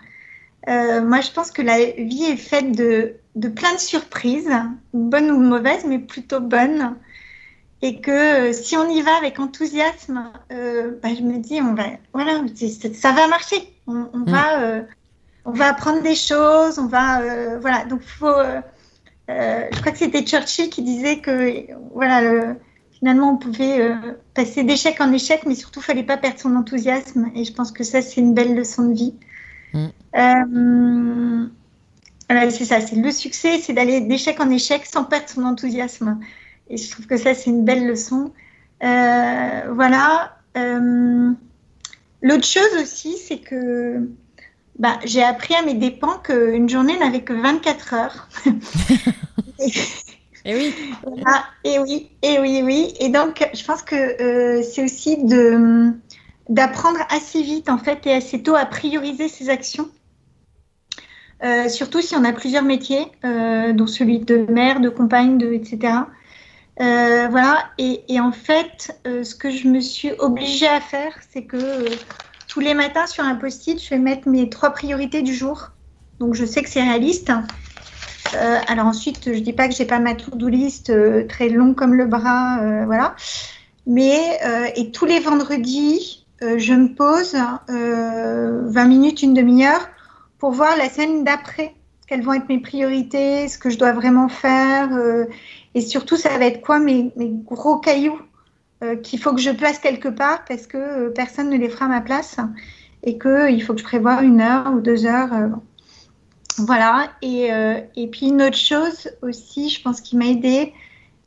Euh, 0.69 1.01
moi, 1.01 1.21
je 1.21 1.31
pense 1.31 1.51
que 1.51 1.61
la 1.61 1.77
vie 1.77 2.25
est 2.25 2.37
faite 2.37 2.71
de, 2.71 3.15
de, 3.35 3.47
plein 3.49 3.73
de 3.73 3.79
surprises, 3.79 4.51
bonnes 4.93 5.31
ou 5.31 5.39
mauvaises, 5.39 5.85
mais 5.85 5.99
plutôt 5.99 6.39
bonnes. 6.39 6.95
Et 7.81 7.99
que 7.99 8.11
euh, 8.11 8.53
si 8.53 8.77
on 8.77 8.87
y 8.89 9.01
va 9.01 9.17
avec 9.17 9.39
enthousiasme, 9.39 10.31
euh, 10.51 10.91
bah, 11.01 11.09
je 11.17 11.23
me 11.23 11.39
dis, 11.39 11.59
on 11.61 11.73
va, 11.73 11.85
voilà, 12.13 12.41
ça 12.93 13.11
va 13.11 13.27
marcher. 13.27 13.73
On, 13.87 13.93
mm. 14.13 14.25
va, 14.27 14.83
on 15.45 15.51
va 15.51 15.69
apprendre 15.69 16.01
des 16.01 16.15
choses, 16.15 16.77
on 16.77 16.87
va, 16.87 17.21
euh, 17.21 17.59
voilà. 17.59 17.85
Donc, 17.85 18.01
faut, 18.03 18.27
euh, 18.27 18.61
euh, 19.29 19.67
je 19.71 19.79
crois 19.79 19.91
que 19.91 19.97
c'était 19.97 20.23
Churchill 20.23 20.69
qui 20.69 20.83
disait 20.83 21.19
que, 21.19 21.73
voilà, 21.93 22.21
le- 22.21 22.55
finalement, 23.01 23.31
on 23.31 23.37
pouvait 23.37 23.81
euh, 23.81 23.95
passer 24.35 24.63
d'échec 24.63 25.01
en 25.01 25.11
échec, 25.11 25.41
mais 25.47 25.55
surtout, 25.55 25.81
fallait 25.81 26.03
pas 26.03 26.17
perdre 26.17 26.39
son 26.39 26.55
enthousiasme. 26.55 27.31
Et 27.35 27.43
je 27.43 27.51
pense 27.51 27.71
que 27.71 27.83
ça, 27.83 27.99
c'est 28.01 28.21
une 28.21 28.35
belle 28.35 28.55
leçon 28.55 28.89
de 28.89 28.93
vie. 28.93 29.15
Mm. 29.73 29.87
Euh, 30.17 31.47
voilà, 32.29 32.51
c'est 32.51 32.65
ça, 32.65 32.79
c'est 32.79 32.95
le 32.95 33.11
succès, 33.11 33.59
c'est 33.59 33.73
d'aller 33.73 34.01
d'échec 34.01 34.39
en 34.39 34.51
échec 34.51 34.85
sans 34.85 35.03
perdre 35.03 35.27
son 35.27 35.43
enthousiasme. 35.45 36.19
Et 36.69 36.77
je 36.77 36.91
trouve 36.91 37.07
que 37.07 37.17
ça, 37.17 37.33
c'est 37.33 37.49
une 37.49 37.65
belle 37.65 37.87
leçon. 37.87 38.31
Euh, 38.83 39.61
voilà. 39.73 40.37
L'autre 42.21 42.45
chose 42.45 42.75
aussi, 42.79 43.17
c'est 43.17 43.39
que 43.39 44.07
bah, 44.77 44.99
j'ai 45.05 45.23
appris 45.23 45.55
à 45.55 45.63
mes 45.63 45.73
dépens 45.73 46.19
qu'une 46.19 46.69
journée 46.69 46.99
n'avait 46.99 47.23
que 47.23 47.33
24 47.33 47.93
heures. 47.95 48.29
Et 50.45 50.55
oui. 50.55 50.73
Ah, 51.25 51.45
et 51.63 51.79
oui, 51.79 52.09
et 52.21 52.39
oui, 52.39 52.61
oui. 52.63 52.93
Et 52.99 53.09
donc, 53.09 53.47
je 53.53 53.63
pense 53.63 53.81
que 53.83 53.95
euh, 53.95 54.63
c'est 54.63 54.83
aussi 54.83 55.23
de 55.23 55.91
d'apprendre 56.49 56.99
assez 57.09 57.41
vite, 57.41 57.69
en 57.69 57.77
fait, 57.77 58.05
et 58.07 58.13
assez 58.13 58.41
tôt 58.41 58.55
à 58.55 58.65
prioriser 58.65 59.29
ses 59.29 59.49
actions. 59.49 59.89
Euh, 61.43 61.69
surtout 61.69 62.01
si 62.01 62.15
on 62.15 62.23
a 62.23 62.33
plusieurs 62.33 62.63
métiers, 62.63 63.05
euh, 63.23 63.71
dont 63.71 63.87
celui 63.87 64.19
de 64.19 64.45
mère, 64.51 64.79
de 64.79 64.89
compagne, 64.89 65.37
de, 65.37 65.53
etc. 65.53 65.93
Voilà. 66.77 67.69
Et, 67.77 68.19
en 68.19 68.31
fait, 68.31 68.99
ce 69.05 69.35
que 69.35 69.51
je 69.51 69.67
me 69.67 69.79
suis 69.79 70.11
obligée 70.19 70.67
à 70.67 70.81
faire, 70.81 71.13
c'est 71.31 71.43
que 71.43 71.85
tous 72.47 72.59
les 72.59 72.73
matins 72.73 73.05
sur 73.05 73.23
un 73.23 73.35
post-it, 73.35 73.81
je 73.81 73.89
vais 73.91 73.99
mettre 73.99 74.27
mes 74.27 74.49
trois 74.49 74.71
priorités 74.71 75.21
du 75.21 75.33
jour. 75.33 75.69
Donc, 76.19 76.33
je 76.33 76.43
sais 76.43 76.63
que 76.63 76.69
c'est 76.69 76.83
réaliste. 76.83 77.31
Euh, 78.33 78.59
alors 78.67 78.87
ensuite, 78.87 79.33
je 79.33 79.39
dis 79.39 79.53
pas 79.53 79.67
que 79.67 79.75
j'ai 79.75 79.85
pas 79.85 79.99
ma 79.99 80.15
to-do 80.15 80.47
list 80.47 80.89
euh, 80.89 81.25
très 81.27 81.49
long 81.49 81.73
comme 81.73 81.93
le 81.93 82.05
bras, 82.05 82.59
euh, 82.61 82.85
voilà. 82.85 83.15
Mais 83.87 84.39
et 84.75 84.91
tous 84.91 85.05
les 85.05 85.19
vendredis, 85.19 86.27
je 86.39 86.73
me 86.73 86.93
pose 86.93 87.35
euh, 87.69 88.61
20 88.67 88.85
minutes, 88.85 89.23
une 89.23 89.33
demi-heure 89.33 89.89
pour 90.37 90.51
voir 90.51 90.77
la 90.77 90.87
semaine 90.87 91.23
d'après, 91.23 91.73
quelles 92.07 92.21
vont 92.21 92.33
être 92.33 92.47
mes 92.47 92.59
priorités, 92.59 93.47
ce 93.47 93.57
que 93.57 93.71
je 93.71 93.79
dois 93.79 93.91
vraiment 93.91 94.29
faire, 94.29 94.89
et 95.73 95.81
surtout 95.81 96.15
ça 96.15 96.37
va 96.37 96.45
être 96.45 96.61
quoi 96.61 96.77
mes, 96.77 97.11
gros 97.17 97.77
cailloux 97.77 98.19
qu'il 99.01 99.19
faut 99.19 99.33
que 99.33 99.41
je 99.41 99.51
place 99.51 99.79
quelque 99.79 100.09
part 100.09 100.45
parce 100.47 100.67
que 100.67 101.09
personne 101.09 101.49
ne 101.49 101.57
les 101.57 101.69
fera 101.69 101.85
à 101.85 101.89
ma 101.89 102.01
place 102.01 102.37
et 103.03 103.17
que 103.17 103.51
il 103.51 103.63
faut 103.63 103.73
que 103.73 103.79
je 103.79 103.85
prévoie 103.85 104.21
une 104.21 104.41
heure 104.41 104.73
ou 104.75 104.79
deux 104.79 105.07
heures. 105.07 105.31
Voilà, 106.57 107.11
et, 107.21 107.51
euh, 107.51 107.79
et 107.95 108.07
puis 108.07 108.27
une 108.27 108.41
autre 108.41 108.57
chose 108.57 109.09
aussi, 109.21 109.69
je 109.69 109.81
pense 109.81 110.01
qui 110.01 110.15
m'a 110.17 110.25
aidée 110.25 110.73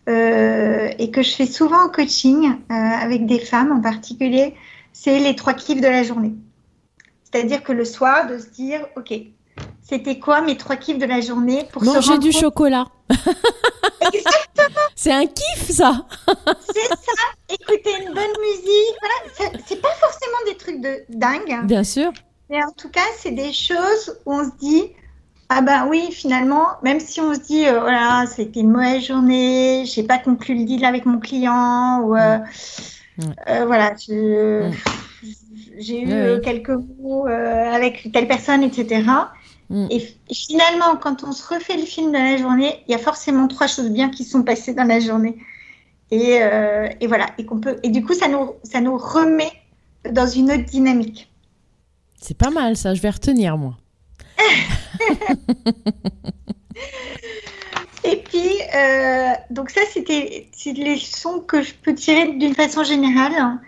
euh, 0.08 0.90
et 0.98 1.10
que 1.10 1.22
je 1.22 1.30
fais 1.34 1.46
souvent 1.46 1.84
en 1.86 1.88
coaching 1.88 2.44
euh, 2.70 2.74
avec 2.74 3.26
des 3.26 3.38
femmes 3.38 3.72
en 3.72 3.80
particulier, 3.80 4.54
c'est 4.92 5.18
les 5.18 5.34
trois 5.34 5.54
kiffs 5.54 5.80
de 5.80 5.86
la 5.88 6.02
journée. 6.02 6.34
C'est-à-dire 7.24 7.62
que 7.64 7.72
le 7.72 7.84
soir, 7.84 8.28
de 8.28 8.38
se 8.38 8.46
dire, 8.48 8.86
OK, 8.96 9.12
c'était 9.82 10.18
quoi 10.18 10.40
mes 10.40 10.56
trois 10.56 10.76
kiffs 10.76 10.98
de 10.98 11.06
la 11.06 11.20
journée 11.20 11.66
pour 11.72 11.82
se 11.84 11.88
Manger 11.90 12.18
du 12.18 12.30
compte- 12.30 12.40
chocolat. 12.40 12.86
Exactement, 14.00 14.80
C'est 14.94 15.12
un 15.12 15.26
kiff, 15.26 15.70
ça. 15.70 16.06
c'est 16.72 16.88
ça, 16.88 17.22
écouter 17.48 17.90
une 18.02 18.12
bonne 18.14 18.36
musique, 18.40 18.96
voilà, 19.00 19.52
c'est 19.66 19.80
pas 19.80 19.92
forcément 20.00 20.36
des 20.46 20.56
trucs 20.56 20.80
de 20.80 21.04
dingue, 21.08 21.66
Bien 21.66 21.82
sûr. 21.84 22.12
Mais 22.50 22.62
en 22.62 22.70
tout 22.76 22.90
cas, 22.90 23.00
c'est 23.18 23.32
des 23.32 23.52
choses 23.52 24.18
où 24.26 24.34
on 24.34 24.44
se 24.44 24.56
dit, 24.60 24.92
ah 25.48 25.60
ben 25.62 25.86
oui, 25.88 26.08
finalement, 26.10 26.66
même 26.82 27.00
si 27.00 27.20
on 27.20 27.34
se 27.34 27.40
dit, 27.40 27.66
euh, 27.66 27.80
voilà, 27.80 28.24
c'était 28.26 28.60
une 28.60 28.70
mauvaise 28.70 29.04
journée, 29.04 29.84
j'ai 29.86 30.02
pas 30.02 30.18
conclu 30.18 30.54
le 30.56 30.64
deal 30.64 30.84
avec 30.84 31.06
mon 31.06 31.18
client, 31.18 32.00
ou 32.02 32.16
euh, 32.16 32.38
Mm. 33.16 33.22
euh, 33.48 33.66
voilà, 33.66 33.92
Mm. 33.92 34.72
j'ai 35.78 36.02
eu 36.02 36.40
quelques 36.42 36.70
mots 36.98 37.26
avec 37.26 38.10
telle 38.12 38.26
personne, 38.26 38.62
etc. 38.64 39.02
Mm. 39.70 39.86
Et 39.90 39.98
f- 39.98 40.14
finalement, 40.34 40.96
quand 41.00 41.22
on 41.22 41.30
se 41.32 41.46
refait 41.54 41.76
le 41.76 41.84
film 41.84 42.08
de 42.10 42.18
la 42.18 42.36
journée, 42.36 42.82
il 42.88 42.92
y 42.92 42.94
a 42.94 42.98
forcément 42.98 43.46
trois 43.46 43.68
choses 43.68 43.90
bien 43.90 44.08
qui 44.10 44.24
sont 44.24 44.42
passées 44.42 44.74
dans 44.74 44.84
la 44.84 44.98
journée. 44.98 45.36
Et, 46.10 46.40
et 47.00 47.06
voilà, 47.06 47.26
et 47.38 47.46
qu'on 47.46 47.60
peut, 47.60 47.76
et 47.82 47.88
du 47.88 48.04
coup, 48.04 48.14
ça 48.14 48.28
nous, 48.28 48.52
ça 48.62 48.80
nous 48.80 48.96
remet 48.98 49.50
dans 50.10 50.26
une 50.26 50.50
autre 50.52 50.64
dynamique. 50.64 51.30
C'est 52.20 52.36
pas 52.36 52.50
mal, 52.50 52.76
ça. 52.76 52.94
Je 52.94 53.00
vais 53.00 53.10
retenir, 53.10 53.56
moi. 53.56 53.74
Et 58.04 58.16
puis, 58.16 58.50
euh, 58.74 59.32
donc 59.50 59.70
ça, 59.70 59.80
c'était 59.90 60.48
les 60.66 60.94
leçons 60.94 61.40
que 61.40 61.62
je 61.62 61.72
peux 61.74 61.94
tirer 61.94 62.32
d'une 62.32 62.54
façon 62.54 62.84
générale. 62.84 63.58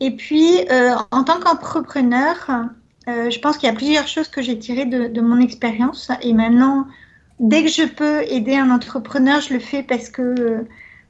Et 0.00 0.12
puis, 0.12 0.60
euh, 0.70 0.94
en 1.10 1.24
tant 1.24 1.40
qu'entrepreneur, 1.40 2.50
euh, 3.08 3.30
je 3.30 3.38
pense 3.40 3.58
qu'il 3.58 3.68
y 3.68 3.72
a 3.72 3.74
plusieurs 3.74 4.06
choses 4.06 4.28
que 4.28 4.42
j'ai 4.42 4.58
tirées 4.58 4.86
de, 4.86 5.08
de 5.08 5.20
mon 5.20 5.40
expérience. 5.40 6.10
Et 6.22 6.32
maintenant, 6.32 6.86
dès 7.40 7.64
que 7.64 7.68
je 7.68 7.84
peux 7.84 8.22
aider 8.22 8.54
un 8.54 8.70
entrepreneur, 8.70 9.40
je 9.40 9.54
le 9.54 9.60
fais 9.60 9.82
parce 9.82 10.08
que, 10.08 10.64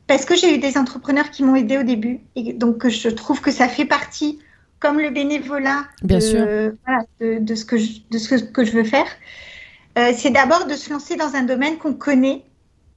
parce 0.07 0.24
que 0.24 0.35
j'ai 0.35 0.55
eu 0.55 0.59
des 0.59 0.79
entrepreneurs 0.79 1.31
qui 1.31 1.42
m'ont 1.44 1.57
aidé 1.57 1.77
au 1.77 1.83
début. 1.83 2.20
Et 2.35 2.55
donc, 2.55 2.88
je 2.88 3.11
trouve 3.11 3.42
que 3.42 3.50
ça 3.50 3.68
fait 3.68 3.85
partie, 3.85 4.38
comme 4.81 4.98
le 5.00 5.11
bénévolat, 5.11 5.85
Bien 6.03 6.18
de, 6.18 6.22
sûr. 6.22 6.46
voilà, 6.87 7.05
de, 7.20 7.40
de 7.40 7.55
ce 7.55 7.66
que 7.66 7.77
je, 7.77 8.00
de 8.11 8.16
ce 8.16 8.37
que 8.37 8.64
je 8.64 8.72
veux 8.72 8.85
faire. 8.85 9.07
Euh, 9.98 10.12
c'est 10.16 10.30
d'abord 10.30 10.66
de 10.66 10.74
se 10.74 10.90
lancer 10.90 11.16
dans 11.16 11.35
un 11.35 11.42
domaine 11.42 11.78
qu'on 11.78 11.94
connaît 11.94 12.44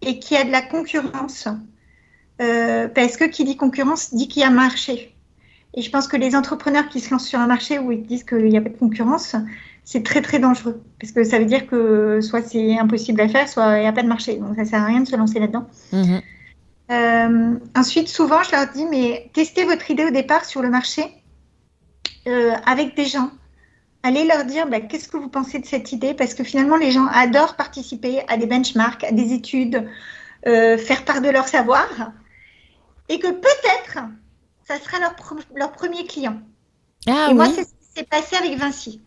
et 0.01 0.19
qui 0.19 0.36
a 0.36 0.43
de 0.43 0.51
la 0.51 0.62
concurrence. 0.62 1.47
Euh, 2.41 2.88
parce 2.88 3.17
que 3.17 3.25
qui 3.25 3.43
dit 3.43 3.57
concurrence 3.57 4.13
dit 4.13 4.27
qu'il 4.27 4.41
y 4.41 4.45
a 4.45 4.49
marché. 4.49 5.15
Et 5.73 5.81
je 5.81 5.91
pense 5.91 6.07
que 6.07 6.17
les 6.17 6.36
entrepreneurs 6.36 6.88
qui 6.89 6.99
se 6.99 7.12
lancent 7.12 7.27
sur 7.27 7.39
un 7.39 7.47
marché 7.47 7.79
où 7.79 7.91
ils 7.91 8.03
disent 8.03 8.23
qu'il 8.23 8.45
n'y 8.45 8.57
a 8.57 8.62
pas 8.62 8.69
de 8.69 8.77
concurrence, 8.77 9.36
c'est 9.83 10.03
très 10.03 10.21
très 10.21 10.39
dangereux. 10.39 10.81
Parce 10.99 11.12
que 11.12 11.23
ça 11.23 11.39
veut 11.39 11.45
dire 11.45 11.67
que 11.67 12.19
soit 12.21 12.41
c'est 12.41 12.77
impossible 12.77 13.21
à 13.21 13.27
faire, 13.27 13.47
soit 13.47 13.77
il 13.77 13.81
n'y 13.81 13.88
a 13.88 13.93
pas 13.93 14.03
de 14.03 14.07
marché. 14.07 14.36
Donc 14.38 14.55
ça 14.55 14.65
sert 14.65 14.81
à 14.81 14.86
rien 14.86 15.01
de 15.01 15.07
se 15.07 15.15
lancer 15.15 15.39
là-dedans. 15.39 15.67
Mhm. 15.91 16.21
Euh, 16.89 17.55
ensuite, 17.75 18.07
souvent, 18.07 18.43
je 18.43 18.51
leur 18.51 18.67
dis, 18.71 18.86
mais 18.86 19.29
testez 19.33 19.65
votre 19.65 19.89
idée 19.91 20.05
au 20.05 20.10
départ 20.10 20.45
sur 20.45 20.62
le 20.62 20.69
marché 20.69 21.03
euh, 22.27 22.53
avec 22.65 22.95
des 22.95 23.05
gens. 23.05 23.29
Allez 24.03 24.25
leur 24.25 24.45
dire, 24.45 24.67
bah, 24.67 24.79
qu'est-ce 24.79 25.07
que 25.07 25.17
vous 25.17 25.29
pensez 25.29 25.60
de 25.60 25.65
cette 25.65 25.91
idée? 25.91 26.13
Parce 26.13 26.33
que 26.33 26.43
finalement, 26.43 26.77
les 26.77 26.91
gens 26.91 27.07
adorent 27.07 27.55
participer 27.55 28.21
à 28.27 28.38
des 28.38 28.45
benchmarks, 28.45 29.03
à 29.03 29.12
des 29.12 29.34
études, 29.34 29.88
euh, 30.45 30.78
faire 30.78 31.03
part 31.03 31.22
de 31.22 31.30
leur 31.30 31.47
savoir. 31.47 31.88
Et 33.09 33.19
que 33.19 33.32
peut-être, 33.32 33.99
ça 34.67 34.80
sera 34.80 34.99
leur, 34.99 35.15
leur 35.55 35.72
premier 35.72 36.05
client. 36.05 36.38
Ah 37.07 37.28
et 37.30 37.34
moi, 37.34 37.47
c'est 37.47 37.63
ce 37.63 37.69
qui 37.69 37.88
s'est 37.97 38.03
passé 38.03 38.36
avec 38.36 38.57
Vinci. 38.57 39.01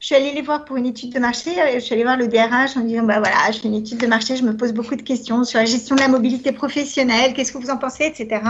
Je 0.00 0.06
suis 0.06 0.14
allée 0.16 0.32
les 0.32 0.42
voir 0.42 0.64
pour 0.64 0.76
une 0.76 0.86
étude 0.86 1.12
de 1.14 1.18
marché. 1.18 1.50
euh, 1.60 1.74
Je 1.74 1.78
suis 1.80 1.94
allée 1.94 2.02
voir 2.02 2.16
le 2.16 2.28
DRH 2.28 2.76
en 2.76 2.80
disant 2.80 3.04
bah 3.04 3.20
voilà, 3.20 3.50
je 3.52 3.58
fais 3.58 3.68
une 3.68 3.74
étude 3.74 3.98
de 3.98 4.06
marché, 4.06 4.36
je 4.36 4.42
me 4.44 4.56
pose 4.56 4.72
beaucoup 4.72 4.96
de 4.96 5.02
questions 5.02 5.44
sur 5.44 5.58
la 5.58 5.64
gestion 5.64 5.96
de 5.96 6.00
la 6.00 6.08
mobilité 6.08 6.52
professionnelle, 6.52 7.32
qu'est-ce 7.32 7.52
que 7.52 7.58
vous 7.58 7.70
en 7.70 7.78
pensez, 7.78 8.04
etc. 8.04 8.42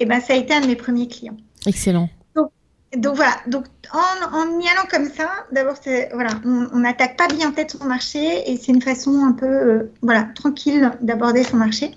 Et 0.00 0.06
ben 0.06 0.20
ça 0.20 0.32
a 0.32 0.36
été 0.36 0.54
un 0.54 0.60
de 0.60 0.66
mes 0.66 0.76
premiers 0.76 1.06
clients. 1.06 1.36
Excellent. 1.66 2.08
Donc 2.96 3.16
voilà, 3.16 3.34
donc 3.46 3.64
en, 3.92 4.36
en 4.36 4.60
y 4.60 4.68
allant 4.68 4.86
comme 4.90 5.06
ça, 5.10 5.28
d'abord 5.52 5.76
c'est 5.82 6.10
voilà, 6.12 6.30
on 6.44 6.78
n'attaque 6.78 7.16
pas 7.16 7.26
bien 7.28 7.50
tête 7.50 7.72
son 7.72 7.84
marché 7.86 8.50
et 8.50 8.56
c'est 8.56 8.72
une 8.72 8.82
façon 8.82 9.24
un 9.24 9.32
peu 9.32 9.46
euh, 9.46 9.92
voilà 10.02 10.28
tranquille 10.34 10.90
d'aborder 11.00 11.42
son 11.44 11.56
marché. 11.56 11.90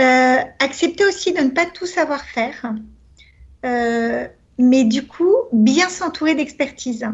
Euh, 0.00 0.36
accepter 0.58 1.04
aussi 1.04 1.32
de 1.32 1.40
ne 1.40 1.50
pas 1.50 1.66
tout 1.66 1.86
savoir 1.86 2.22
faire, 2.24 2.72
Euh, 3.64 4.26
mais 4.58 4.82
du 4.84 5.06
coup 5.06 5.34
bien 5.52 5.88
s'entourer 5.88 6.34
d'expertise. 6.34 7.04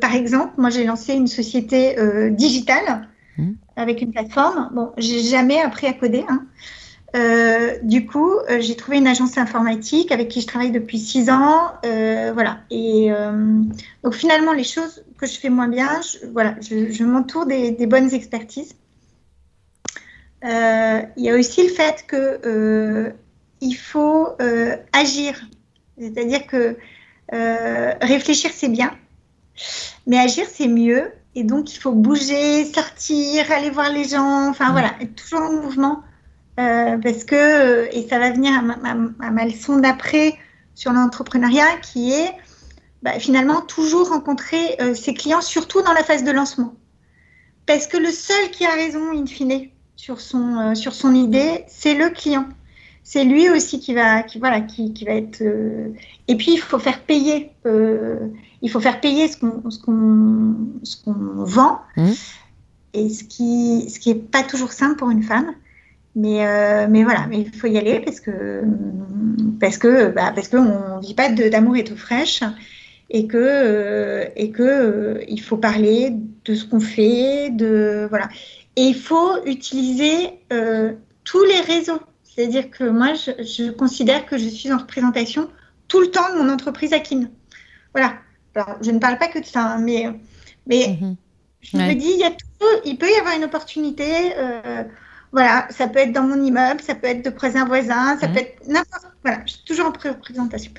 Par 0.00 0.14
exemple, 0.14 0.52
moi 0.56 0.70
j'ai 0.70 0.84
lancé 0.84 1.14
une 1.14 1.26
société 1.26 1.96
digitale 2.30 3.08
Mhm. 3.38 3.56
avec 3.76 4.00
une 4.02 4.12
plateforme. 4.12 4.70
Bon, 4.72 4.92
j'ai 4.96 5.20
jamais 5.22 5.60
appris 5.60 5.86
à 5.88 5.92
coder. 5.92 6.24
hein. 6.28 6.42
Euh, 7.16 7.78
du 7.82 8.06
coup, 8.06 8.30
euh, 8.30 8.60
j'ai 8.60 8.76
trouvé 8.76 8.98
une 8.98 9.06
agence 9.06 9.38
informatique 9.38 10.12
avec 10.12 10.28
qui 10.28 10.42
je 10.42 10.46
travaille 10.46 10.70
depuis 10.70 10.98
six 10.98 11.30
ans. 11.30 11.72
euh, 11.84 12.32
voilà. 12.34 12.58
Et 12.70 13.10
donc 14.02 14.14
finalement, 14.14 14.52
les 14.52 14.64
choses 14.64 15.02
que 15.18 15.26
je 15.26 15.38
fais 15.38 15.48
moins 15.48 15.68
bien, 15.68 16.00
je, 16.02 16.26
voilà, 16.26 16.54
je, 16.60 16.92
je 16.92 17.04
m'entoure 17.04 17.46
des, 17.46 17.70
des 17.70 17.86
bonnes 17.86 18.12
expertises. 18.12 18.74
Il 20.42 21.24
y 21.24 21.30
a 21.30 21.34
aussi 21.34 21.62
le 21.66 21.72
fait 21.72 22.04
que 22.06 23.12
il 23.60 23.74
faut 23.74 24.28
agir. 24.92 25.40
C'est-à-dire 25.98 26.46
que 26.46 26.76
réfléchir, 28.02 28.50
c'est 28.52 28.68
bien, 28.68 28.92
mais 30.06 30.18
agir, 30.18 30.46
c'est 30.52 30.68
mieux. 30.68 31.10
Et 31.34 31.44
donc, 31.44 31.74
il 31.74 31.78
faut 31.78 31.92
bouger, 31.92 32.64
sortir, 32.64 33.50
aller 33.52 33.70
voir 33.70 33.92
les 33.92 34.04
gens. 34.04 34.48
Enfin, 34.48 34.72
voilà, 34.72 34.94
être 35.00 35.14
toujours 35.14 35.42
en 35.42 35.52
mouvement. 35.52 36.02
Euh, 36.58 36.96
parce 36.98 37.24
que, 37.24 37.94
et 37.94 38.08
ça 38.08 38.18
va 38.18 38.30
venir 38.30 38.52
à 38.58 38.62
ma, 38.62 38.76
ma- 38.76 39.10
à 39.26 39.30
ma 39.30 39.44
leçon 39.44 39.76
d'après 39.78 40.34
sur 40.74 40.92
l'entrepreneuriat, 40.92 41.66
qui 41.82 42.12
est, 42.12 42.32
bah, 43.02 43.18
finalement 43.18 43.60
toujours 43.60 44.08
rencontrer 44.08 44.76
euh, 44.80 44.94
ses 44.94 45.12
clients, 45.14 45.42
surtout 45.42 45.82
dans 45.82 45.92
la 45.92 46.02
phase 46.02 46.24
de 46.24 46.30
lancement. 46.30 46.74
Parce 47.66 47.86
que 47.86 47.96
le 47.98 48.10
seul 48.10 48.50
qui 48.52 48.64
a 48.64 48.70
raison, 48.72 49.12
in 49.12 49.26
fine, 49.26 49.68
sur 49.96 50.20
son, 50.20 50.58
euh, 50.58 50.74
sur 50.74 50.94
son 50.94 51.14
idée, 51.14 51.64
c'est 51.68 51.94
le 51.94 52.10
client. 52.10 52.46
C'est 53.02 53.24
lui 53.24 53.50
aussi 53.50 53.78
qui 53.78 53.94
va, 53.94 54.22
qui, 54.22 54.38
voilà, 54.38 54.60
qui, 54.60 54.92
qui 54.92 55.04
va 55.04 55.12
être. 55.12 55.40
euh, 55.42 55.88
Et 56.26 56.36
puis, 56.36 56.52
il 56.54 56.58
faut 56.58 56.78
faire 56.78 57.00
payer. 57.02 57.52
euh, 57.66 58.28
Il 58.62 58.70
faut 58.70 58.80
faire 58.80 59.00
payer 59.00 59.28
ce 59.28 59.36
qu'on 59.36 59.70
ce 59.70 59.78
qu'on 59.78 60.56
ce 60.82 60.96
qu'on 61.04 61.12
vend. 61.44 61.80
Mhm. 61.96 62.14
Et 62.94 63.08
ce 63.10 63.24
qui 63.24 63.88
ce 63.90 63.98
qui 64.00 64.10
est 64.10 64.14
pas 64.14 64.42
toujours 64.42 64.72
simple 64.72 64.96
pour 64.96 65.10
une 65.10 65.22
femme. 65.22 65.52
Mais, 66.16 66.46
euh, 66.46 66.86
mais 66.88 67.04
voilà, 67.04 67.26
mais 67.28 67.40
il 67.40 67.54
faut 67.54 67.66
y 67.66 67.76
aller 67.76 68.00
parce 68.00 68.20
que 68.20 68.62
parce 69.60 69.76
que 69.78 70.08
bah, 70.08 70.32
parce 70.34 70.48
qu'on 70.48 70.98
vit 71.00 71.14
pas 71.14 71.28
d'amour 71.28 71.76
et 71.76 71.84
tout 71.84 71.96
fraîche 71.96 72.42
et 73.10 73.26
que 73.26 73.36
euh, 73.36 74.24
et 74.34 74.50
que 74.50 74.62
euh, 74.62 75.24
il 75.28 75.40
faut 75.42 75.58
parler 75.58 76.14
de 76.46 76.54
ce 76.54 76.64
qu'on 76.64 76.80
fait, 76.80 77.50
de 77.50 78.06
voilà. 78.08 78.28
Et 78.76 78.82
il 78.84 78.94
faut 78.96 79.44
utiliser 79.46 80.30
tous 81.24 81.44
les 81.44 81.60
réseaux. 81.60 82.00
C'est-à-dire 82.24 82.70
que 82.70 82.84
moi, 82.84 83.14
je, 83.14 83.30
je 83.42 83.70
considère 83.70 84.26
que 84.26 84.36
je 84.36 84.48
suis 84.48 84.70
en 84.72 84.78
représentation 84.78 85.48
tout 85.88 86.00
le 86.00 86.08
temps 86.10 86.32
de 86.34 86.42
mon 86.42 86.50
entreprise 86.52 86.92
Akin. 86.92 87.28
Voilà. 87.94 88.14
Alors, 88.54 88.76
je 88.82 88.90
ne 88.90 88.98
parle 88.98 89.18
pas 89.18 89.28
que 89.28 89.38
de 89.38 89.44
ça, 89.44 89.62
hein, 89.74 89.78
mais 89.78 90.06
mais 90.66 90.98
Mhm. 91.00 91.16
je 91.62 91.76
Ouais. 91.76 91.88
me 91.88 91.94
dis, 91.94 92.10
il, 92.10 92.20
y 92.20 92.24
a 92.24 92.30
tout- 92.30 92.80
il 92.84 92.96
peut 92.98 93.08
y 93.10 93.18
avoir 93.18 93.36
une 93.36 93.44
opportunité. 93.44 94.04
Voilà, 95.32 95.66
ça 95.70 95.88
peut 95.88 95.98
être 95.98 96.12
dans 96.12 96.22
mon 96.22 96.42
immeuble, 96.42 96.80
ça 96.80 96.94
peut 96.94 97.06
être 97.08 97.24
de 97.24 97.30
près 97.30 97.56
un 97.56 97.64
voisin, 97.66 98.18
ça 98.18 98.28
Mhm. 98.28 98.34
peut 98.34 98.40
être 98.40 98.68
n'importe. 98.68 99.06
Voilà, 99.22 99.40
je 99.46 99.52
suis 99.52 99.64
toujours 99.64 99.86
en 99.86 99.92
pré- 99.92 100.10
représentation. 100.10 100.72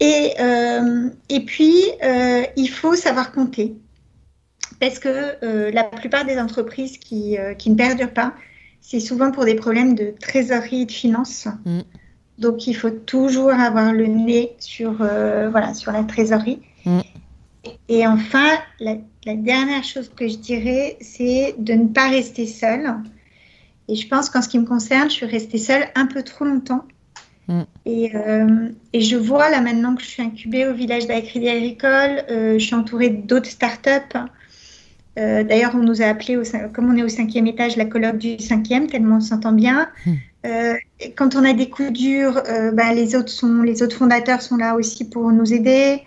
Et, 0.00 0.34
euh, 0.40 1.10
et 1.28 1.40
puis, 1.44 1.74
euh, 2.04 2.44
il 2.56 2.68
faut 2.68 2.94
savoir 2.94 3.32
compter. 3.32 3.74
Parce 4.80 4.98
que 5.00 5.08
euh, 5.44 5.70
la 5.72 5.84
plupart 5.84 6.24
des 6.24 6.38
entreprises 6.38 6.98
qui, 6.98 7.36
qui 7.58 7.70
ne 7.70 7.74
perdurent 7.74 8.12
pas, 8.12 8.32
c'est 8.80 9.00
souvent 9.00 9.32
pour 9.32 9.44
des 9.44 9.56
problèmes 9.56 9.94
de 9.96 10.14
trésorerie 10.20 10.82
et 10.82 10.86
de 10.86 10.92
finances. 10.92 11.48
Mhm. 11.66 11.82
Donc, 12.38 12.68
il 12.68 12.74
faut 12.74 12.90
toujours 12.90 13.50
avoir 13.50 13.92
le 13.92 14.06
nez 14.06 14.54
sur, 14.60 14.92
voilà, 14.92 15.74
sur 15.74 15.90
la 15.90 16.04
trésorerie. 16.04 16.60
Mhm. 16.86 17.02
Et 17.88 18.06
enfin, 18.06 18.50
la, 18.78 18.94
la 19.26 19.34
dernière 19.34 19.82
chose 19.82 20.10
que 20.14 20.28
je 20.28 20.36
dirais, 20.36 20.96
c'est 21.00 21.56
de 21.58 21.72
ne 21.72 21.88
pas 21.88 22.08
rester 22.08 22.46
seule. 22.46 22.94
Et 23.88 23.94
je 23.94 24.06
pense 24.06 24.28
qu'en 24.30 24.42
ce 24.42 24.48
qui 24.48 24.58
me 24.58 24.66
concerne, 24.66 25.08
je 25.08 25.14
suis 25.14 25.26
restée 25.26 25.58
seule 25.58 25.86
un 25.94 26.06
peu 26.06 26.22
trop 26.22 26.44
longtemps. 26.44 26.84
Mm. 27.48 27.62
Et, 27.86 28.14
euh, 28.14 28.68
et 28.92 29.00
je 29.00 29.16
vois 29.16 29.50
là 29.50 29.60
maintenant 29.60 29.94
que 29.94 30.02
je 30.02 30.08
suis 30.08 30.22
incubée 30.22 30.66
au 30.66 30.74
village 30.74 31.06
d'Agriculture 31.06 31.50
agricole, 31.50 32.24
euh, 32.30 32.58
je 32.58 32.64
suis 32.64 32.74
entourée 32.74 33.08
d'autres 33.08 33.48
startups. 33.48 34.18
Euh, 35.18 35.42
D'ailleurs, 35.42 35.72
on 35.74 35.78
nous 35.78 36.02
a 36.02 36.04
appelé, 36.04 36.36
au, 36.36 36.42
comme 36.72 36.90
on 36.92 36.96
est 36.96 37.02
au 37.02 37.08
cinquième 37.08 37.46
étage, 37.46 37.76
la 37.76 37.86
colloque 37.86 38.18
du 38.18 38.38
cinquième, 38.38 38.86
tellement 38.86 39.16
on 39.16 39.20
s'entend 39.20 39.52
bien. 39.52 39.88
Mm. 40.06 40.12
Et 41.00 41.12
quand 41.12 41.34
on 41.34 41.44
a 41.44 41.52
des 41.52 41.68
coups 41.68 41.92
durs, 41.92 42.42
bah, 42.72 42.94
les, 42.94 43.16
autres 43.16 43.28
sont, 43.28 43.60
les 43.62 43.82
autres 43.82 43.96
fondateurs 43.96 44.40
sont 44.40 44.56
là 44.56 44.76
aussi 44.76 45.04
pour 45.04 45.30
nous 45.30 45.52
aider. 45.52 46.04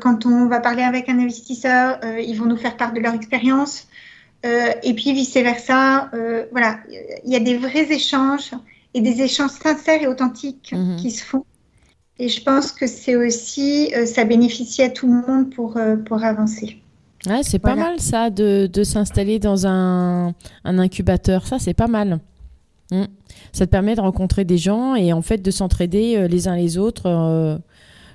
Quand 0.00 0.26
on 0.26 0.46
va 0.46 0.60
parler 0.60 0.82
avec 0.82 1.08
un 1.08 1.18
investisseur, 1.18 1.98
ils 2.20 2.34
vont 2.34 2.44
nous 2.44 2.58
faire 2.58 2.76
part 2.76 2.92
de 2.92 3.00
leur 3.00 3.14
expérience. 3.14 3.88
Euh, 4.46 4.72
et 4.82 4.94
puis 4.94 5.12
vice-versa. 5.12 6.10
Euh, 6.14 6.46
voilà, 6.52 6.78
il 7.24 7.32
y 7.32 7.36
a 7.36 7.40
des 7.40 7.56
vrais 7.56 7.90
échanges 7.92 8.52
et 8.94 9.00
des 9.00 9.20
échanges 9.20 9.50
sincères 9.50 10.02
et 10.02 10.06
authentiques 10.06 10.72
Mhm. 10.72 10.96
qui 10.96 11.10
se 11.10 11.24
font. 11.24 11.44
Et 12.20 12.28
je 12.28 12.42
pense 12.42 12.72
que 12.72 12.86
c'est 12.86 13.16
aussi, 13.16 13.92
euh, 13.94 14.06
ça 14.06 14.24
bénéficie 14.24 14.82
à 14.82 14.90
tout 14.90 15.06
le 15.06 15.26
monde 15.26 15.50
pour, 15.54 15.78
pour 16.06 16.24
avancer. 16.24 16.78
Ouais, 17.26 17.42
c'est 17.42 17.58
pas 17.58 17.74
mal 17.74 18.00
ça 18.00 18.30
de, 18.30 18.68
de 18.72 18.84
s'installer 18.84 19.38
dans 19.38 19.66
un, 19.66 20.28
un 20.64 20.78
incubateur. 20.78 21.46
Ça, 21.46 21.58
c'est 21.58 21.74
pas 21.74 21.88
mal. 21.88 22.20
Mm. 22.90 23.04
Ça 23.52 23.66
te 23.66 23.70
permet 23.70 23.94
de 23.96 24.00
rencontrer 24.00 24.44
des 24.44 24.58
gens 24.58 24.94
et 24.94 25.12
en 25.12 25.22
fait 25.22 25.38
de 25.38 25.50
s'entraider 25.50 26.26
les 26.28 26.48
uns 26.48 26.56
les 26.56 26.78
autres 26.78 27.58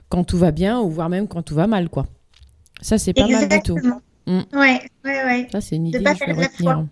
quand 0.09 0.23
tout 0.23 0.37
va 0.37 0.51
bien 0.51 0.79
ou 0.79 0.89
voire 0.89 1.09
même 1.09 1.27
quand 1.27 1.41
tout 1.41 1.55
va 1.55 1.67
mal, 1.67 1.89
quoi. 1.89 2.05
Ça, 2.81 2.97
c'est 2.97 3.13
pas 3.13 3.27
mal 3.27 3.47
du 3.49 3.61
tout. 3.61 3.77
Exactement. 4.25 4.45
Mm. 4.53 4.59
Ouais, 4.59 4.81
ouais, 5.05 5.23
ouais. 5.25 5.47
Ça, 5.51 5.61
c'est 5.61 5.75
une 5.75 5.91
De 5.91 5.97
idée 5.97 6.03
pas 6.03 6.13
que 6.13 6.19
je 6.19 6.25
vais 6.25 6.33
perdre 6.35 6.41
la 6.41 6.47
retenir. 6.75 6.87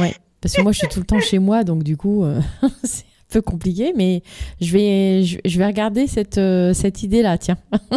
Ouais, 0.00 0.14
parce 0.40 0.54
que 0.54 0.62
moi, 0.62 0.72
je 0.72 0.78
suis 0.78 0.88
tout 0.88 1.00
le 1.00 1.06
temps 1.06 1.20
chez 1.20 1.38
moi, 1.38 1.64
donc 1.64 1.82
du 1.82 1.96
coup, 1.96 2.24
euh, 2.24 2.40
c'est 2.84 3.04
un 3.04 3.32
peu 3.32 3.42
compliqué, 3.42 3.92
mais 3.96 4.22
je 4.60 4.72
vais, 4.72 5.24
je, 5.24 5.38
je 5.44 5.58
vais 5.58 5.66
regarder 5.66 6.06
cette, 6.06 6.38
euh, 6.38 6.72
cette 6.74 7.02
idée-là, 7.02 7.38
tiens. 7.38 7.56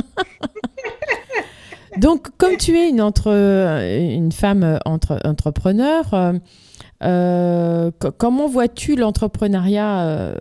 donc, 1.98 2.30
comme 2.38 2.58
tu 2.58 2.78
es 2.78 2.90
une, 2.90 3.02
entre, 3.02 3.28
une 3.30 4.32
femme 4.32 4.64
euh, 4.64 4.78
entre, 4.86 5.20
entrepreneur, 5.26 6.14
euh, 6.14 6.34
euh, 7.04 7.92
co- 8.00 8.12
comment 8.12 8.48
vois-tu 8.48 8.96
l'entrepreneuriat 8.96 10.02
euh, 10.02 10.36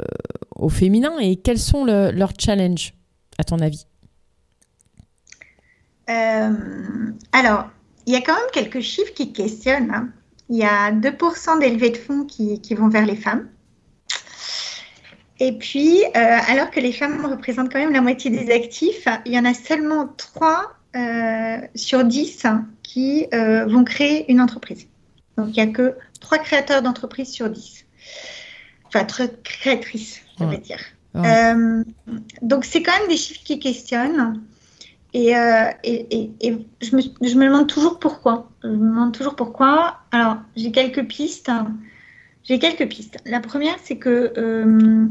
au 0.57 0.68
féminin 0.68 1.18
et 1.20 1.37
quels 1.37 1.59
sont 1.59 1.85
le- 1.85 2.11
leurs 2.12 2.33
challenges, 2.39 2.95
à 3.39 3.45
ton 3.45 3.59
avis? 3.59 3.87
Euh, 6.09 6.53
alors, 7.33 7.68
il 8.07 8.12
y 8.12 8.16
a 8.16 8.20
quand 8.20 8.34
même 8.34 8.51
quelques 8.53 8.80
chiffres 8.80 9.12
qui 9.14 9.32
questionnent. 9.32 9.90
hein. 9.90 10.09
Il 10.48 10.57
y 10.57 10.64
a 10.64 10.90
2% 10.90 11.61
d'élevés 11.61 11.90
de 11.90 11.96
fonds 11.96 12.24
qui, 12.24 12.61
qui 12.61 12.74
vont 12.74 12.88
vers 12.88 13.07
les 13.07 13.16
femmes. 13.16 13.48
Et 15.38 15.53
puis, 15.53 16.03
euh, 16.05 16.38
alors 16.48 16.70
que 16.70 16.80
les 16.80 16.92
femmes 16.92 17.24
représentent 17.24 17.72
quand 17.72 17.78
même 17.78 17.92
la 17.92 18.03
moitié 18.03 18.30
des 18.30 18.53
actifs, 18.53 19.07
il 19.24 19.32
y 19.32 19.38
en 19.38 19.44
a 19.44 19.55
seulement 19.55 20.09
3 20.16 20.74
sur 21.76 22.05
10 22.05 22.46
qui 22.82 23.26
euh, 23.32 23.64
vont 23.66 23.84
créer 23.84 24.30
une 24.30 24.40
entreprise. 24.40 24.88
Donc, 25.38 25.57
il 25.57 25.62
n'y 25.64 25.70
a 25.70 25.72
que 25.72 25.94
3 26.20 26.38
créateurs 26.38 26.82
d'entreprises 26.82 27.30
sur 27.30 27.48
10. 27.48 27.86
Enfin, 28.86 29.05
3 29.05 29.28
créatrices, 29.44 30.20
je 30.38 30.44
Ouais. 30.44 30.59
dire. 30.59 30.80
Euh, 31.16 31.84
donc, 32.42 32.64
c'est 32.64 32.82
quand 32.82 32.96
même 32.98 33.09
des 33.09 33.16
chiffres 33.16 33.42
qui 33.44 33.59
questionnent. 33.59 34.42
Et, 35.12 35.36
euh, 35.36 35.70
je, 36.80 36.96
me, 36.96 37.44
demande 37.44 37.68
toujours 37.68 37.98
pourquoi. 37.98 38.50
Je 38.62 38.68
me 38.68 38.76
demande 38.76 39.12
toujours 39.12 39.34
pourquoi. 39.34 39.98
Alors, 40.12 40.36
j'ai 40.56 40.70
quelques 40.70 41.04
pistes. 41.06 41.50
J'ai 42.44 42.58
quelques 42.58 42.88
pistes. 42.88 43.18
La 43.26 43.40
première, 43.40 43.76
c'est 43.82 43.96
que 43.96 44.32
euh, 44.36 45.06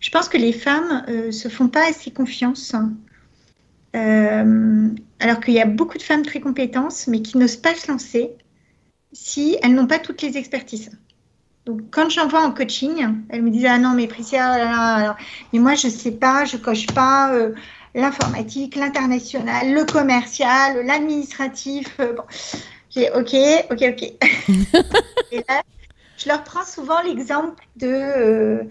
je 0.00 0.10
pense 0.10 0.28
que 0.28 0.36
les 0.36 0.52
femmes 0.52 1.04
euh, 1.08 1.30
se 1.30 1.48
font 1.48 1.68
pas 1.68 1.88
assez 1.88 2.10
confiance. 2.10 2.74
Alors 3.92 5.40
qu'il 5.40 5.54
y 5.54 5.60
a 5.60 5.66
beaucoup 5.66 5.98
de 5.98 6.02
femmes 6.02 6.22
très 6.22 6.40
compétentes, 6.40 7.06
mais 7.08 7.22
qui 7.22 7.38
n'osent 7.38 7.56
pas 7.56 7.74
se 7.74 7.90
lancer 7.90 8.30
si 9.12 9.56
elles 9.62 9.74
n'ont 9.74 9.86
pas 9.86 9.98
toutes 9.98 10.22
les 10.22 10.36
expertises. 10.38 10.90
Donc, 11.66 11.82
quand 11.90 12.08
j'en 12.08 12.26
vois 12.26 12.42
en 12.42 12.52
coaching, 12.52 13.24
elles 13.28 13.42
me 13.42 13.50
disent 13.50 13.66
Ah 13.66 13.78
non, 13.78 13.90
mais 13.94 14.06
Priscilla, 14.06 15.12
oh 15.12 15.22
mais 15.52 15.58
moi, 15.58 15.74
je 15.74 15.88
sais 15.88 16.12
pas, 16.12 16.44
je 16.44 16.56
coche 16.56 16.86
pas. 16.86 17.32
L'informatique, 17.94 18.76
l'international, 18.76 19.72
le 19.74 19.84
commercial, 19.84 20.84
l'administratif. 20.86 21.98
euh, 22.00 22.14
bon. 22.14 22.22
J'ai 22.90 23.10
OK, 23.12 23.34
OK, 23.70 23.82
OK. 23.82 24.14
Et 25.32 25.44
là, 25.48 25.62
je 26.16 26.28
leur 26.28 26.44
prends 26.44 26.64
souvent 26.64 27.02
l'exemple 27.02 27.64
de, 27.76 27.86
euh, 27.88 28.64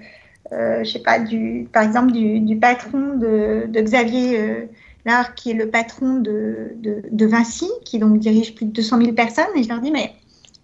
euh, 0.53 0.83
je 0.83 0.91
sais 0.91 0.99
pas, 1.03 1.19
du, 1.19 1.67
par 1.73 1.83
exemple, 1.83 2.11
du, 2.13 2.39
du 2.41 2.57
patron 2.59 3.17
de, 3.17 3.65
de 3.67 3.81
Xavier 3.81 4.39
euh, 4.39 4.65
Lard, 5.05 5.35
qui 5.35 5.51
est 5.51 5.55
le 5.55 5.69
patron 5.69 6.15
de, 6.15 6.73
de, 6.77 7.03
de 7.11 7.25
Vinci, 7.25 7.69
qui 7.85 7.99
donc 7.99 8.19
dirige 8.19 8.55
plus 8.55 8.65
de 8.67 8.71
200 8.71 8.99
000 8.99 9.13
personnes. 9.13 9.47
Et 9.55 9.63
je 9.63 9.69
leur 9.69 9.81
dis, 9.81 9.91
mais 9.91 10.13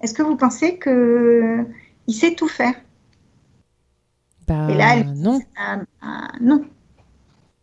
est-ce 0.02 0.14
que 0.14 0.24
vous 0.24 0.38
pensez 0.38 0.80
qu'il 0.80 2.16
sait 2.16 2.36
tout 2.36 2.48
faire? 2.48 2.76
Bah, 4.48 4.68
Et 4.70 4.76
là, 4.76 4.98
elle- 4.98 5.06
non. 5.16 5.42
Ah, 5.58 5.80
ah, 6.02 6.32
Non. 6.42 6.66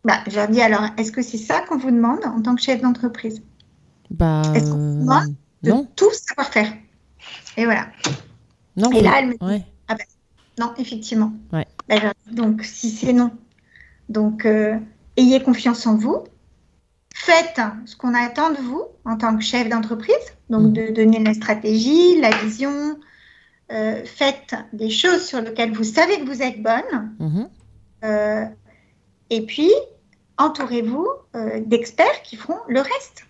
Bah, 0.03 0.19
je 0.27 0.35
leur 0.35 0.47
dis 0.49 0.61
alors, 0.61 0.83
est-ce 0.97 1.11
que 1.11 1.21
c'est 1.21 1.37
ça 1.37 1.61
qu'on 1.61 1.77
vous 1.77 1.91
demande 1.91 2.25
en 2.25 2.41
tant 2.41 2.55
que 2.55 2.61
chef 2.61 2.81
d'entreprise? 2.81 3.41
Bah, 4.11 4.41
Est-ce 4.53 4.71
qu'on 4.71 5.01
euh, 5.01 5.03
voit 5.05 5.23
De 5.63 5.69
non. 5.71 5.87
tout 5.95 6.11
savoir 6.11 6.47
faire? 6.51 6.71
Et 7.57 7.65
voilà. 7.65 7.87
Non, 8.75 8.91
Et 8.91 9.01
là, 9.01 9.13
elle 9.19 9.27
me 9.27 9.33
dit, 9.33 9.37
ouais. 9.45 9.63
non, 10.59 10.73
effectivement. 10.77 11.31
Ouais. 11.53 11.65
Bah, 11.87 11.95
dis, 12.27 12.35
donc, 12.35 12.63
si 12.63 12.89
c'est 12.89 13.13
non, 13.13 13.31
donc 14.09 14.45
euh, 14.45 14.77
ayez 15.15 15.41
confiance 15.41 15.87
en 15.87 15.95
vous. 15.95 16.23
Faites 17.15 17.61
ce 17.85 17.95
qu'on 17.95 18.13
attend 18.15 18.49
de 18.49 18.57
vous 18.57 18.83
en 19.05 19.15
tant 19.17 19.37
que 19.37 19.43
chef 19.43 19.69
d'entreprise, 19.69 20.15
donc 20.49 20.63
Mhm. 20.63 20.73
de 20.73 20.91
donner 20.93 21.23
la 21.23 21.33
stratégie, 21.33 22.19
la 22.19 22.31
vision. 22.43 22.97
Euh, 23.71 24.03
faites 24.05 24.55
des 24.73 24.89
choses 24.89 25.23
sur 25.25 25.39
lesquelles 25.41 25.71
vous 25.71 25.85
savez 25.85 26.19
que 26.19 26.25
vous 26.25 26.41
êtes 26.41 26.61
bonne. 26.61 27.15
Euh, 28.03 28.45
et 29.33 29.41
puis, 29.41 29.71
entourez-vous 30.37 31.07
euh, 31.35 31.59
d'experts 31.65 32.21
qui 32.23 32.35
feront 32.35 32.59
le 32.67 32.81
reste. 32.81 33.25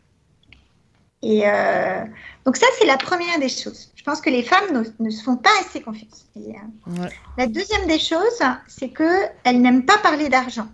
Et 1.21 1.43
euh, 1.45 2.03
donc 2.45 2.57
ça, 2.57 2.65
c'est 2.77 2.85
la 2.85 2.97
première 2.97 3.39
des 3.39 3.47
choses. 3.47 3.89
Je 3.95 4.03
pense 4.03 4.19
que 4.19 4.29
les 4.29 4.43
femmes 4.43 4.73
ne, 4.73 5.05
ne 5.05 5.09
se 5.09 5.23
font 5.23 5.37
pas 5.37 5.49
assez 5.61 5.79
confiance. 5.79 6.25
Et, 6.35 6.49
euh, 6.49 7.01
Ouais. 7.01 7.09
La 7.37 7.47
deuxième 7.47 7.87
des 7.87 7.99
choses, 7.99 8.41
c'est 8.67 8.89
qu'elles 8.89 9.61
n'aiment 9.61 9.85
pas 9.85 9.97
parler 9.99 10.27
d'argent. 10.27 10.67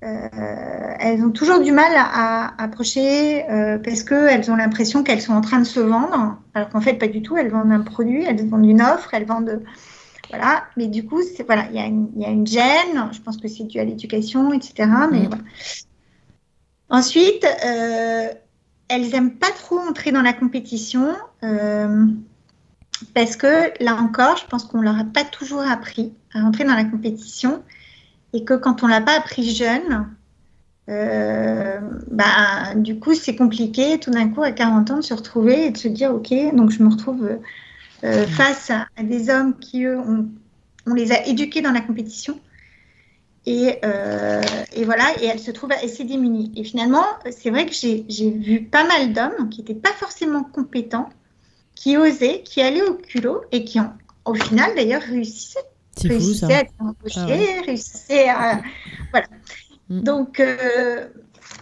elles 0.00 1.22
ont 1.22 1.32
toujours 1.32 1.60
du 1.60 1.72
mal 1.72 1.92
à, 1.94 2.54
approcher 2.62 3.44
parce 3.84 4.02
qu'elles 4.02 4.50
ont 4.50 4.56
l'impression 4.56 5.02
qu'elles 5.02 5.20
sont 5.20 5.34
en 5.34 5.42
train 5.42 5.58
de 5.58 5.64
se 5.64 5.80
vendre, 5.80 6.38
alors 6.54 6.70
qu'en 6.70 6.80
fait, 6.80 6.94
pas 6.94 7.08
du 7.08 7.20
tout. 7.20 7.36
Elles 7.36 7.50
vendent 7.50 7.72
un 7.72 7.80
produit, 7.82 8.24
elles 8.24 8.48
vendent 8.48 8.64
une 8.64 8.80
offre, 8.80 9.12
elles 9.12 9.26
vendent. 9.26 9.62
Voilà, 10.28 10.64
mais 10.76 10.88
du 10.88 11.06
coup, 11.06 11.20
voilà, 11.46 11.68
il 11.70 11.76
y, 11.76 12.24
a 12.24 12.30
une 12.30 12.46
gêne. 12.46 13.10
Je 13.12 13.20
pense 13.20 13.36
que 13.36 13.48
c'est 13.48 13.64
dû 13.64 13.78
à 13.78 13.84
l'éducation, 13.84 14.52
etc. 14.52 14.88
Mais 15.10 15.28
mmh. 15.28 15.30
Ensuite, 16.88 17.46
elles 18.88 19.10
n'aiment 19.10 19.34
pas 19.34 19.50
trop 19.50 19.78
entrer 19.78 20.12
dans 20.12 20.22
la 20.22 20.32
compétition 20.32 21.14
euh, 21.42 22.06
parce 23.14 23.36
que 23.36 23.82
là 23.82 23.96
encore, 23.96 24.36
je 24.36 24.46
pense 24.46 24.64
qu'on 24.64 24.80
leur 24.80 24.98
a 24.98 25.04
pas 25.04 25.24
toujours 25.24 25.60
appris 25.60 26.12
à 26.34 26.40
entrer 26.40 26.64
dans 26.64 26.74
la 26.74 26.84
compétition 26.84 27.62
et 28.32 28.44
que 28.44 28.54
quand 28.54 28.82
on 28.82 28.86
l'a 28.86 29.00
pas 29.00 29.16
appris 29.16 29.54
jeune, 29.54 30.08
euh, 30.88 31.80
bah, 32.10 32.74
du 32.76 32.98
coup, 32.98 33.14
c'est 33.14 33.34
compliqué 33.34 33.98
tout 33.98 34.10
d'un 34.10 34.28
coup 34.28 34.42
à 34.42 34.52
40 34.52 34.90
ans 34.92 34.96
de 34.96 35.02
se 35.02 35.14
retrouver 35.14 35.66
et 35.66 35.70
de 35.70 35.76
se 35.76 35.88
dire 35.88 36.14
ok, 36.14 36.32
donc 36.54 36.70
je 36.70 36.82
me 36.82 36.88
retrouve 36.88 37.28
euh, 38.04 38.26
face 38.26 38.70
à, 38.70 38.86
des 39.02 39.30
hommes 39.30 39.58
qui 39.58 39.84
eux, 39.84 39.98
on 40.86 40.94
les 40.94 41.12
a 41.12 41.26
éduqués 41.26 41.62
dans 41.62 41.72
la 41.72 41.80
compétition 41.80 42.38
euh, 43.48 44.42
et, 44.74 44.84
voilà, 44.84 45.04
et 45.20 45.26
elle 45.26 45.38
se 45.38 45.50
trouve 45.50 45.70
assez 45.72 46.04
démunie. 46.04 46.52
Et 46.56 46.64
finalement, 46.64 47.04
c'est 47.30 47.50
vrai 47.50 47.66
que 47.66 47.72
j'ai 47.72 48.30
vu 48.30 48.62
pas 48.62 48.84
mal 48.84 49.12
d'hommes 49.12 49.48
qui 49.50 49.60
n'étaient 49.60 49.74
pas 49.74 49.92
forcément 49.92 50.42
compétents, 50.42 51.08
qui 51.74 51.96
osaient, 51.96 52.42
qui 52.42 52.60
allaient 52.60 52.82
au 52.82 52.94
culot 52.94 53.42
et 53.52 53.64
qui, 53.64 53.78
ont, 53.78 53.92
au 54.24 54.34
final, 54.34 54.74
d'ailleurs, 54.74 55.02
réussissaient. 55.02 55.60
Réussissaient 56.04 56.52
à 56.52 56.60
être 56.62 56.72
embauchés, 56.78 57.20
ah 57.20 57.62
réussissaient 57.64 58.28
à. 58.28 58.60
Voilà. 59.12 59.28
Mm. 59.88 60.00
Donc, 60.00 60.40
euh, 60.40 61.06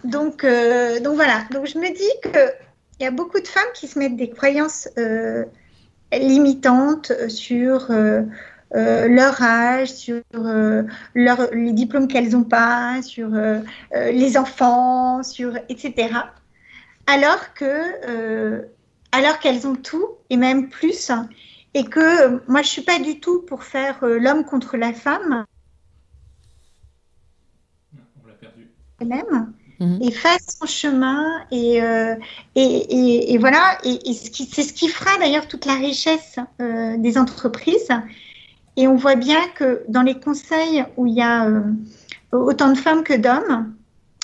donc, 0.03 0.43
donc 0.43 1.15
voilà. 1.15 1.45
Donc 1.51 1.67
je 1.67 1.77
me 1.77 1.95
dis 1.95 2.09
qu'il 2.23 3.05
y 3.05 3.05
a 3.05 3.11
beaucoup 3.11 3.39
de 3.39 3.47
femmes 3.47 3.63
qui 3.75 3.87
se 3.87 3.97
mettent 3.99 4.17
des 4.17 4.29
croyances 4.29 4.89
limitantes 6.11 7.11
sur 7.29 7.91
euh, 8.75 9.07
leur 9.07 9.41
âge, 9.41 9.93
sur 9.93 10.21
euh, 10.33 10.83
leur, 11.13 11.49
les 11.53 11.71
diplômes 11.71 12.07
qu'elles 12.07 12.31
n'ont 12.31 12.43
pas, 12.43 13.01
sur 13.01 13.33
euh, 13.33 13.61
les 13.93 14.37
enfants, 14.37 15.23
sur 15.23 15.55
etc. 15.69 16.09
Alors 17.07 17.53
que 17.53 18.65
alors 19.11 19.39
qu'elles 19.39 19.65
ont 19.65 19.75
tout 19.75 20.05
et 20.29 20.35
même 20.35 20.67
plus, 20.67 21.11
et 21.73 21.85
que 21.85 22.41
moi 22.49 22.63
je 22.63 22.67
suis 22.67 22.81
pas 22.81 22.99
du 22.99 23.19
tout 23.19 23.43
pour 23.43 23.63
faire 23.63 23.99
l'homme 24.01 24.43
contre 24.43 24.75
la 24.75 24.91
femme. 24.91 25.45
On 28.21 28.27
l'a 28.27 28.33
perdu. 28.33 28.71
Même. 28.99 29.53
Mhm. 29.79 29.99
et 30.01 30.11
fasse 30.11 30.57
son 30.59 30.65
chemin 30.65 31.25
et, 31.51 31.81
et, 32.55 33.33
et, 33.33 33.37
voilà 33.37 33.77
et, 33.83 34.13
c'est 34.13 34.63
ce 34.63 34.71
qui 34.71 34.87
fera 34.87 35.17
d'ailleurs 35.19 35.47
toute 35.49 35.65
la 35.65 35.75
richesse 35.75 36.37
des 36.59 37.17
entreprises 37.17 37.89
et 38.77 38.87
on 38.87 38.95
voit 38.95 39.15
bien 39.15 39.47
que 39.55 39.83
dans 39.87 40.01
les 40.01 40.19
conseils 40.19 40.83
où 40.97 41.07
il 41.07 41.13
y 41.13 41.21
a 41.21 41.45
euh, 41.45 41.61
autant 42.31 42.69
de 42.69 42.77
femmes 42.77 43.03
que 43.03 43.13
d'hommes, 43.13 43.73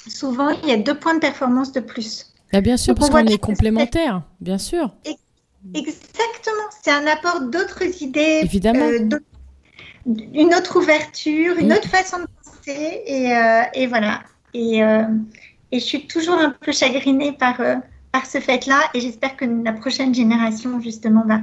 souvent 0.08 0.50
il 0.50 0.70
y 0.70 0.72
a 0.72 0.78
deux 0.78 0.98
points 0.98 1.16
de 1.16 1.20
performance 1.20 1.72
de 1.72 1.80
plus. 1.80 2.34
Ah, 2.54 2.60
bien 2.60 2.76
sûr, 2.76 2.96
parce 2.96 3.10
qu'on 3.10 3.26
est 3.26 3.38
complémentaires, 3.38 4.24
bien 4.42 4.58
sûr. 4.58 4.94
Exactement, 5.74 6.68
c'est 6.84 6.92
un 6.92 7.06
apport 7.08 7.42
d'autres 7.42 7.84
idées, 8.02 8.42
évidemment, 8.44 8.80
euh, 8.80 9.20
une 10.06 10.54
autre 10.56 10.78
ouverture, 10.80 11.56
une 11.58 11.72
autre 11.72 11.88
façon 11.88 12.18
de 12.18 12.28
penser, 12.44 13.04
et, 13.06 13.32
euh, 13.32 13.88
voilà. 13.88 14.24
Et, 14.54 14.80
et, 14.80 15.80
je 15.80 15.84
suis 15.84 16.08
toujours 16.08 16.36
un 16.36 16.50
peu 16.50 16.72
chagrinée 16.72 17.32
par, 17.32 17.62
par 18.12 18.26
ce 18.26 18.40
fait-là, 18.40 18.80
et 18.94 19.00
j'espère 19.00 19.36
que 19.38 19.46
la 19.46 19.74
prochaine 19.74 20.14
génération 20.14 20.82
justement 20.82 21.24
va 21.26 21.42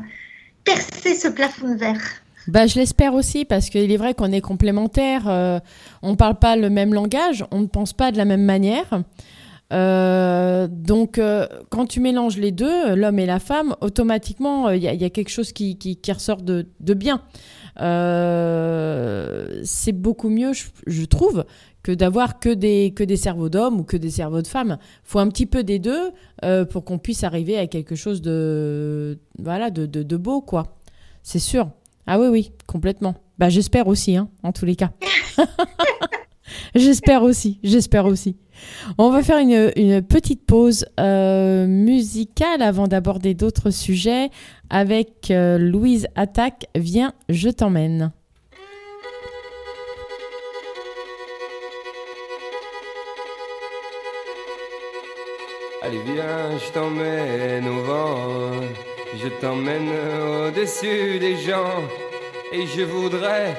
percer 0.65 1.15
ce 1.15 1.29
plafond 1.29 1.73
de 1.75 1.79
verre. 1.79 2.23
Bah, 2.49 2.67
je 2.67 2.77
l'espère 2.77 3.13
aussi 3.13 3.45
parce 3.45 3.69
qu'il 3.69 3.93
est 3.93 3.97
vrai 3.99 4.15
qu'on 4.15 4.33
est 4.33 4.41
complémentaires. 4.41 5.29
Euh, 5.29 5.61
on 6.03 6.13
ne 6.13 6.17
parle 6.17 6.37
pas 6.37 6.57
le 6.57 6.71
même 6.71 6.95
langage, 6.95 7.45
on 7.51 7.61
ne 7.61 7.67
pense 7.67 7.93
pas 7.93 8.11
de 8.11 8.17
la 8.17 8.25
même 8.25 8.45
manière. 8.45 9.03
Euh, 9.71 10.67
donc, 10.67 11.19
euh, 11.19 11.47
quand 11.69 11.85
tu 11.85 12.01
mélanges 12.01 12.39
les 12.39 12.51
deux, 12.51 12.95
l'homme 12.95 13.19
et 13.19 13.27
la 13.27 13.39
femme, 13.39 13.77
automatiquement, 13.83 14.71
il 14.71 14.83
y, 14.83 15.05
a 15.05 15.11
quelque 15.11 15.29
chose 15.29 15.53
qui, 15.53 15.77
qui, 15.77 15.99
ressort 16.11 16.41
de, 16.41 16.67
de 16.81 16.95
bien. 16.95 17.21
c'est 19.65 19.93
beaucoup 19.93 20.31
mieux, 20.31 20.53
je, 20.87 21.05
trouve, 21.05 21.45
que 21.83 21.93
d'avoir 21.93 22.41
que 22.41 22.49
des, 22.51 22.93
que 22.95 23.05
des 23.05 23.17
cerveaux 23.17 23.49
d'hommes 23.49 23.81
ou 23.81 23.85
que 23.85 23.97
des 23.97 24.11
cerveaux 24.11 24.43
de 24.43 24.47
femmes. 24.47 24.79
Faut 25.05 25.19
un 25.19 25.29
petit 25.29 25.47
peu 25.47 25.63
des 25.63 25.79
deux 25.79 26.11
pour 26.71 26.85
qu'on 26.85 26.99
puisse 26.99 27.25
arriver 27.25 27.59
à 27.59 27.67
quelque 27.67 27.95
chose 27.95 28.21
de, 28.21 29.19
voilà, 29.39 29.71
de, 29.71 29.87
de, 29.87 30.03
de 30.03 30.17
beau, 30.17 30.41
quoi. 30.41 30.79
C'est 31.23 31.39
sûr. 31.39 31.71
Ah 32.07 32.19
oui, 32.19 32.29
oui, 32.29 32.53
complètement. 32.67 33.15
Bah, 33.39 33.51
j'espère 33.51 33.87
aussi, 33.87 34.17
hein, 34.17 34.29
en 34.43 34.51
tous 34.51 34.65
les 34.65 34.77
cas. 34.77 34.93
j'espère 36.75 37.23
aussi, 37.23 37.61
j'espère 37.63 38.07
aussi. 38.07 38.37
On 38.97 39.11
va 39.11 39.23
faire 39.23 39.39
une, 39.39 40.03
petite 40.03 40.47
pause 40.47 40.87
euh, 40.99 41.67
musicale 41.67 42.63
avant 42.63 42.89
d'aborder 42.89 43.35
d'autres 43.35 43.71
sujets 43.71 44.31
avec 44.71 45.31
euh, 45.31 45.59
Louise 45.59 46.09
Attaque. 46.17 46.67
Viens, 46.75 47.13
je 47.29 47.51
t'emmène. 47.51 48.11
Allez, 55.89 56.03
viens, 56.05 56.59
je 56.59 56.71
t'emmène 56.71 57.67
au 57.67 57.81
vent. 57.81 58.51
Je 59.17 59.29
t'emmène 59.41 59.89
au-dessus 59.89 61.19
des 61.19 61.37
gens 61.39 61.83
et 62.53 62.67
je 62.67 62.83
voudrais 62.83 63.57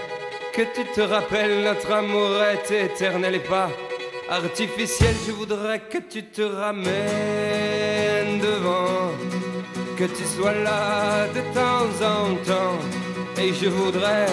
que 0.54 0.62
tu 0.76 0.84
te 0.94 1.02
rappelles 1.02 1.64
notre 1.64 1.92
amour 1.92 2.30
est 2.44 2.70
éternel 2.70 3.34
et 3.34 3.40
pas 3.40 3.72
artificiel. 4.30 5.16
Je 5.26 5.32
voudrais 5.32 5.80
que 5.80 5.98
tu 6.08 6.22
te 6.24 6.44
ramènes 6.44 6.86
devant, 8.40 9.12
que 9.98 10.04
tu 10.04 10.24
sois 10.24 10.54
là 10.54 11.26
de 11.30 11.42
temps 11.56 11.92
en 12.16 12.36
temps 12.46 12.80
et 13.42 13.52
je 13.56 13.70
voudrais 13.70 14.28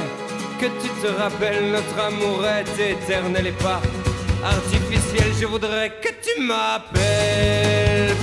que 0.61 0.67
tu 0.67 0.89
te 1.03 1.07
rappelles 1.19 1.71
notre 1.71 1.99
amour 1.99 2.45
est 2.45 2.91
éternel 2.93 3.47
et 3.47 3.53
pas 3.53 3.81
artificiel. 4.45 5.33
Je 5.41 5.47
voudrais 5.47 5.91
que 6.03 6.09
tu 6.09 6.43
m'appelles 6.43 7.76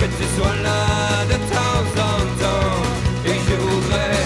que 0.00 0.06
tu 0.18 0.26
sois 0.36 0.56
là 0.66 0.82
de 1.30 1.36
temps 1.54 1.86
en 2.10 2.18
temps. 2.42 2.80
Et 3.30 3.36
je 3.46 3.56
voudrais 3.66 4.20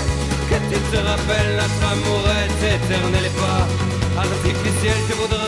que 0.51 0.59
tu 0.71 0.79
te 0.91 0.99
rappelles 1.09 1.53
notre 1.63 1.85
amour 1.95 2.23
est 2.41 2.61
éternel 2.77 3.25
et 3.31 3.37
pas 3.43 3.63
artificiel. 4.25 4.99
Je 5.09 5.15
voudrais 5.21 5.44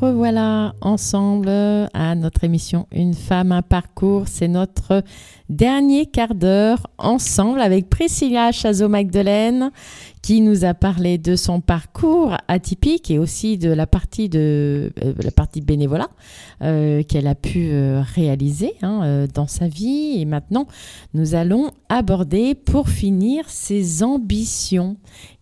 revoilà 0.00 0.74
ensemble 0.80 1.48
à 1.48 2.14
notre 2.14 2.44
émission 2.44 2.86
Une 2.92 3.14
femme, 3.14 3.52
un 3.52 3.62
parcours. 3.62 4.24
C'est 4.26 4.48
notre 4.48 5.02
dernier 5.48 6.06
quart 6.06 6.34
d'heure 6.34 6.86
ensemble 6.98 7.60
avec 7.60 7.88
Priscilla 7.88 8.52
Chazot-Magdelaine 8.52 9.70
qui 10.22 10.40
nous 10.40 10.64
a 10.64 10.74
parlé 10.74 11.18
de 11.18 11.36
son 11.36 11.60
parcours 11.60 12.36
atypique 12.48 13.10
et 13.10 13.18
aussi 13.18 13.58
de 13.58 13.70
la 13.70 13.86
partie 13.86 14.28
de 14.28 14.92
euh, 15.02 15.14
la 15.22 15.30
partie 15.30 15.60
bénévolat 15.60 16.10
euh, 16.62 17.02
qu'elle 17.02 17.26
a 17.26 17.34
pu 17.34 17.68
euh, 17.70 18.02
réaliser 18.14 18.74
hein, 18.82 19.26
dans 19.32 19.46
sa 19.46 19.68
vie. 19.68 20.20
Et 20.20 20.24
maintenant, 20.24 20.66
nous 21.14 21.34
allons 21.34 21.70
aborder 21.88 22.54
pour 22.54 22.88
finir 22.88 23.48
ses 23.48 24.02
ambitions. 24.02 24.96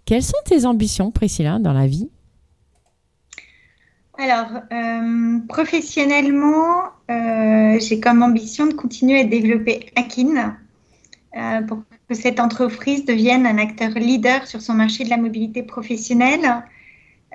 Quelles 0.05 0.23
sont 0.23 0.33
tes 0.45 0.67
ambitions, 0.67 1.11
Priscilla, 1.11 1.59
dans 1.59 1.73
la 1.73 1.87
vie? 1.87 2.11
Alors, 4.17 4.63
euh, 4.73 5.39
professionnellement, 5.49 6.85
euh, 7.11 7.79
j'ai 7.81 7.99
comme 8.01 8.23
ambition 8.23 8.67
de 8.67 8.75
continuer 8.75 9.21
à 9.21 9.25
développer 9.25 9.87
Akin 9.97 10.57
euh, 11.37 11.63
pour 11.63 11.79
que 12.09 12.15
cette 12.15 12.39
entreprise 12.39 13.05
devienne 13.05 13.45
un 13.47 13.59
acteur 13.59 13.91
leader 13.91 14.47
sur 14.47 14.61
son 14.61 14.75
marché 14.75 15.05
de 15.05 15.11
la 15.11 15.17
mobilité 15.17 15.63
professionnelle. 15.63 16.65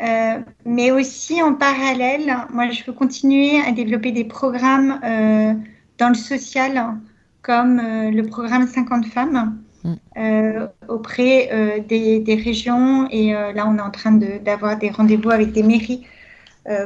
Euh, 0.02 0.40
mais 0.66 0.92
aussi 0.92 1.42
en 1.42 1.54
parallèle, 1.54 2.34
moi, 2.54 2.70
je 2.70 2.84
veux 2.86 2.94
continuer 2.94 3.60
à 3.60 3.74
développer 3.74 4.14
des 4.14 4.24
programmes 4.24 5.02
euh, 5.04 5.54
dans 5.98 6.08
le 6.10 6.16
social, 6.16 6.98
comme 7.42 7.82
le 7.82 8.22
programme 8.24 8.68
50 8.68 9.06
femmes. 9.06 9.60
Mm. 9.84 9.94
euh, 10.18 10.68
auprès 10.90 11.50
euh, 11.54 11.80
des, 11.80 12.20
des 12.20 12.36
régions 12.36 13.08
et 13.12 13.34
euh, 13.34 13.54
là 13.54 13.66
on 13.66 13.78
est 13.78 13.82
en 13.82 13.92
train 13.92 14.12
de- 14.12 14.38
d'avoir 14.44 14.78
des 14.78 14.90
rendez-vous 14.90 15.30
avec 15.30 15.54
des 15.54 15.64
mairies 15.64 16.06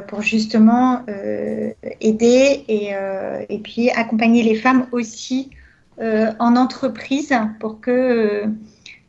pour 0.08 0.22
justement 0.22 1.02
euh, 1.08 1.72
aider 2.00 2.64
et, 2.68 2.94
euh, 2.94 3.44
et 3.48 3.58
puis 3.58 3.90
accompagner 3.90 4.42
les 4.42 4.54
femmes 4.54 4.86
aussi 4.92 5.50
euh, 6.00 6.32
en 6.40 6.56
entreprise 6.56 7.32
pour 7.60 7.80
que 7.80 7.90
euh, 7.90 8.46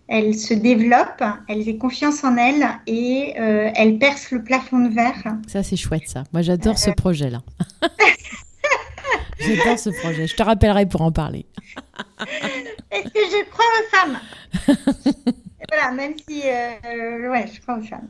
elles 0.07 0.35
se 0.35 0.53
développent, 0.53 1.23
elles 1.47 1.67
aient 1.67 1.77
confiance 1.77 2.23
en 2.23 2.37
elles 2.37 2.67
et 2.85 3.33
euh, 3.39 3.71
elles 3.75 3.97
percent 3.97 4.35
le 4.35 4.43
plafond 4.43 4.79
de 4.79 4.93
verre. 4.93 5.35
Ça, 5.47 5.63
c'est 5.63 5.77
chouette, 5.77 6.07
ça. 6.07 6.25
Moi, 6.31 6.43
j'adore 6.43 6.77
ce 6.77 6.91
projet-là. 6.91 7.41
j'adore 9.39 9.79
ce 9.79 9.89
projet. 9.89 10.27
Je 10.27 10.35
te 10.35 10.43
rappellerai 10.43 10.85
pour 10.85 11.01
en 11.01 11.11
parler. 11.11 11.47
Est-ce 12.91 13.09
que 13.09 13.19
je 13.19 13.49
crois 13.49 13.65
aux 13.79 13.95
femmes? 13.95 15.33
Voilà, 15.67 15.91
même 15.93 16.13
si, 16.29 16.43
euh, 16.45 17.31
ouais, 17.31 17.47
je 17.51 17.59
crois 17.59 17.79
aux 17.79 17.81
femmes. 17.81 18.07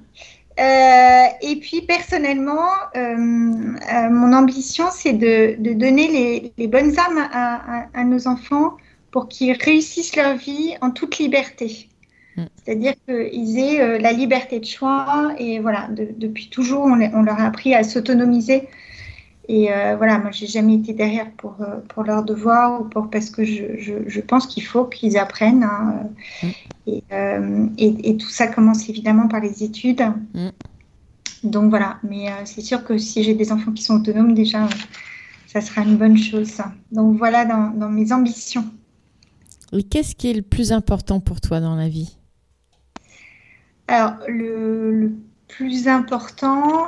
Euh, 0.57 1.25
et 1.41 1.57
puis 1.57 1.81
personnellement, 1.81 2.69
euh, 2.95 2.99
euh, 3.17 4.09
mon 4.09 4.31
ambition, 4.33 4.85
c'est 4.91 5.13
de, 5.13 5.55
de 5.59 5.73
donner 5.73 6.07
les, 6.07 6.53
les 6.57 6.67
bonnes 6.67 6.97
âmes 6.97 7.27
à, 7.31 7.55
à- 7.79 7.85
à 7.93 8.03
nos 8.05 8.27
enfants 8.27 8.77
pour 9.11 9.27
qu'ils 9.27 9.51
réussissent 9.53 10.15
leur 10.15 10.37
vie 10.37 10.75
en 10.81 10.91
toute 10.91 11.17
liberté. 11.17 11.89
Mm. 12.37 12.43
C'est-à-dire 12.63 12.93
qu'ils 13.07 13.59
aient 13.59 13.99
la 13.99 14.13
liberté 14.13 14.59
de 14.59 14.65
choix 14.65 15.33
et 15.39 15.59
voilà, 15.59 15.87
de- 15.89 16.09
depuis 16.17 16.49
toujours, 16.49 16.83
on 16.83 16.95
leur 17.23 17.39
a 17.39 17.45
appris 17.45 17.75
à 17.75 17.83
s'autonomiser. 17.83 18.67
Et 19.47 19.71
euh, 19.71 19.95
voilà, 19.95 20.17
moi, 20.17 20.31
j'ai 20.31 20.47
jamais 20.47 20.75
été 20.75 20.93
derrière 20.93 21.29
pour, 21.31 21.57
euh, 21.61 21.77
pour 21.89 22.03
leurs 22.03 22.23
devoirs 22.23 22.81
ou 22.81 22.85
pour 22.85 23.09
parce 23.11 23.29
que 23.29 23.43
je, 23.45 23.77
je, 23.77 23.93
je 24.07 24.21
pense 24.21 24.47
qu'il 24.47 24.63
faut 24.63 24.85
qu'ils 24.85 25.17
apprennent. 25.17 25.63
hein, 25.63 26.09
Mm. 26.41 26.47
et, 26.87 27.03
euh, 27.11 27.67
et, 27.77 28.09
et 28.09 28.17
tout 28.17 28.29
ça 28.29 28.47
commence 28.47 28.89
évidemment 28.89 29.27
par 29.27 29.39
les 29.41 29.63
études. 29.63 30.01
Mm. 30.33 30.49
Donc 31.43 31.69
voilà, 31.69 31.97
mais 32.03 32.29
euh, 32.29 32.31
c'est 32.45 32.61
sûr 32.61 32.83
que 32.83 32.97
si 32.97 33.23
j'ai 33.23 33.35
des 33.35 33.51
enfants 33.51 33.71
qui 33.71 33.83
sont 33.83 33.95
autonomes, 33.97 34.33
déjà, 34.33 34.67
ça 35.45 35.61
sera 35.61 35.81
une 35.83 35.97
bonne 35.97 36.17
chose. 36.17 36.47
ça. 36.47 36.73
Donc 36.91 37.17
voilà 37.17 37.45
dans, 37.45 37.69
dans 37.69 37.89
mes 37.89 38.11
ambitions. 38.11 38.65
Et 39.71 39.83
qu'est-ce 39.83 40.15
qui 40.15 40.31
est 40.31 40.33
le 40.33 40.41
plus 40.41 40.71
important 40.71 41.19
pour 41.19 41.39
toi 41.39 41.59
dans 41.59 41.75
la 41.75 41.87
vie? 41.87 42.17
Alors, 43.87 44.13
le, 44.27 44.91
le 44.91 45.11
plus 45.47 45.87
important, 45.87 46.87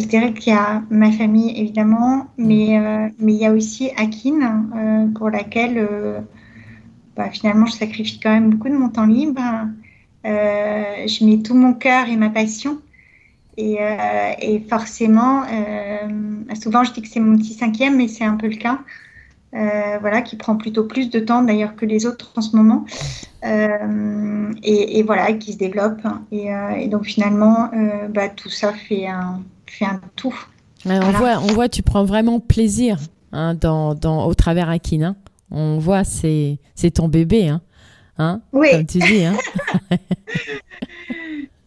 je 0.00 0.06
dirais 0.06 0.32
qu'il 0.32 0.52
y 0.52 0.56
a 0.56 0.82
ma 0.90 1.10
famille, 1.12 1.58
évidemment, 1.58 2.26
mais, 2.36 2.78
euh, 2.78 3.08
mais 3.18 3.34
il 3.34 3.38
y 3.38 3.46
a 3.46 3.52
aussi 3.52 3.90
Akin, 3.96 4.66
euh, 4.76 5.06
pour 5.14 5.30
laquelle 5.30 5.78
euh, 5.78 6.20
bah, 7.16 7.30
finalement 7.30 7.66
je 7.66 7.72
sacrifie 7.72 8.18
quand 8.20 8.30
même 8.30 8.50
beaucoup 8.50 8.68
de 8.68 8.76
mon 8.76 8.88
temps 8.88 9.06
libre. 9.06 9.40
Euh, 10.26 11.06
je 11.06 11.24
mets 11.24 11.38
tout 11.42 11.54
mon 11.54 11.74
cœur 11.74 12.08
et 12.08 12.16
ma 12.16 12.30
passion. 12.30 12.80
Et, 13.56 13.76
euh, 13.80 14.32
et 14.40 14.60
forcément, 14.68 15.42
euh, 15.44 16.54
souvent 16.60 16.82
je 16.82 16.92
dis 16.92 17.02
que 17.02 17.08
c'est 17.08 17.20
mon 17.20 17.36
petit 17.36 17.54
cinquième, 17.54 17.96
mais 17.96 18.08
c'est 18.08 18.24
un 18.24 18.36
peu 18.36 18.48
le 18.48 18.56
cas. 18.56 18.80
Euh, 19.54 19.98
voilà, 20.00 20.22
qui 20.22 20.34
prend 20.34 20.56
plutôt 20.56 20.84
plus 20.84 21.10
de 21.10 21.20
temps 21.20 21.42
d'ailleurs 21.42 21.76
que 21.76 21.86
les 21.86 22.06
autres 22.06 22.32
en 22.36 22.40
ce 22.40 22.56
moment. 22.56 22.84
Euh, 23.44 24.52
et, 24.64 24.98
et 24.98 25.02
voilà, 25.04 25.32
qui 25.34 25.52
se 25.52 25.58
développe. 25.58 26.00
Et, 26.32 26.52
euh, 26.52 26.70
et 26.70 26.88
donc 26.88 27.04
finalement, 27.04 27.70
euh, 27.72 28.08
bah, 28.08 28.28
tout 28.28 28.50
ça 28.50 28.72
fait 28.72 29.06
un, 29.06 29.40
fait 29.66 29.84
un 29.86 30.00
tout. 30.16 30.34
On, 30.86 30.88
Voilà. 31.00 31.18
voit, 31.18 31.38
on 31.40 31.46
voit, 31.54 31.68
tu 31.68 31.82
prends 31.82 32.04
vraiment 32.04 32.40
plaisir 32.40 32.98
hein, 33.32 33.54
dans, 33.54 33.94
dans, 33.94 34.26
au 34.26 34.34
travers 34.34 34.68
Akin. 34.68 35.02
hein. 35.02 35.16
On 35.50 35.78
voit, 35.78 36.04
c'est 36.04 36.58
c'est 36.74 36.90
ton 36.92 37.08
bébé. 37.08 37.48
Hein, 37.48 37.60
hein, 38.18 38.40
Oui, 38.52 38.68
comme 38.70 38.86
tu 38.86 38.98
dis. 38.98 39.24
Hein. 39.24 39.36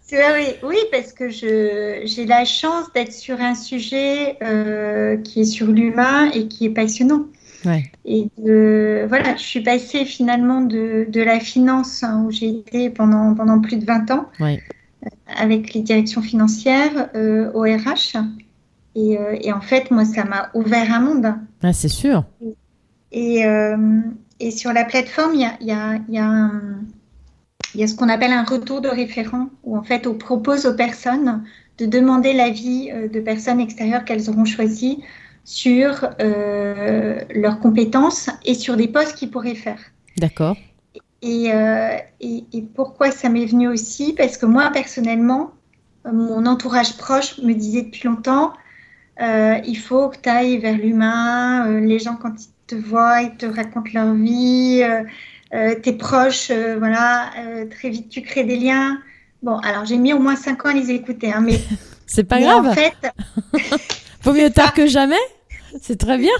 c'est 0.01 0.17
oui, 0.35 0.55
oui, 0.63 0.77
parce 0.91 1.11
que 1.13 1.29
je, 1.29 2.01
j'ai 2.05 2.25
la 2.25 2.45
chance 2.45 2.85
d'être 2.93 3.11
sur 3.13 3.39
un 3.41 3.55
sujet 3.55 4.37
euh, 4.41 5.17
qui 5.17 5.41
est 5.41 5.45
sur 5.45 5.67
l'humain 5.67 6.29
et 6.31 6.47
qui 6.47 6.65
est 6.65 6.69
passionnant. 6.69 7.25
Ouais. 7.65 7.83
Et 8.05 8.29
de, 8.37 9.05
voilà, 9.09 9.35
je 9.35 9.41
suis 9.41 9.61
passée 9.61 10.05
finalement 10.05 10.61
de, 10.61 11.07
de 11.09 11.21
la 11.21 11.39
finance, 11.39 12.03
hein, 12.03 12.23
où 12.25 12.31
j'ai 12.31 12.49
été 12.49 12.89
pendant, 12.89 13.33
pendant 13.33 13.59
plus 13.59 13.77
de 13.77 13.85
20 13.85 14.11
ans, 14.11 14.25
Ouais. 14.39 14.61
Avec 15.35 15.73
les 15.73 15.81
directions 15.81 16.21
financières 16.21 17.09
euh, 17.15 17.51
au 17.53 17.61
RH. 17.61 18.17
Et, 18.95 19.17
euh, 19.17 19.35
et 19.41 19.51
en 19.53 19.61
fait, 19.61 19.91
moi, 19.91 20.05
ça 20.05 20.23
m'a 20.23 20.49
ouvert 20.53 20.91
un 20.93 20.99
monde. 20.99 21.33
Ah, 21.61 21.73
c'est 21.73 21.87
sûr. 21.87 22.23
Et, 23.11 23.45
euh, 23.45 23.77
et 24.39 24.51
sur 24.51 24.73
la 24.73 24.85
plateforme, 24.85 25.33
il 25.35 25.41
y 25.41 25.45
a, 25.45 25.57
y 25.61 25.71
a- 25.71 25.99
il 26.07 26.13
y 26.15 26.17
a 26.19 26.25
un- 26.25 26.79
il 27.73 27.81
y 27.81 27.83
a 27.83 27.87
ce 27.87 27.95
qu'on 27.95 28.09
appelle 28.09 28.31
un 28.31 28.43
retour 28.43 28.81
de 28.81 28.87
référent, 28.87 29.49
où 29.63 29.77
en 29.77 29.83
fait, 29.83 30.07
on 30.07 30.15
propose 30.15 30.65
aux 30.65 30.73
personnes 30.73 31.43
de 31.77 31.85
demander 31.85 32.33
l'avis 32.33 32.89
euh, 32.91 33.07
de 33.07 33.19
personnes 33.19 33.59
extérieures 33.59 34.03
qu'elles 34.03 34.29
auront 34.29 34.45
choisies 34.45 35.03
sur 35.43 36.09
leurs 36.19 37.59
compétences 37.59 38.29
et 38.45 38.53
sur 38.53 38.75
des 38.75 38.87
postes 38.89 39.15
qu'ils 39.15 39.31
pourraient 39.31 39.55
faire. 39.55 39.79
D'accord. 40.17 40.57
Et, 41.21 41.51
euh, 41.51 41.97
et, 42.21 42.43
et 42.53 42.61
pourquoi 42.61 43.11
ça 43.11 43.29
m'est 43.29 43.45
venu 43.45 43.67
aussi? 43.67 44.13
Parce 44.13 44.37
que 44.37 44.45
moi, 44.45 44.69
personnellement, 44.71 45.51
euh, 46.05 46.11
mon 46.11 46.45
entourage 46.45 46.97
proche 46.97 47.37
me 47.39 47.53
disait 47.53 47.83
depuis 47.83 48.07
longtemps, 48.07 48.53
euh, 49.21 49.57
il 49.65 49.77
faut 49.77 50.09
que 50.09 50.17
tu 50.17 50.29
ailles 50.29 50.59
vers 50.59 50.77
l'humain, 50.77 51.67
euh, 51.67 51.79
les 51.79 51.99
gens 51.99 52.15
quand 52.15 52.33
ils 52.39 52.49
te 52.67 52.75
voient, 52.75 53.21
ils 53.21 53.35
te 53.35 53.45
racontent 53.45 53.89
leur 53.93 54.13
vie, 54.13 54.83
tes 55.81 55.93
proches, 55.93 56.51
voilà, 56.51 57.31
très 57.71 57.89
vite 57.89 58.09
tu 58.09 58.21
crées 58.21 58.43
des 58.43 58.57
liens. 58.57 58.99
Bon, 59.41 59.57
alors 59.59 59.85
j'ai 59.85 59.97
mis 59.97 60.11
au 60.13 60.19
moins 60.19 60.35
cinq 60.35 60.65
ans 60.65 60.69
à 60.69 60.73
les 60.73 60.91
écouter, 60.91 61.31
hein, 61.31 61.41
mais, 61.41 61.59
C'est 62.05 62.23
pas 62.25 62.37
mais 62.37 62.43
grave. 62.43 62.67
en 62.67 62.73
fait, 62.73 62.93
Vaut 64.23 64.33
mieux 64.33 64.49
tard 64.53 64.73
que 64.73 64.87
jamais. 64.87 65.15
C'est 65.81 65.97
très 65.97 66.17
bien. 66.17 66.33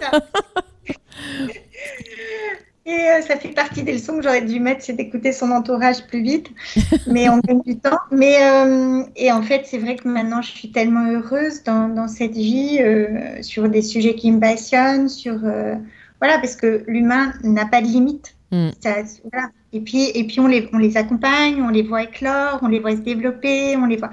Et 2.88 2.93
euh, 2.93 3.21
ça 3.21 3.35
fait 3.35 3.49
partie 3.49 3.83
des 3.83 3.91
leçons 3.91 4.15
que 4.15 4.23
j'aurais 4.23 4.41
dû 4.41 4.61
mettre, 4.61 4.81
c'est 4.81 4.93
d'écouter 4.93 5.33
son 5.33 5.51
entourage 5.51 6.07
plus 6.07 6.21
vite. 6.21 6.49
Mais 7.07 7.27
on 7.27 7.39
gagne 7.39 7.61
du 7.61 7.77
temps. 7.77 7.99
Mais, 8.11 8.38
euh, 8.41 9.03
et 9.17 9.29
en 9.29 9.41
fait, 9.41 9.63
c'est 9.65 9.77
vrai 9.77 9.97
que 9.97 10.07
maintenant, 10.07 10.41
je 10.41 10.51
suis 10.51 10.71
tellement 10.71 11.05
heureuse 11.05 11.63
dans, 11.63 11.89
dans 11.89 12.07
cette 12.07 12.31
vie, 12.35 12.77
euh, 12.79 13.41
sur 13.41 13.67
des 13.67 13.81
sujets 13.81 14.15
qui 14.15 14.31
me 14.31 14.39
passionnent, 14.39 15.09
sur. 15.09 15.38
voilà, 15.38 16.39
parce 16.39 16.55
que 16.55 16.85
l'humain 16.88 17.33
n'a 17.43 17.65
pas 17.65 17.81
de 17.81 17.88
limite. 17.88 18.38
Mm. 18.51 18.69
Ça- 18.79 19.03
voilà. 19.33 19.49
Et 19.73 19.81
puis, 19.81 20.09
et 20.15 20.23
puis 20.25 20.39
on, 20.39 20.47
les, 20.47 20.69
on 20.71 20.77
les 20.77 20.95
accompagne, 20.95 21.61
on 21.61 21.67
les 21.69 21.83
voit 21.83 22.03
éclore, 22.03 22.59
on 22.61 22.69
les 22.69 22.79
voit 22.79 22.91
se 22.91 23.01
développer, 23.01 23.75
on 23.75 23.85
les 23.85 23.97
voit. 23.97 24.11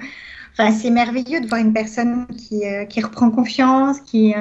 Enfin, 0.51 0.71
c'est 0.71 0.89
merveilleux 0.89 1.39
de 1.39 1.47
voir 1.47 1.61
une 1.61 1.71
personne 1.71 2.27
qui, 2.27 2.63
qui 2.89 3.01
reprend 3.01 3.31
confiance, 3.31 4.01
qui, 4.01 4.33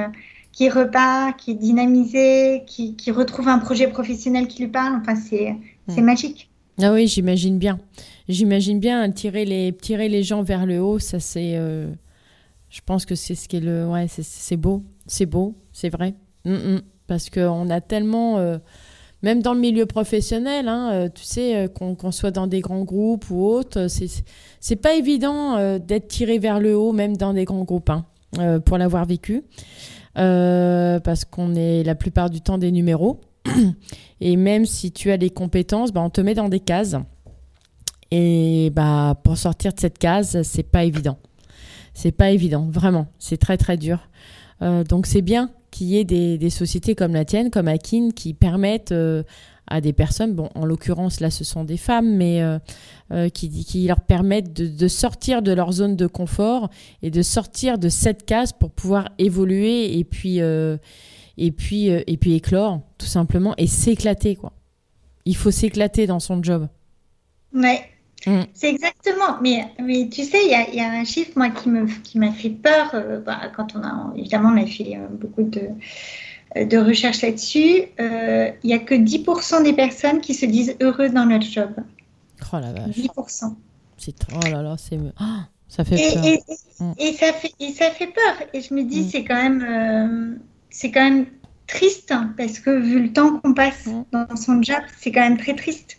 qui 0.54 0.68
repart, 0.70 1.36
qui 1.38 1.50
est 1.50 1.54
dynamisée, 1.54 2.62
qui, 2.66 2.94
qui 2.94 3.10
retrouve 3.10 3.48
un 3.48 3.58
projet 3.58 3.88
professionnel 3.88 4.46
qui 4.46 4.62
lui 4.62 4.70
parle. 4.70 4.94
Enfin, 5.00 5.16
c'est 5.16 5.56
Mm. 5.88 6.00
magique. 6.00 6.48
Ah 6.80 6.92
oui, 6.92 7.06
j'imagine 7.08 7.58
bien. 7.58 7.78
J'imagine 8.28 8.80
bien 8.80 9.10
tirer 9.10 9.44
les, 9.44 9.72
tirer 9.72 10.08
les 10.08 10.22
gens 10.22 10.42
vers 10.42 10.64
le 10.64 10.80
haut, 10.80 10.98
ça 10.98 11.20
c'est... 11.20 11.56
euh, 11.56 11.92
je 12.70 12.80
pense 12.86 13.04
que 13.04 13.14
c'est 13.14 13.34
ce 13.34 13.48
qui 13.48 13.56
est 13.56 13.60
le... 13.60 13.86
Ouais, 13.86 14.06
c'est- 14.08 14.56
beau, 14.56 14.82
c'est 15.06 15.26
beau, 15.26 15.54
c'est 15.72 15.90
vrai. 15.90 16.14
Mm, 16.46 16.52
mm. 16.54 16.80
Parce 17.06 17.28
qu'on 17.30 17.68
a 17.68 17.80
tellement... 17.82 18.38
euh, 18.38 18.58
même 19.22 19.42
dans 19.42 19.54
le 19.54 19.60
milieu 19.60 19.86
professionnel, 19.86 20.68
hein, 20.68 20.90
euh, 20.92 21.08
tu 21.14 21.24
sais, 21.24 21.68
qu'on 21.74 22.12
soit 22.12 22.30
dans 22.30 22.46
des 22.46 22.60
grands 22.60 22.84
groupes 22.84 23.28
ou 23.30 23.44
autres, 23.44 23.86
c'est 24.60 24.76
pas 24.76 24.94
évident 24.94 25.56
euh, 25.56 25.78
d'être 25.78 26.08
tiré 26.08 26.38
vers 26.38 26.60
le 26.60 26.76
haut, 26.76 26.92
même 26.92 27.16
dans 27.16 27.32
des 27.34 27.44
grands 27.44 27.64
groupes, 27.64 27.90
hein, 27.90 28.04
pour 28.64 28.78
l'avoir 28.78 29.04
vécu. 29.06 29.42
Euh, 30.16 31.00
parce 31.00 31.24
qu'on 31.24 31.54
est 31.54 31.82
la 31.82 31.94
plupart 31.94 32.30
du 32.30 32.40
temps 32.40 32.58
des 32.58 32.70
numéros. 32.70 33.20
Et 34.20 34.36
même 34.36 34.64
si 34.64 34.92
tu 34.92 35.10
as 35.10 35.16
des 35.16 35.30
compétences, 35.30 35.92
bah, 35.92 36.00
on 36.00 36.10
te 36.10 36.20
met 36.20 36.34
dans 36.34 36.48
des 36.48 36.60
cases. 36.60 36.96
Et 38.10 38.70
bah, 38.74 39.20
pour 39.24 39.36
sortir 39.36 39.72
de 39.72 39.80
cette 39.80 39.98
case, 39.98 40.42
c'est 40.42 40.62
pas 40.62 40.84
évident. 40.84 41.18
C'est 41.94 42.12
pas 42.12 42.30
évident, 42.30 42.68
vraiment. 42.70 43.06
C'est 43.18 43.38
très 43.38 43.56
très 43.56 43.76
dur. 43.76 44.08
Euh, 44.62 44.84
donc 44.84 45.06
c'est 45.06 45.22
bien 45.22 45.50
qu'il 45.70 45.88
y 45.88 45.98
ait 45.98 46.04
des, 46.04 46.38
des 46.38 46.50
sociétés 46.50 46.94
comme 46.94 47.12
la 47.12 47.24
tienne, 47.24 47.50
comme 47.50 47.66
Akin, 47.66 48.10
qui 48.14 48.34
permettent 48.34 48.92
euh, 48.92 49.24
à 49.66 49.80
des 49.80 49.92
personnes, 49.92 50.34
bon, 50.34 50.50
en 50.54 50.64
l'occurrence 50.64 51.20
là, 51.20 51.30
ce 51.30 51.44
sont 51.44 51.64
des 51.64 51.76
femmes, 51.76 52.16
mais 52.16 52.42
euh, 52.42 52.58
euh, 53.12 53.28
qui, 53.28 53.64
qui 53.64 53.86
leur 53.86 54.00
permettent 54.00 54.52
de, 54.52 54.66
de 54.66 54.88
sortir 54.88 55.42
de 55.42 55.52
leur 55.52 55.72
zone 55.72 55.96
de 55.96 56.06
confort 56.06 56.70
et 57.02 57.10
de 57.10 57.22
sortir 57.22 57.78
de 57.78 57.88
cette 57.88 58.26
case 58.26 58.52
pour 58.52 58.70
pouvoir 58.70 59.08
évoluer 59.18 59.98
et 59.98 60.04
puis 60.04 60.40
euh, 60.40 60.76
et 61.38 61.50
puis 61.50 61.88
et 61.88 62.16
puis 62.16 62.34
éclore 62.34 62.80
tout 62.98 63.06
simplement 63.06 63.54
et 63.56 63.66
s'éclater 63.66 64.36
quoi. 64.36 64.52
Il 65.24 65.36
faut 65.36 65.50
s'éclater 65.50 66.06
dans 66.06 66.20
son 66.20 66.42
job. 66.42 66.68
Ouais. 67.54 67.80
Mm. 68.26 68.42
C'est 68.52 68.70
exactement. 68.70 69.38
Mais, 69.40 69.66
mais 69.82 70.08
tu 70.08 70.22
sais, 70.22 70.38
il 70.44 70.50
y 70.50 70.54
a, 70.54 70.70
y 70.70 70.80
a 70.80 70.90
un 70.90 71.04
chiffre, 71.04 71.32
moi, 71.36 71.50
qui 71.50 71.68
me, 71.68 71.86
qui 72.02 72.18
m'a 72.18 72.32
fait 72.32 72.50
peur. 72.50 72.94
bah, 73.24 73.40
quand 73.54 73.74
on 73.74 73.82
a, 73.82 74.12
évidemment, 74.16 74.50
on 74.50 74.62
a 74.62 74.66
fait 74.66 74.98
beaucoup 75.12 75.42
de, 75.42 75.70
de 76.56 76.78
recherches 76.78 77.22
là-dessus. 77.22 77.82
Euh, 78.00 78.50
Il 78.62 78.68
n'y 78.68 78.74
a 78.74 78.78
que 78.78 78.94
10% 78.94 79.62
des 79.64 79.72
personnes 79.72 80.20
qui 80.20 80.34
se 80.34 80.46
disent 80.46 80.76
heureuses 80.80 81.12
dans 81.12 81.24
leur 81.24 81.40
job. 81.40 81.70
Oh 82.52 82.56
la 82.60 82.72
vache. 82.72 82.96
10%. 82.96 83.54
C'est 83.96 84.14
oh 84.34 84.40
là 84.50 84.62
là, 84.62 84.76
c'est 84.78 84.98
Ah, 85.18 85.46
ça 85.68 85.84
fait 85.84 85.96
peur. 86.14 86.24
et, 86.24 86.40
Mm. 86.80 86.92
et, 86.98 87.12
ça 87.12 87.32
fait, 87.32 87.52
et 87.60 87.70
ça 87.72 87.90
fait 87.92 88.08
peur. 88.08 88.46
Et 88.52 88.60
je 88.60 88.74
me 88.74 88.82
dis, 88.82 89.02
Mm. 89.02 89.08
c'est 89.10 89.24
quand 89.24 89.40
même, 89.42 89.62
euh, 89.62 90.36
c'est 90.70 90.90
quand 90.90 91.04
même 91.04 91.26
triste 91.68 92.10
hein, 92.12 92.34
parce 92.36 92.58
que 92.58 92.70
vu 92.70 93.00
le 93.00 93.12
temps 93.12 93.38
qu'on 93.38 93.54
passe 93.54 93.86
Mm. 93.86 94.02
dans 94.12 94.36
son 94.36 94.60
job, 94.62 94.80
c'est 95.00 95.12
quand 95.12 95.20
même 95.22 95.38
très 95.38 95.54
triste. 95.54 95.96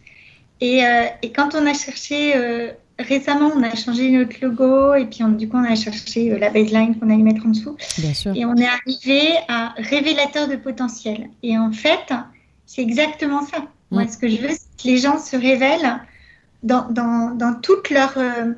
Et, 0.62 0.86
euh, 0.86 1.06
et 1.22 1.32
quand 1.32 1.56
on 1.56 1.66
a 1.66 1.74
cherché 1.74 2.34
euh, 2.36 2.72
récemment, 3.00 3.52
on 3.56 3.64
a 3.64 3.76
changé 3.76 4.10
notre 4.12 4.36
logo 4.41 4.93
et 4.96 5.06
puis 5.06 5.24
on- 5.24 5.30
du 5.30 5.48
coup 5.50 5.58
on 5.58 5.64
a 5.64 5.76
cherché 5.76 6.32
euh, 6.32 6.38
la 6.39 6.50
baseline 6.50 6.98
qu'on 6.98 7.10
allait 7.10 7.24
mettre 7.24 7.46
en 7.46 7.50
dessous 7.50 7.76
Bien 7.98 8.14
sûr. 8.14 8.34
et 8.36 8.46
on 8.46 8.56
est 8.56 8.68
arrivé 8.68 9.22
à 9.48 9.74
révélateur 9.78 10.48
de 10.48 10.56
potentiel. 10.56 11.30
Et 11.43 11.58
en 11.58 11.72
fait, 11.72 12.14
c'est 12.66 12.82
exactement 12.82 13.41
ça. 13.46 13.58
Moi, 13.91 14.04
Mm. 14.04 14.08
ce 14.08 14.18
que 14.18 14.28
je 14.30 14.38
veux, 14.38 14.50
c'est 14.50 14.82
que 14.84 14.88
les 14.88 14.98
gens 14.98 15.20
se 15.20 15.36
révèlent 15.36 16.00
dans, 16.64 16.88
dans, 16.89 17.36
dans 17.36 17.54
toute 17.62 17.89
leur. 17.89 18.14
euh, 18.18 18.54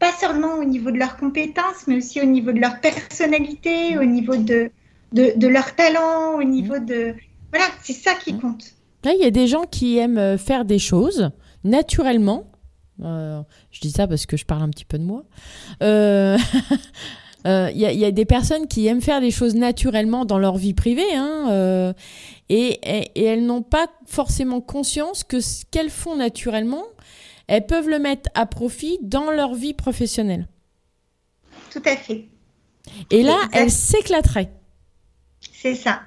pas 0.00 0.10
seulement 0.12 0.54
au 0.58 0.64
niveau 0.64 0.90
de 0.90 0.98
leurs 0.98 1.16
compétences, 1.16 1.86
mais 1.86 1.96
aussi 1.96 2.20
au 2.20 2.24
niveau 2.26 2.52
de 2.52 2.58
leur 2.60 2.80
personnalité, 2.80 3.96
au 3.96 4.04
niveau 4.04 4.36
de, 4.36 4.70
de, 5.12 5.32
de 5.36 5.46
leur 5.48 5.74
talent, 5.76 6.34
au 6.38 6.42
niveau 6.44 6.78
de. 6.78 7.14
Voilà, 7.50 7.66
c'est 7.82 7.92
ça 7.92 8.12
qui 8.14 8.32
Mm. 8.34 8.40
compte. 8.40 8.64
Là, 9.04 9.12
il 9.14 9.20
y 9.22 9.24
a 9.26 9.30
des 9.30 9.46
gens 9.46 9.64
qui 9.70 9.96
aiment 9.98 10.18
euh, 10.18 10.36
faire 10.36 10.64
des 10.64 10.78
choses 10.80 11.30
naturellement. 11.62 12.44
Euh, 13.02 13.42
je 13.70 13.80
dis 13.80 13.90
ça 13.90 14.06
parce 14.06 14.24
que 14.26 14.36
je 14.36 14.44
parle 14.44 14.62
un 14.62 14.68
petit 14.70 14.84
peu 14.84 14.98
de 14.98 15.04
moi. 15.04 15.24
Euh, 15.82 16.38
euh, 17.46 17.70
Il 17.74 17.78
y, 17.80 17.86
a- 17.86 17.92
il 17.92 17.98
y 17.98 18.04
a 18.04 18.10
des 18.12 18.24
personnes 18.24 18.68
qui 18.68 18.86
aiment 18.86 19.00
faire 19.02 19.20
des 19.20 19.30
choses 19.32 19.54
naturellement 19.54 20.24
dans 20.24 20.38
leur 20.38 20.56
vie 20.56 20.74
privée, 20.74 21.14
hein, 21.14 21.48
euh, 21.50 21.92
et, 22.48 22.78
et- 22.84 23.10
et 23.16 23.24
elles 23.24 23.44
n'ont 23.44 23.62
pas 23.62 23.88
forcément 24.06 24.60
conscience 24.60 25.24
que 25.24 25.40
ce 25.40 25.64
qu'elles 25.70 25.90
font 25.90 26.14
naturellement, 26.16 26.84
elles 27.48 27.66
peuvent 27.66 27.88
le 27.88 27.98
mettre 27.98 28.30
à 28.34 28.46
profit 28.46 28.98
dans 29.02 29.30
leur 29.30 29.54
vie 29.54 29.74
professionnelle. 29.74 30.48
Tout 31.72 31.82
à 31.84 31.96
fait. 31.96 32.28
Et 33.10 33.22
là, 33.22 33.36
elles 33.52 33.70
s'éclateraient. 33.70 34.52
C'est 35.52 35.74
ça. 35.74 36.00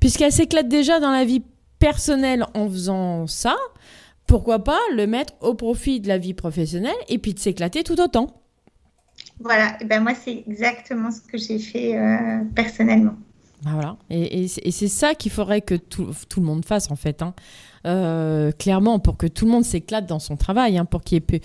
Puisqu'elle 0.00 0.32
s'éclate 0.32 0.66
déjà 0.68 0.98
dans 0.98 1.12
la 1.12 1.24
vie 1.24 1.42
personnelle 1.78 2.44
en 2.54 2.68
faisant 2.68 3.26
ça, 3.26 3.56
pourquoi 4.32 4.64
pas 4.64 4.78
le 4.94 5.06
mettre 5.06 5.34
au 5.42 5.52
profit 5.54 6.00
de 6.00 6.08
la 6.08 6.16
vie 6.16 6.32
professionnelle 6.32 6.94
et 7.10 7.18
puis 7.18 7.34
de 7.34 7.38
s'éclater 7.38 7.82
tout 7.84 8.00
autant 8.00 8.28
Voilà. 9.40 9.76
Et 9.80 9.84
ben 9.84 10.02
moi, 10.02 10.12
c'est 10.14 10.42
exactement 10.48 11.10
ce 11.10 11.20
que 11.20 11.36
j'ai 11.36 11.58
fait 11.58 11.96
euh, 11.98 12.38
personnellement. 12.54 13.12
Ben 13.62 13.72
voilà. 13.74 13.96
Et, 14.08 14.42
et 14.42 14.48
c'est- 14.48 14.62
et 14.66 14.70
c'est 14.70 14.88
ça 14.88 15.14
qu'il 15.14 15.30
faudrait 15.30 15.60
que 15.60 15.74
tout, 15.74 16.08
tout 16.30 16.40
le 16.40 16.46
monde 16.46 16.64
fasse 16.64 16.90
en 16.90 16.96
fait. 16.96 17.20
hein. 17.22 17.34
Euh, 17.84 18.52
clairement, 18.52 18.98
pour 19.00 19.16
que 19.18 19.26
tout 19.26 19.44
le 19.44 19.50
monde 19.50 19.64
s'éclate 19.64 20.06
dans 20.06 20.18
son 20.20 20.36
travail, 20.36 20.78
hein, 20.78 20.84
pour 20.84 21.02
qu'il 21.02 21.18
n'y 21.30 21.36
ait, 21.36 21.40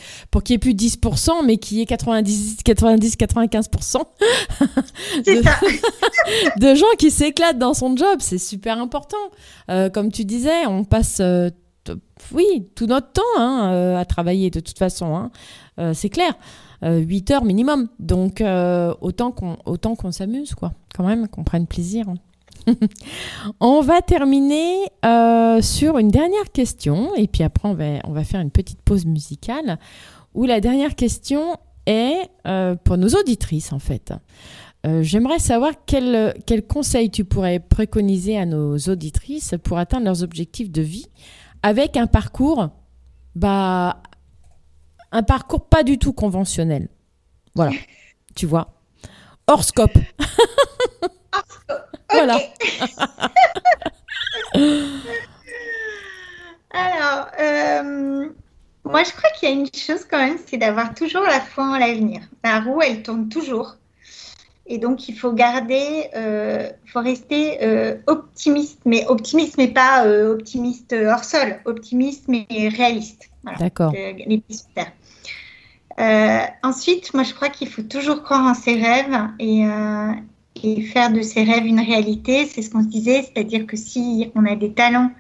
y 0.50 0.54
ait 0.54 0.58
plus 0.58 0.74
10%, 0.76 1.44
mais 1.46 1.58
qu'il 1.58 1.78
y 1.78 1.82
ait 1.82 1.86
90, 1.86 2.58
90 2.64 3.18
95% 3.18 4.02
C'est 5.26 5.36
de, 5.38 5.42
ça. 5.44 5.60
de 6.58 6.76
gens 6.76 6.86
qui 6.98 7.12
s'éclatent 7.12 7.58
dans 7.60 7.74
son 7.74 7.96
job. 7.98 8.18
C'est 8.20 8.38
super 8.38 8.80
important. 8.80 9.18
Euh, 9.70 9.90
comme 9.90 10.12
tu 10.12 10.26
disais, 10.26 10.66
on 10.68 10.84
passe 10.86 11.20
oui, 12.34 12.68
tout 12.76 12.86
notre 12.88 13.12
temps 13.14 13.22
hein, 13.38 13.72
euh, 13.74 13.98
à 13.98 14.06
travailler 14.06 14.50
de 14.50 14.60
toute 14.60 14.78
façon. 14.78 15.16
hein. 15.16 15.32
Euh, 15.80 15.94
c'est 15.94 16.10
clair. 16.10 16.34
8 16.84 17.32
heures 17.32 17.44
minimum. 17.44 17.88
Donc, 18.00 18.40
euh, 18.40 18.94
autant 19.02 19.32
qu'on 19.32 19.58
autant 19.66 19.96
qu'on 19.96 20.12
s'amuse, 20.12 20.54
quoi. 20.54 20.74
Quand 20.96 21.06
même, 21.06 21.28
qu'on 21.28 21.44
prenne 21.44 21.66
plaisir. 21.66 22.08
hein. 22.10 22.16
on 23.60 23.82
va 23.82 24.02
terminer 24.02 24.76
euh, 25.06 25.62
sur 25.62 25.98
une 25.98 26.10
dernière 26.10 26.52
question. 26.54 27.16
Et 27.16 27.28
puis 27.28 27.44
après, 27.44 27.68
on 27.70 27.74
va, 27.74 27.86
on 28.04 28.12
va 28.12 28.24
faire 28.24 28.42
une 28.42 28.52
petite 28.52 28.82
pause 28.82 29.06
musicale. 29.06 29.80
Où 30.36 30.46
la 30.46 30.60
dernière 30.62 30.96
question 30.96 31.56
est 31.88 32.30
euh, 32.46 32.76
pour 32.76 32.98
nos 32.98 33.10
auditrices, 33.10 33.74
en 33.74 33.80
fait. 33.80 34.14
Euh, 34.86 35.02
J'aimerais 35.02 35.40
savoir 35.40 35.72
quel, 35.88 36.36
quel 36.46 36.62
conseil 36.68 37.10
tu 37.10 37.26
pourrais 37.26 37.60
préconiser 37.60 38.38
à 38.38 38.46
nos 38.46 38.78
auditrices 38.78 39.56
pour 39.64 39.80
atteindre 39.80 40.06
leurs 40.06 40.22
objectifs 40.22 40.70
de 40.72 40.82
vie 40.84 41.08
avec 41.64 41.98
un 41.98 42.08
parcours, 42.08 42.70
bah, 43.36 44.02
un 45.12 45.24
parcours 45.24 45.66
pas 45.68 45.84
du 45.84 45.98
tout 45.98 46.14
conventionnel. 46.14 46.90
Voilà, 47.56 47.72
tu 48.36 48.46
vois. 48.46 48.74
Hors 49.48 49.64
scope. 49.64 49.98
voilà. 52.12 52.40
Alors, 56.72 57.28
euh, 57.40 58.30
moi, 58.84 59.04
je 59.04 59.12
crois 59.12 59.30
qu'il 59.32 59.50
y 59.50 59.52
a 59.52 59.56
une 59.56 59.70
chose 59.74 60.06
quand 60.10 60.20
même, 60.20 60.38
c'est 60.46 60.58
d'avoir 60.58 60.94
toujours 60.94 61.24
la 61.24 61.42
foi 61.42 61.64
en 61.66 61.78
l'avenir. 61.78 62.22
La 62.44 62.60
roue, 62.60 62.82
elle 62.82 63.04
tourne 63.04 63.30
toujours. 63.30 63.78
Et 64.70 64.78
donc, 64.78 65.08
il 65.08 65.18
faut 65.18 65.32
garder, 65.32 66.10
euh, 66.16 66.70
faut 66.86 67.00
rester 67.00 67.64
euh, 67.64 67.96
optimiste, 68.08 68.82
mais 68.86 69.06
optimiste, 69.08 69.58
mais 69.58 69.70
pas 69.70 70.06
euh, 70.06 70.34
optimiste 70.34 70.94
hors 70.94 71.24
sol, 71.24 71.60
optimiste, 71.66 72.28
mais 72.28 72.46
réaliste. 72.50 73.30
Voilà, 73.44 73.58
D'accord. 73.60 73.94
euh, 73.96 74.14
les 74.14 74.44
ensuite, 76.64 77.14
moi, 77.14 77.24
je 77.24 77.34
crois 77.34 77.50
qu'il 77.50 77.70
faut 77.70 77.82
toujours 77.82 78.24
croire 78.24 78.46
en 78.46 78.54
ses 78.54 78.74
rêves 78.74 79.18
et, 79.40 79.64
et 80.64 80.82
faire 80.82 81.12
de 81.12 81.22
ses 81.22 81.44
rêves 81.44 81.66
une 81.66 81.80
réalité. 81.80 82.46
C'est 82.46 82.62
ce 82.62 82.70
qu'on 82.70 82.84
se 82.84 82.88
disait, 82.88 83.24
c'est-à-dire 83.24 83.66
que 83.66 83.78
si 83.78 84.32
on 84.36 84.46
a 84.46 84.56
des 84.56 84.74
talents. 84.74 85.12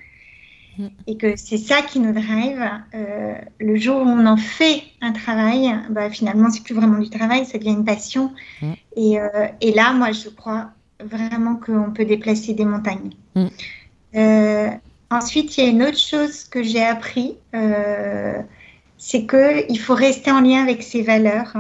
Et 1.08 1.18
que 1.18 1.36
c'est 1.36 1.58
ça 1.58 1.82
qui 1.82 2.00
nous 2.00 2.14
drive, 2.14 2.70
euh, 2.94 3.34
le 3.60 3.76
jour 3.78 3.98
où 3.98 4.06
on 4.06 4.26
en 4.26 4.38
fait 4.38 4.84
un 5.02 5.12
travail, 5.12 5.74
bah, 5.90 6.10
finalement, 6.10 6.50
c'est 6.50 6.64
plus 6.64 6.76
vraiment 6.76 7.00
du 7.00 7.10
travail, 7.10 7.46
ça 7.46 7.58
devient 7.58 7.72
une 7.72 7.86
passion. 7.86 8.32
Mm. 8.62 8.74
Et, 8.96 9.20
euh, 9.20 9.48
et 9.62 9.74
là, 9.74 9.94
moi, 9.94 10.12
je 10.12 10.30
crois 10.30 10.72
vraiment 11.04 11.56
qu'on 11.56 11.92
peut 11.92 12.06
déplacer 12.06 12.54
des 12.54 12.66
montagnes. 12.66 13.12
Mm. 13.36 13.46
Euh, 14.16 14.70
ensuite, 15.10 15.58
il 15.58 15.64
y 15.64 15.68
a 15.68 15.70
une 15.70 15.84
autre 15.84 16.00
chose 16.00 16.44
que 16.44 16.64
j'ai 16.64 16.84
appris, 16.84 17.36
c'est 19.00 19.28
qu'il 19.28 19.80
faut 19.80 19.96
rester 19.96 20.32
en 20.32 20.42
lien 20.42 20.64
avec 20.64 20.82
ses 20.84 21.02
valeurs, 21.02 21.54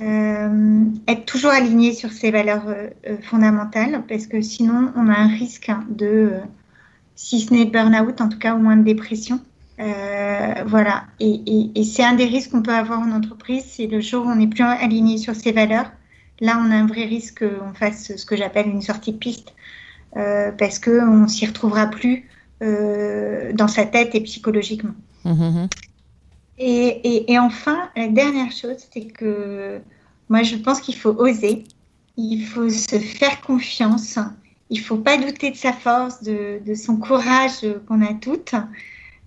être 0.00 1.24
toujours 1.24 1.50
aligné 1.50 1.92
sur 1.92 2.12
ses 2.12 2.30
valeurs 2.30 2.64
fondamentales, 3.22 4.02
parce 4.08 4.26
que 4.26 4.40
sinon, 4.40 4.92
on 4.96 5.08
a 5.08 5.16
un 5.16 5.28
risque 5.28 5.70
de, 5.88 6.40
si 7.20 7.40
ce 7.40 7.52
n'est 7.52 7.64
burn-out, 7.66 8.20
en 8.20 8.28
tout 8.28 8.38
cas 8.38 8.54
au 8.54 8.58
moins 8.58 8.76
de 8.76 8.84
dépression. 8.84 9.40
Euh, 9.80 10.54
voilà, 10.66 11.04
et, 11.18 11.40
et- 11.46 11.70
et 11.74 11.82
c'est 11.84 12.04
un 12.04 12.14
des 12.14 12.26
risques 12.26 12.52
qu'on 12.52 12.62
peut 12.62 12.74
avoir 12.74 13.00
en 13.00 13.10
entreprise, 13.10 13.64
c'est 13.66 13.88
le 13.88 14.00
jour 14.00 14.24
où 14.24 14.28
on 14.28 14.36
n'est 14.36 14.46
plus 14.46 14.62
aligné 14.62 15.18
sur 15.18 15.34
ses 15.34 15.50
valeurs. 15.52 15.90
Là, 16.40 16.60
on 16.64 16.70
a 16.70 16.76
un 16.76 16.86
vrai 16.86 17.04
risque 17.06 17.44
qu'on 17.44 17.74
fasse 17.74 18.16
ce 18.16 18.24
que 18.24 18.36
j'appelle 18.36 18.68
une 18.68 18.82
sortie 18.82 19.12
de 19.12 19.18
piste, 19.18 19.52
euh, 20.16 20.52
parce 20.52 20.78
qu'on 20.78 21.16
ne 21.24 21.26
s'y 21.26 21.44
retrouvera 21.44 21.86
plus 21.88 22.28
euh, 22.62 23.52
dans 23.52 23.68
sa 23.68 23.84
tête 23.84 24.14
et 24.14 24.20
psychologiquement. 24.20 24.94
Mhm. 25.24 25.68
Et, 26.58 26.86
et- 27.04 27.32
et 27.32 27.38
enfin, 27.38 27.90
la 27.96 28.08
dernière 28.08 28.52
chose, 28.52 28.78
c'est 28.92 29.06
que 29.06 29.80
moi, 30.28 30.42
je 30.44 30.54
pense 30.56 30.80
qu'il 30.80 30.96
faut 30.96 31.14
oser, 31.18 31.64
il 32.16 32.44
faut 32.44 32.68
se 32.70 32.98
faire 32.98 33.40
confiance, 33.40 34.18
il 34.70 34.80
faut 34.80 34.96
pas 34.98 35.16
douter 35.16 35.50
de 35.50 35.56
sa 35.56 35.72
force, 35.72 36.22
de, 36.22 36.74
son 36.74 36.96
courage 36.96 37.66
qu'on 37.86 38.02
a 38.02 38.14
toutes, 38.14 38.54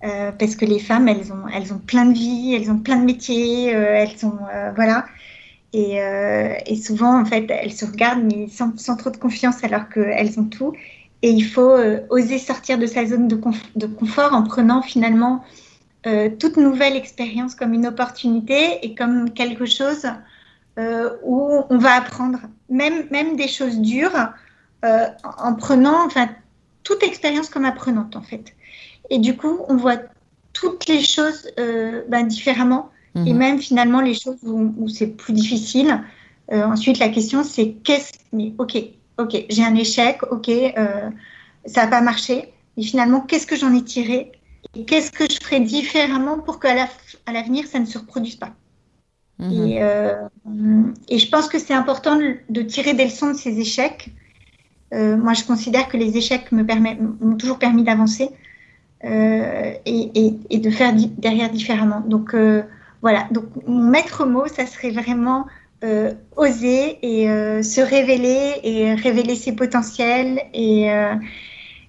euh, 0.04 0.32
parce 0.32 0.56
que 0.56 0.66
les 0.66 0.80
femmes, 0.80 1.08
elles 1.08 1.32
ont, 1.32 1.80
plein 1.80 2.06
de 2.06 2.14
vies, 2.14 2.56
elles 2.56 2.72
ont 2.72 2.80
plein 2.80 2.98
de 2.98 3.06
métiers, 3.06 3.76
euh, 3.76 3.96
elles 3.96 4.26
ont, 4.26 4.39
euh, 4.54 4.72
voilà. 4.76 5.06
Et, 5.74 6.02
euh, 6.02 6.54
et 6.66 6.76
souvent, 6.76 7.20
en 7.20 7.26
fait, 7.26 7.50
elles 7.50 7.74
se 7.74 7.86
regardent, 7.86 8.24
mais 8.24 8.48
sans, 8.48 8.96
trop 8.98 9.10
de 9.10 9.18
confiance, 9.18 9.64
alors 9.64 9.89
qu'elles 9.89 10.39
ont 10.39 10.46
tout. 10.46 10.74
Et 11.24 11.30
il 11.30 11.44
faut 11.44 11.78
oser 12.10 12.39
sortir 12.39 12.80
de 12.80 12.88
sa 12.88 13.06
zone 13.06 13.28
de, 13.28 13.36
conf- 13.36 13.72
de 13.76 13.86
confort 13.86 14.34
en 14.34 14.44
prenant 14.44 14.82
finalement 14.82 15.46
toute 16.39 16.58
nouvelle 16.58 16.96
expérience 16.96 17.54
comme 17.54 17.74
une 17.74 17.86
opportunité 17.86 18.84
et 18.84 18.96
comme 18.96 19.32
quelque 19.32 19.66
chose 19.66 20.08
où 21.24 21.62
on 21.70 21.78
va 21.78 21.94
apprendre, 21.94 22.39
même 22.70 23.36
des 23.36 23.48
choses 23.48 23.78
dures, 23.78 24.34
euh, 24.86 25.08
en 25.24 25.50
en 25.50 25.56
prenant 25.56 26.06
enfin, 26.06 26.30
toute 26.84 27.04
expérience 27.04 27.50
comme 27.50 27.66
apprenante 27.66 28.16
en 28.16 28.22
fait. 28.22 28.56
Et 29.10 29.20
du 29.20 29.36
coup, 29.38 29.60
on 29.70 29.76
voit 29.78 29.98
toutes 30.54 30.88
les 30.88 31.02
choses 31.04 31.50
euh, 31.60 32.04
ben, 32.10 32.24
différemment 32.28 32.90
Mhm. 33.16 33.28
et 33.28 33.34
même 33.34 33.60
finalement 33.60 34.00
les 34.02 34.14
choses 34.14 34.38
où, 34.44 34.74
où 34.78 34.88
c'est 34.90 35.08
plus 35.08 35.34
difficile. 35.34 36.02
Euh, 36.52 36.64
ensuite, 36.66 37.00
la 37.00 37.10
question 37.10 37.44
c'est 37.44 37.74
qu'est-ce. 37.84 38.14
Mais 38.34 38.54
ok, 38.58 38.78
ok, 39.18 39.46
j'ai 39.50 39.64
un 39.64 39.76
échec, 39.76 40.24
ok, 40.32 40.50
ça 41.66 41.84
n'a 41.84 41.88
pas 41.88 42.02
marché. 42.02 42.54
Mais 42.78 42.84
finalement, 42.84 43.22
qu'est-ce 43.22 43.48
que 43.48 43.56
j'en 43.58 43.74
ai 43.76 43.84
tiré? 43.84 44.32
Et 44.76 44.86
qu'est-ce 44.86 45.12
que 45.12 45.26
je 45.30 45.38
ferais 45.44 45.60
différemment 45.60 46.40
pour 46.40 46.60
qu'à 46.60 46.74
la- 46.74 46.90
l'avenir, 47.32 47.68
ça 47.68 47.80
ne 47.80 47.86
se 47.86 47.98
reproduise 47.98 48.38
pas? 48.38 48.52
Mhm. 49.40 49.68
et, 49.68 49.82
et 51.10 51.18
je 51.20 51.30
pense 51.30 51.48
que 51.48 51.60
c'est 51.60 51.74
important 51.74 52.16
de, 52.16 52.38
de 52.50 52.62
tirer 52.62 52.94
des 52.94 53.06
leçons 53.06 53.32
de 53.32 53.38
ces 53.38 53.60
échecs. 53.60 54.10
Euh, 54.94 55.16
moi, 55.18 55.34
je 55.34 55.44
considère 55.44 55.88
que 55.88 55.98
les 55.98 56.18
échecs 56.18 56.52
m'ont 56.52 57.38
toujours 57.38 57.60
permis 57.60 57.84
d'avancer 57.84 58.30
euh, 59.04 59.74
et, 59.86 60.58
de 60.58 60.70
faire 60.70 60.94
derrière 61.18 61.50
différemment. 61.50 62.02
Donc 62.02 62.34
euh, 62.34 62.64
voilà, 63.02 63.28
donc 63.32 63.46
mon 63.68 63.84
maître 63.84 64.26
mot, 64.26 64.48
ça 64.48 64.66
serait 64.66 64.92
vraiment 64.92 65.48
oser 66.36 67.00
et 67.02 67.26
se 67.64 67.82
révéler 67.82 68.54
et 68.64 68.94
révéler 68.94 69.34
ses 69.36 69.54
potentiels 69.54 70.39
et, 70.54 70.92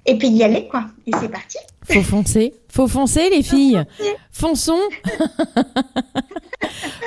et 0.07 0.19
puis 0.19 0.29
y 0.29 0.43
aller, 0.43 0.67
quoi. 0.69 0.87
Et 1.07 1.13
c'est 1.21 1.29
parti. 1.29 1.59
Faut 1.85 2.03
foncer. 2.03 2.55
Faut 2.69 2.89
foncer, 2.89 3.31
les 3.31 3.43
filles. 3.43 3.85
Fonçons. 4.31 4.81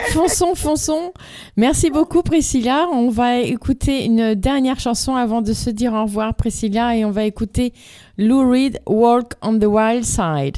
fonçons, 0.10 0.56
fonçons. 0.56 1.14
Merci 1.58 1.90
beaucoup, 1.90 2.22
Priscilla. 2.22 2.88
On 2.92 3.10
va 3.10 3.40
écouter 3.40 4.06
une 4.06 4.36
dernière 4.36 4.80
chanson 4.80 5.16
avant 5.16 5.42
de 5.42 5.54
se 5.54 5.70
dire 5.70 5.94
au 5.94 6.04
revoir, 6.04 6.36
Priscilla, 6.36 6.96
et 6.96 7.04
on 7.04 7.12
va 7.12 7.24
écouter 7.24 7.74
Lou 8.18 8.50
Reed, 8.50 8.80
Walk 8.86 9.34
on 9.42 9.60
the 9.60 9.66
Wild 9.66 10.06
Side. 10.06 10.58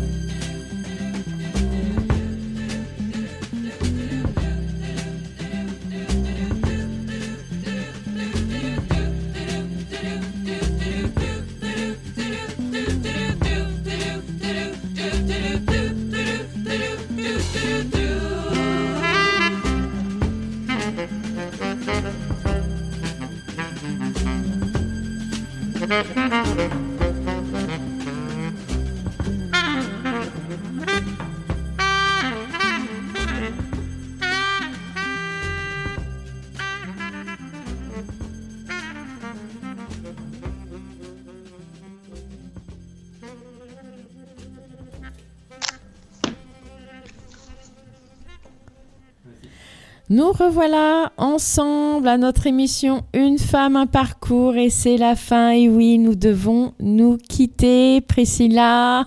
revoilà 50.41 51.11
ensemble 51.17 52.07
à 52.07 52.17
notre 52.17 52.47
émission 52.47 53.03
Une 53.13 53.37
femme, 53.37 53.75
un 53.75 53.85
parcours 53.85 54.55
et 54.55 54.69
c'est 54.71 54.97
la 54.97 55.15
fin. 55.15 55.51
Et 55.51 55.69
oui, 55.69 55.99
nous 55.99 56.15
devons 56.15 56.73
nous 56.79 57.17
quitter, 57.17 58.01
Priscilla. 58.01 59.05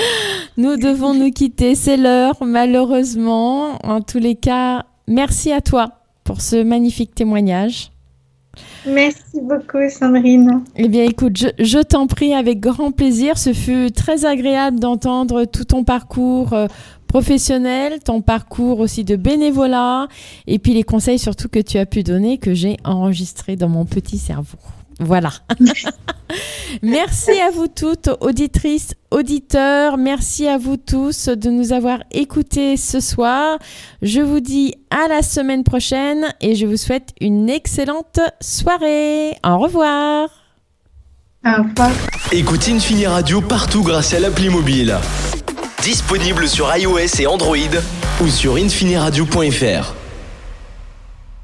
nous 0.56 0.76
devons 0.76 1.14
nous 1.14 1.30
quitter, 1.30 1.76
c'est 1.76 1.96
l'heure, 1.96 2.36
malheureusement. 2.44 3.78
En 3.84 4.00
tous 4.00 4.18
les 4.18 4.34
cas, 4.34 4.84
merci 5.06 5.52
à 5.52 5.60
toi 5.60 6.00
pour 6.24 6.40
ce 6.40 6.62
magnifique 6.62 7.14
témoignage. 7.14 7.92
Merci 8.84 9.40
beaucoup, 9.40 9.88
Sandrine. 9.88 10.64
Eh 10.76 10.88
bien, 10.88 11.04
écoute, 11.04 11.38
je, 11.38 11.46
je 11.64 11.78
t'en 11.78 12.06
prie 12.06 12.34
avec 12.34 12.60
grand 12.60 12.90
plaisir. 12.90 13.38
Ce 13.38 13.52
fut 13.52 13.92
très 13.92 14.24
agréable 14.24 14.80
d'entendre 14.80 15.44
tout 15.44 15.64
ton 15.64 15.84
parcours 15.84 16.52
professionnel, 17.12 18.00
ton 18.02 18.22
parcours 18.22 18.80
aussi 18.80 19.04
de 19.04 19.16
bénévolat, 19.16 20.08
et 20.46 20.58
puis 20.58 20.72
les 20.72 20.82
conseils 20.82 21.18
surtout 21.18 21.50
que 21.50 21.58
tu 21.58 21.76
as 21.76 21.84
pu 21.84 22.02
donner, 22.02 22.38
que 22.38 22.54
j'ai 22.54 22.78
enregistrés 22.84 23.54
dans 23.54 23.68
mon 23.68 23.84
petit 23.84 24.16
cerveau. 24.16 24.56
Voilà. 24.98 25.30
merci 26.82 27.32
à 27.32 27.50
vous 27.50 27.68
toutes, 27.68 28.08
auditrices, 28.22 28.94
auditeurs. 29.10 29.98
Merci 29.98 30.48
à 30.48 30.56
vous 30.56 30.78
tous 30.78 31.28
de 31.28 31.50
nous 31.50 31.74
avoir 31.74 31.98
écoutés 32.12 32.78
ce 32.78 32.98
soir. 33.00 33.58
Je 34.00 34.22
vous 34.22 34.40
dis 34.40 34.74
à 34.88 35.06
la 35.08 35.20
semaine 35.20 35.64
prochaine 35.64 36.32
et 36.40 36.54
je 36.54 36.64
vous 36.64 36.78
souhaite 36.78 37.10
une 37.20 37.50
excellente 37.50 38.20
soirée. 38.40 39.36
Au 39.44 39.58
revoir. 39.58 40.30
Au 41.44 41.62
revoir. 41.62 41.90
Écoute 42.32 42.66
Infini 42.70 43.06
Radio 43.06 43.42
partout 43.42 43.82
grâce 43.82 44.14
à 44.14 44.20
l'appli 44.20 44.48
mobile. 44.48 44.96
Disponible 45.82 46.48
sur 46.48 46.74
iOS 46.76 47.20
et 47.20 47.26
Android 47.26 47.56
ou 48.20 48.28
sur 48.28 48.54
infiniradio.fr. 48.54 50.01